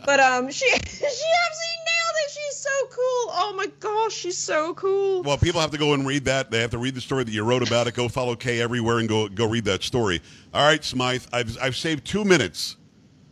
But 0.05 0.19
um, 0.19 0.49
she 0.51 0.65
she 0.69 0.75
absolutely 0.75 1.05
nailed 1.05 2.15
it. 2.15 2.31
She's 2.31 2.57
so 2.57 2.85
cool. 2.87 3.33
Oh 3.33 3.53
my 3.55 3.67
gosh, 3.79 4.13
she's 4.13 4.37
so 4.37 4.73
cool. 4.73 5.23
Well, 5.23 5.37
people 5.37 5.61
have 5.61 5.71
to 5.71 5.77
go 5.77 5.93
and 5.93 6.05
read 6.05 6.25
that. 6.25 6.51
They 6.51 6.61
have 6.61 6.71
to 6.71 6.77
read 6.77 6.95
the 6.95 7.01
story 7.01 7.23
that 7.23 7.31
you 7.31 7.43
wrote 7.43 7.67
about 7.67 7.87
it. 7.87 7.93
Go 7.93 8.07
follow 8.07 8.35
Kay 8.35 8.61
everywhere 8.61 8.99
and 8.99 9.09
go 9.09 9.27
go 9.27 9.47
read 9.47 9.65
that 9.65 9.83
story. 9.83 10.21
All 10.53 10.63
right, 10.63 10.83
Smythe, 10.83 11.25
I've 11.31 11.57
I've 11.61 11.75
saved 11.75 12.05
two 12.05 12.23
minutes 12.23 12.77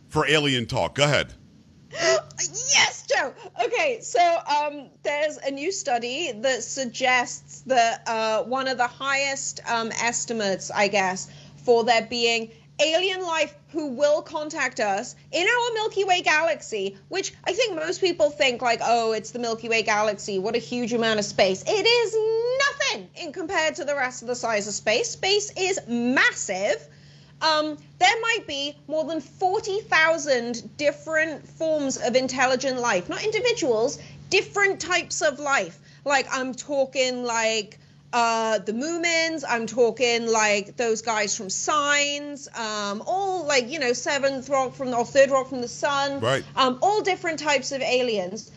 for 0.08 0.26
alien 0.26 0.66
talk. 0.66 0.94
Go 0.94 1.04
ahead. 1.04 1.34
Yes, 2.40 3.04
Joe. 3.08 3.34
Okay, 3.64 3.98
so 4.00 4.20
um, 4.46 4.90
there's 5.02 5.38
a 5.38 5.50
new 5.50 5.72
study 5.72 6.30
that 6.32 6.62
suggests 6.62 7.62
that 7.62 8.06
uh, 8.06 8.44
one 8.44 8.68
of 8.68 8.78
the 8.78 8.86
highest 8.86 9.60
um, 9.68 9.90
estimates, 10.00 10.70
I 10.70 10.86
guess, 10.86 11.28
for 11.64 11.82
there 11.82 12.06
being 12.08 12.52
alien 12.80 13.22
life 13.22 13.54
who 13.72 13.88
will 13.88 14.22
contact 14.22 14.80
us 14.80 15.14
in 15.32 15.46
our 15.46 15.74
Milky 15.74 16.04
Way 16.04 16.22
galaxy, 16.22 16.96
which 17.08 17.34
I 17.44 17.52
think 17.52 17.76
most 17.76 18.00
people 18.00 18.30
think 18.30 18.62
like, 18.62 18.80
oh, 18.82 19.12
it's 19.12 19.30
the 19.30 19.38
Milky 19.38 19.68
Way 19.68 19.82
galaxy. 19.82 20.38
What 20.38 20.54
a 20.54 20.58
huge 20.58 20.92
amount 20.92 21.18
of 21.18 21.24
space. 21.24 21.64
It 21.66 21.86
is 21.86 22.16
nothing 22.68 23.08
in 23.16 23.32
compared 23.32 23.74
to 23.76 23.84
the 23.84 23.94
rest 23.94 24.22
of 24.22 24.28
the 24.28 24.34
size 24.34 24.66
of 24.66 24.74
space. 24.74 25.10
Space 25.10 25.52
is 25.56 25.80
massive. 25.88 26.86
Um, 27.40 27.78
there 27.98 28.20
might 28.20 28.46
be 28.46 28.76
more 28.88 29.04
than 29.04 29.20
40,000 29.20 30.76
different 30.76 31.46
forms 31.46 31.96
of 31.96 32.16
intelligent 32.16 32.80
life, 32.80 33.08
not 33.08 33.22
individuals, 33.22 33.98
different 34.30 34.80
types 34.80 35.22
of 35.22 35.38
life. 35.38 35.78
Like, 36.04 36.26
I'm 36.32 36.54
talking 36.54 37.24
like 37.24 37.78
uh, 38.12 38.58
the 38.58 38.72
Moomins, 38.72 39.44
I'm 39.48 39.66
talking 39.66 40.26
like 40.26 40.76
those 40.76 41.02
guys 41.02 41.36
from 41.36 41.50
Signs, 41.50 42.48
um, 42.54 43.02
all 43.06 43.46
like, 43.46 43.70
you 43.70 43.78
know, 43.78 43.92
seventh 43.92 44.48
rock 44.48 44.74
from, 44.74 44.94
or 44.94 45.04
third 45.04 45.30
rock 45.30 45.48
from 45.48 45.60
the 45.60 45.68
sun. 45.68 46.20
Right. 46.20 46.44
Um, 46.56 46.78
all 46.82 47.02
different 47.02 47.38
types 47.38 47.72
of 47.72 47.82
aliens 47.82 48.50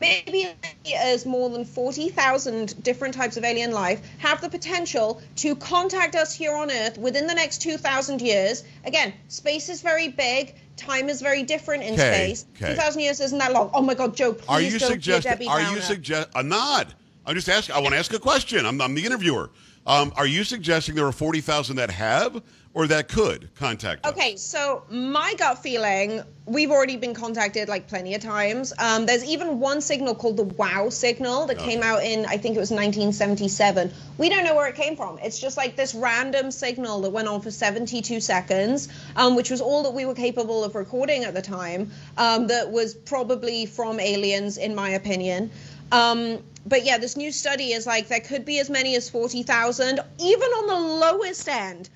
maybe 0.00 0.48
as 0.96 1.24
more 1.24 1.48
than 1.50 1.64
40,000 1.64 2.82
different 2.82 3.14
types 3.14 3.36
of 3.36 3.44
alien 3.44 3.72
life 3.72 4.00
have 4.18 4.40
the 4.40 4.48
potential 4.48 5.22
to 5.36 5.54
contact 5.56 6.16
us 6.16 6.34
here 6.34 6.54
on 6.54 6.70
Earth 6.70 6.98
within 6.98 7.26
the 7.26 7.34
next 7.34 7.58
2,000 7.62 8.20
years. 8.20 8.64
Again, 8.84 9.12
space 9.28 9.68
is 9.68 9.80
very 9.82 10.08
big. 10.08 10.54
Time 10.76 11.08
is 11.08 11.20
very 11.20 11.42
different 11.42 11.82
in 11.84 11.94
Okay, 11.94 12.34
space. 12.34 12.46
okay. 12.56 12.74
2,000 12.74 13.00
years 13.00 13.20
isn't 13.20 13.38
that 13.38 13.52
long. 13.52 13.70
Oh 13.74 13.82
my 13.82 13.94
God, 13.94 14.16
Joe, 14.16 14.32
please 14.32 14.48
Are 14.48 14.60
you 14.60 14.78
don't 14.78 14.88
suggesting? 14.90 15.48
Are 15.48 15.60
you 15.60 15.80
suggest? 15.80 16.30
I'm 16.34 16.48
not. 16.48 16.92
I'm 17.30 17.36
just 17.36 17.48
asking. 17.48 17.76
I 17.76 17.78
want 17.78 17.92
to 17.92 17.98
ask 18.00 18.12
a 18.12 18.18
question. 18.18 18.66
I'm, 18.66 18.80
I'm 18.80 18.92
the 18.92 19.06
interviewer. 19.06 19.50
Um, 19.86 20.12
are 20.16 20.26
you 20.26 20.42
suggesting 20.42 20.96
there 20.96 21.06
are 21.06 21.12
forty 21.12 21.40
thousand 21.40 21.76
that 21.76 21.88
have 21.88 22.42
or 22.74 22.88
that 22.88 23.06
could 23.06 23.54
contact 23.54 24.04
us? 24.04 24.12
Okay, 24.12 24.34
so 24.34 24.82
my 24.90 25.34
gut 25.38 25.62
feeling, 25.62 26.22
we've 26.46 26.72
already 26.72 26.96
been 26.96 27.14
contacted 27.14 27.68
like 27.68 27.86
plenty 27.86 28.16
of 28.16 28.20
times. 28.20 28.72
Um, 28.80 29.06
there's 29.06 29.24
even 29.24 29.60
one 29.60 29.80
signal 29.80 30.16
called 30.16 30.38
the 30.38 30.44
WOW 30.44 30.88
signal 30.88 31.46
that 31.46 31.58
came 31.58 31.84
out 31.84 32.02
in, 32.02 32.26
I 32.26 32.36
think 32.36 32.56
it 32.56 32.60
was 32.60 32.72
1977. 32.72 33.92
We 34.18 34.28
don't 34.28 34.44
know 34.44 34.56
where 34.56 34.68
it 34.68 34.74
came 34.74 34.96
from. 34.96 35.18
It's 35.20 35.38
just 35.38 35.56
like 35.56 35.76
this 35.76 35.94
random 35.94 36.50
signal 36.50 37.00
that 37.02 37.10
went 37.10 37.28
on 37.28 37.40
for 37.40 37.50
72 37.52 38.20
seconds, 38.20 38.88
um, 39.14 39.36
which 39.36 39.50
was 39.50 39.60
all 39.60 39.84
that 39.84 39.92
we 39.92 40.04
were 40.04 40.14
capable 40.14 40.62
of 40.64 40.74
recording 40.74 41.24
at 41.24 41.34
the 41.34 41.42
time. 41.42 41.90
Um, 42.16 42.48
that 42.48 42.70
was 42.70 42.94
probably 42.94 43.66
from 43.66 43.98
aliens, 44.00 44.58
in 44.58 44.74
my 44.74 44.90
opinion. 44.90 45.50
Um, 45.92 46.38
but 46.66 46.84
yeah, 46.84 46.98
this 46.98 47.16
new 47.16 47.32
study 47.32 47.72
is 47.72 47.86
like 47.86 48.08
there 48.08 48.20
could 48.20 48.44
be 48.44 48.58
as 48.58 48.70
many 48.70 48.94
as 48.96 49.08
40,000, 49.08 50.00
even 50.18 50.48
on 50.48 50.66
the 50.66 50.96
lowest 50.96 51.48
end. 51.48 51.88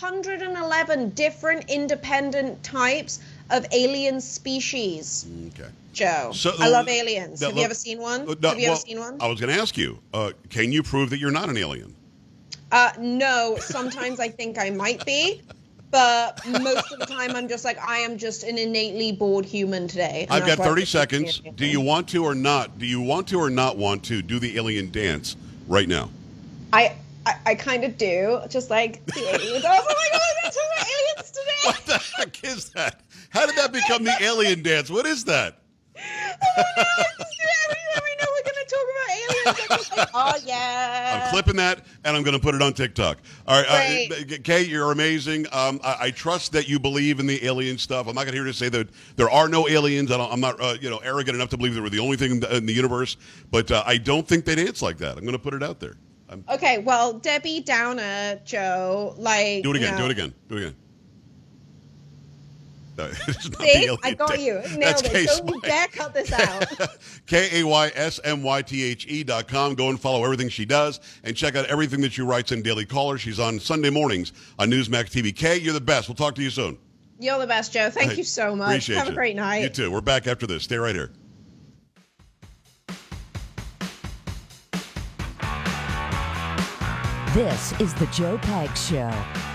111 0.00 1.10
different 1.10 1.70
independent 1.70 2.62
types 2.62 3.20
of 3.50 3.66
alien 3.72 4.20
species. 4.20 5.26
Okay. 5.48 5.68
Joe, 5.92 6.32
So- 6.34 6.54
I 6.58 6.68
love 6.68 6.88
aliens. 6.88 7.40
that 7.40 7.50
Have 7.50 7.58
you 7.58 7.64
ever 7.64 7.74
seen 7.74 8.00
one? 8.00 8.22
Uh, 8.22 8.34
no, 8.40 8.48
Have 8.50 8.58
you 8.58 8.64
well, 8.64 8.72
ever 8.72 8.80
seen 8.80 8.98
one? 8.98 9.18
I 9.20 9.26
was 9.28 9.38
going 9.40 9.54
to 9.54 9.60
ask 9.60 9.76
you. 9.76 9.98
Uh, 10.14 10.32
can 10.48 10.72
you 10.72 10.82
prove 10.82 11.10
that 11.10 11.18
you're 11.18 11.30
not 11.30 11.48
an 11.50 11.56
alien? 11.56 11.94
Uh, 12.70 12.90
no, 12.98 13.56
sometimes 13.60 14.18
I 14.18 14.28
think 14.28 14.58
I 14.58 14.70
might 14.70 15.04
be, 15.04 15.42
but 15.92 16.44
most 16.46 16.90
of 16.90 16.98
the 16.98 17.06
time 17.06 17.36
I'm 17.36 17.46
just 17.46 17.64
like 17.64 17.78
I 17.86 17.98
am 17.98 18.18
just 18.18 18.42
an 18.42 18.58
innately 18.58 19.12
bored 19.12 19.44
human 19.44 19.86
today. 19.86 20.26
I've 20.28 20.46
got 20.46 20.58
30 20.58 20.84
seconds. 20.86 21.40
Do 21.54 21.66
you 21.66 21.80
want 21.80 22.08
to 22.08 22.24
or 22.24 22.34
not? 22.34 22.78
Do 22.78 22.86
you 22.86 23.00
want 23.00 23.28
to 23.28 23.38
or 23.38 23.50
not 23.50 23.76
want 23.76 24.02
to 24.04 24.22
do 24.22 24.40
the 24.40 24.56
alien 24.56 24.90
dance 24.90 25.36
right 25.68 25.86
now? 25.86 26.10
I 26.72 26.96
I, 27.24 27.34
I 27.46 27.54
kind 27.54 27.84
of 27.84 27.96
do, 27.96 28.40
just 28.48 28.70
like 28.70 29.04
the 29.06 29.20
aliens. 29.20 29.64
I 29.64 29.78
was 29.78 29.86
like, 29.86 29.96
oh 29.96 29.96
my 29.96 30.08
god, 30.12 30.20
I'm 30.22 30.42
gonna 30.42 30.54
talk 30.54 30.64
about 30.74 30.88
aliens 30.88 31.30
today. 31.30 31.62
What 31.66 31.86
the 31.86 31.98
heck 32.16 32.44
is 32.44 32.70
that? 32.70 33.00
How 33.30 33.46
did 33.46 33.56
that 33.56 33.72
become 33.72 34.02
the 34.02 34.16
alien 34.20 34.62
dance? 34.62 34.90
What 34.90 35.06
is 35.06 35.24
that? 35.24 35.58
Oh 35.96 36.62
Every 36.64 36.74
time 36.74 36.88
I 36.88 37.02
we're 37.68 37.84
gonna 37.84 37.92
talk 37.92 37.98
about 37.98 38.11
aliens, 39.12 39.90
like, 39.96 40.08
oh 40.14 40.34
yeah. 40.44 41.22
I'm 41.24 41.30
clipping 41.30 41.56
that 41.56 41.84
and 42.04 42.16
I'm 42.16 42.22
going 42.22 42.36
to 42.36 42.42
put 42.42 42.54
it 42.54 42.62
on 42.62 42.72
TikTok. 42.72 43.18
All 43.46 43.62
right, 43.62 44.10
uh, 44.10 44.36
Kay, 44.42 44.62
you're 44.62 44.92
amazing. 44.92 45.46
Um, 45.52 45.80
I, 45.84 45.96
I 46.00 46.10
trust 46.10 46.52
that 46.52 46.68
you 46.68 46.78
believe 46.78 47.20
in 47.20 47.26
the 47.26 47.44
alien 47.44 47.78
stuff. 47.78 48.06
I'm 48.08 48.14
not 48.14 48.22
going 48.22 48.32
to 48.32 48.38
here 48.38 48.44
to 48.44 48.54
say 48.54 48.68
that 48.70 48.88
there 49.16 49.30
are 49.30 49.48
no 49.48 49.68
aliens. 49.68 50.10
I 50.10 50.16
don't, 50.16 50.32
I'm 50.32 50.40
not, 50.40 50.60
uh, 50.60 50.76
you 50.80 50.90
know, 50.90 50.98
arrogant 50.98 51.34
enough 51.36 51.50
to 51.50 51.56
believe 51.56 51.74
that 51.74 51.82
we're 51.82 51.90
the 51.90 51.98
only 51.98 52.16
thing 52.16 52.32
in 52.32 52.40
the, 52.40 52.56
in 52.56 52.66
the 52.66 52.72
universe. 52.72 53.16
But 53.50 53.70
uh, 53.70 53.82
I 53.86 53.98
don't 53.98 54.26
think 54.26 54.44
they 54.44 54.54
dance 54.54 54.82
like 54.82 54.98
that. 54.98 55.16
I'm 55.16 55.24
going 55.24 55.32
to 55.32 55.38
put 55.38 55.54
it 55.54 55.62
out 55.62 55.80
there. 55.80 55.94
I'm, 56.28 56.44
Okay, 56.50 56.78
well, 56.78 57.12
Debbie 57.14 57.60
Downer, 57.60 58.40
Joe, 58.44 59.14
like. 59.18 59.62
do 59.62 59.70
it 59.74 59.80
you 59.80 59.86
again. 59.86 59.92
know, 59.92 59.98
Do 59.98 60.04
it 60.06 60.10
again. 60.12 60.34
Do 60.48 60.56
it 60.56 60.58
again. 60.60 60.76
No, 62.98 63.04
it's 63.26 63.48
not 63.50 63.62
See, 63.62 63.70
alien 63.84 63.96
I 64.02 64.12
got 64.12 64.28
dance. 64.28 64.42
you. 64.42 64.54
That's 64.54 64.76
Nailed 64.76 65.04
it. 65.06 65.10
Kay 65.12 65.24
Don't 65.24 65.46
you 65.46 65.52
Smythe. 65.60 65.62
dare 65.62 65.86
cut 65.88 66.12
this 66.12 66.30
out. 66.32 66.66
K 67.26 67.60
A 67.60 67.66
Y 67.66 67.90
S 67.94 68.20
M 68.22 68.42
Y 68.42 68.60
T 68.62 68.82
H 68.84 69.06
E 69.08 69.24
dot 69.24 69.48
com. 69.48 69.74
Go 69.74 69.88
and 69.88 69.98
follow 69.98 70.22
everything 70.24 70.50
she 70.50 70.66
does 70.66 71.00
and 71.24 71.34
check 71.34 71.56
out 71.56 71.64
everything 71.66 72.02
that 72.02 72.12
she 72.12 72.20
writes 72.20 72.52
in 72.52 72.60
Daily 72.60 72.84
Caller. 72.84 73.16
She's 73.16 73.40
on 73.40 73.58
Sunday 73.58 73.88
mornings 73.88 74.32
on 74.58 74.70
Newsmax 74.70 75.04
TV. 75.10 75.34
Kay, 75.34 75.56
you're 75.56 75.72
the 75.72 75.80
best. 75.80 76.06
We'll 76.08 76.16
talk 76.16 76.34
to 76.34 76.42
you 76.42 76.50
soon. 76.50 76.76
You're 77.18 77.38
the 77.38 77.46
best, 77.46 77.72
Joe. 77.72 77.88
Thank 77.88 78.10
Hey, 78.12 78.18
you 78.18 78.24
so 78.24 78.54
much. 78.54 78.68
Appreciate 78.68 78.96
Have 78.96 79.06
you. 79.06 79.12
a 79.12 79.16
great 79.16 79.36
night. 79.36 79.62
You 79.62 79.68
too. 79.70 79.90
We're 79.90 80.00
back 80.02 80.26
after 80.26 80.46
this. 80.46 80.64
Stay 80.64 80.76
right 80.76 80.94
here. 80.94 81.10
This 87.34 87.72
is 87.80 87.94
the 87.94 88.04
Joe 88.12 88.36
Pags 88.42 88.76
Show. 88.90 89.51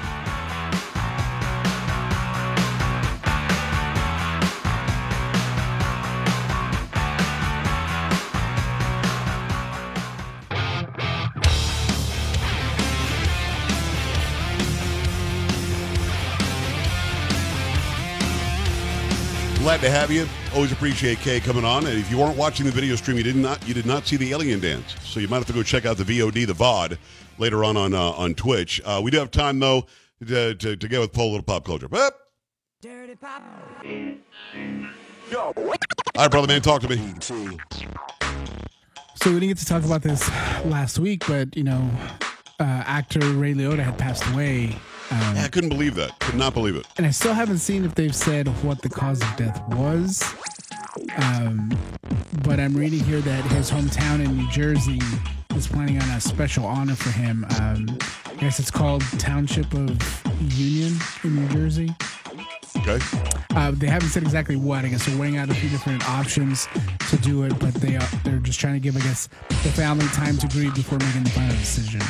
Glad 19.68 19.82
to 19.82 19.90
have 19.90 20.10
you. 20.10 20.26
Always 20.56 20.72
appreciate 20.72 21.18
Kay 21.18 21.42
coming 21.42 21.66
on. 21.66 21.86
And 21.88 22.00
if 22.00 22.10
you 22.10 22.18
weren't 22.18 22.38
watching 22.38 22.66
the 22.66 22.72
video 22.72 22.96
stream, 22.96 23.18
you 23.18 23.24
did 23.24 23.36
not 23.36 23.68
you 23.68 23.74
did 23.74 23.86
not 23.86 24.08
see 24.08 24.16
the 24.16 24.32
alien 24.32 24.62
dance. 24.62 24.96
So 25.04 25.20
you 25.20 25.28
might 25.28 25.40
have 25.40 25.46
to 25.48 25.52
go 25.52 25.62
check 25.62 25.86
out 25.86 25.98
the 25.98 26.06
VOD, 26.06 26.48
the 26.48 26.54
VOD, 26.54 26.98
later 27.38 27.66
on 27.66 27.76
on 27.76 27.94
uh, 27.94 28.12
on 28.12 28.34
Twitch. 28.34 28.80
Uh, 28.86 29.02
we 29.04 29.12
do 29.12 29.20
have 29.20 29.30
time 29.30 29.60
though 29.60 29.86
to, 30.26 30.56
to, 30.56 30.78
to 30.78 30.88
get 30.88 31.02
with 31.02 31.12
Paul 31.12 31.26
a 31.26 31.32
little 31.32 31.44
pop 31.44 31.66
culture. 31.66 31.90
But 31.90 32.18
all 35.36 35.66
right, 36.16 36.32
brother 36.32 36.48
man, 36.48 36.62
talk 36.62 36.82
to 36.84 36.88
me. 36.88 37.14
So 37.20 37.36
we 39.26 39.34
didn't 39.34 39.50
get 39.50 39.58
to 39.58 39.66
talk 39.66 39.84
about 39.84 40.02
this 40.02 40.30
last 40.64 40.98
week, 40.98 41.28
but 41.28 41.58
you 41.58 41.66
know, 41.66 41.92
uh, 42.62 42.64
actor 42.64 43.20
Ray 43.20 43.54
Liotta 43.54 43.84
had 43.84 43.98
passed 43.98 44.26
away, 44.28 44.78
um, 45.12 45.36
Yeah, 45.36 45.44
I 45.46 45.48
couldn't 45.48 45.70
believe 45.70 45.96
that. 45.96 46.18
Could 46.20 46.36
not 46.36 46.54
believe 46.54 46.76
it. 46.76 46.86
and 46.98 47.06
I 47.06 47.12
still 47.12 47.34
haven't 47.34 47.60
seen 47.60 47.86
if 47.86 47.96
they've 47.96 48.16
said 48.16 48.48
what 48.64 48.82
the 48.82 48.90
cause 48.90 49.22
of 49.22 49.36
death 49.36 49.62
was. 49.70 50.24
Um, 51.18 51.78
but 52.44 52.60
I'm 52.60 52.76
reading 52.76 53.00
here 53.00 53.22
that 53.22 53.44
his 53.52 53.70
hometown 53.70 54.24
in 54.24 54.36
New 54.36 54.50
Jersey 54.50 55.00
is 55.56 55.68
planning 55.68 56.02
on 56.02 56.10
a 56.10 56.22
special 56.22 56.66
honor 56.66 56.96
for 56.96 57.10
him. 57.12 57.46
Um, 57.60 57.98
I 58.26 58.34
guess 58.40 58.60
it's 58.60 58.72
called 58.72 59.02
Township 59.20 59.74
of 59.74 60.22
Union 60.58 60.96
in 61.24 61.36
New 61.36 61.48
Jersey. 61.50 61.96
Okay. 62.78 63.00
Uh, 63.56 63.72
they 63.72 63.88
haven't 63.88 64.10
said 64.10 64.24
exactly 64.24 64.56
what. 64.56 64.86
I 64.86 64.90
guess 64.90 65.06
they're 65.06 65.18
weighing 65.18 65.38
out 65.38 65.50
a 65.50 65.54
few 65.56 65.70
different 65.70 66.08
options 66.08 66.68
to 67.10 67.18
do 67.18 67.44
it, 67.44 67.58
but 67.60 67.74
they 67.76 67.96
are 67.96 68.08
they're 68.24 68.38
just 68.38 68.60
trying 68.60 68.74
to 68.76 68.80
give, 68.80 68.96
I 68.96 69.00
guess, 69.00 69.28
the 69.50 69.72
family 69.72 70.06
time 70.08 70.38
to 70.38 70.48
grieve 70.48 70.76
before 70.76 71.00
making 71.00 71.24
the 71.24 71.30
final 71.32 71.56
decision. 71.56 72.02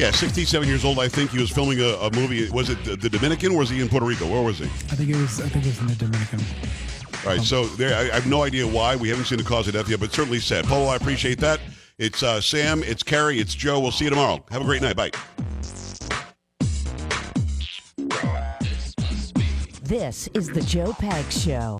Yeah, 0.00 0.10
67 0.12 0.66
years 0.66 0.82
old. 0.82 0.98
I 0.98 1.08
think 1.08 1.30
he 1.30 1.38
was 1.38 1.50
filming 1.50 1.78
a, 1.80 1.88
a 1.88 2.10
movie. 2.12 2.48
Was 2.48 2.70
it 2.70 2.82
the, 2.84 2.96
the 2.96 3.10
Dominican 3.10 3.52
or 3.52 3.58
was 3.58 3.68
he 3.68 3.82
in 3.82 3.88
Puerto 3.90 4.06
Rico? 4.06 4.26
Where 4.26 4.40
was 4.40 4.58
he? 4.58 4.64
I 4.64 4.96
think 4.96 5.10
it 5.10 5.16
was 5.16 5.42
I 5.42 5.48
think 5.50 5.66
it 5.66 5.68
was 5.68 5.78
in 5.78 5.88
the 5.88 5.94
Dominican. 5.94 6.40
All 7.22 7.36
right, 7.36 7.42
so 7.42 7.66
there, 7.66 7.94
I, 7.94 8.04
I 8.04 8.14
have 8.14 8.26
no 8.26 8.42
idea 8.42 8.66
why. 8.66 8.96
We 8.96 9.10
haven't 9.10 9.26
seen 9.26 9.36
the 9.36 9.44
cause 9.44 9.68
of 9.68 9.74
death 9.74 9.90
yet, 9.90 10.00
but 10.00 10.10
certainly 10.10 10.40
sad. 10.40 10.64
Polo, 10.64 10.86
I 10.86 10.96
appreciate 10.96 11.38
that. 11.40 11.60
It's 11.98 12.22
uh, 12.22 12.40
Sam, 12.40 12.82
it's 12.82 13.02
Carrie, 13.02 13.40
it's 13.40 13.54
Joe. 13.54 13.78
We'll 13.78 13.92
see 13.92 14.04
you 14.04 14.10
tomorrow. 14.10 14.42
Have 14.50 14.62
a 14.62 14.64
great 14.64 14.80
night. 14.80 14.96
Bye. 14.96 15.10
This 19.82 20.30
is 20.32 20.48
the 20.48 20.62
Joe 20.62 20.92
Pags 20.92 21.44
Show. 21.44 21.78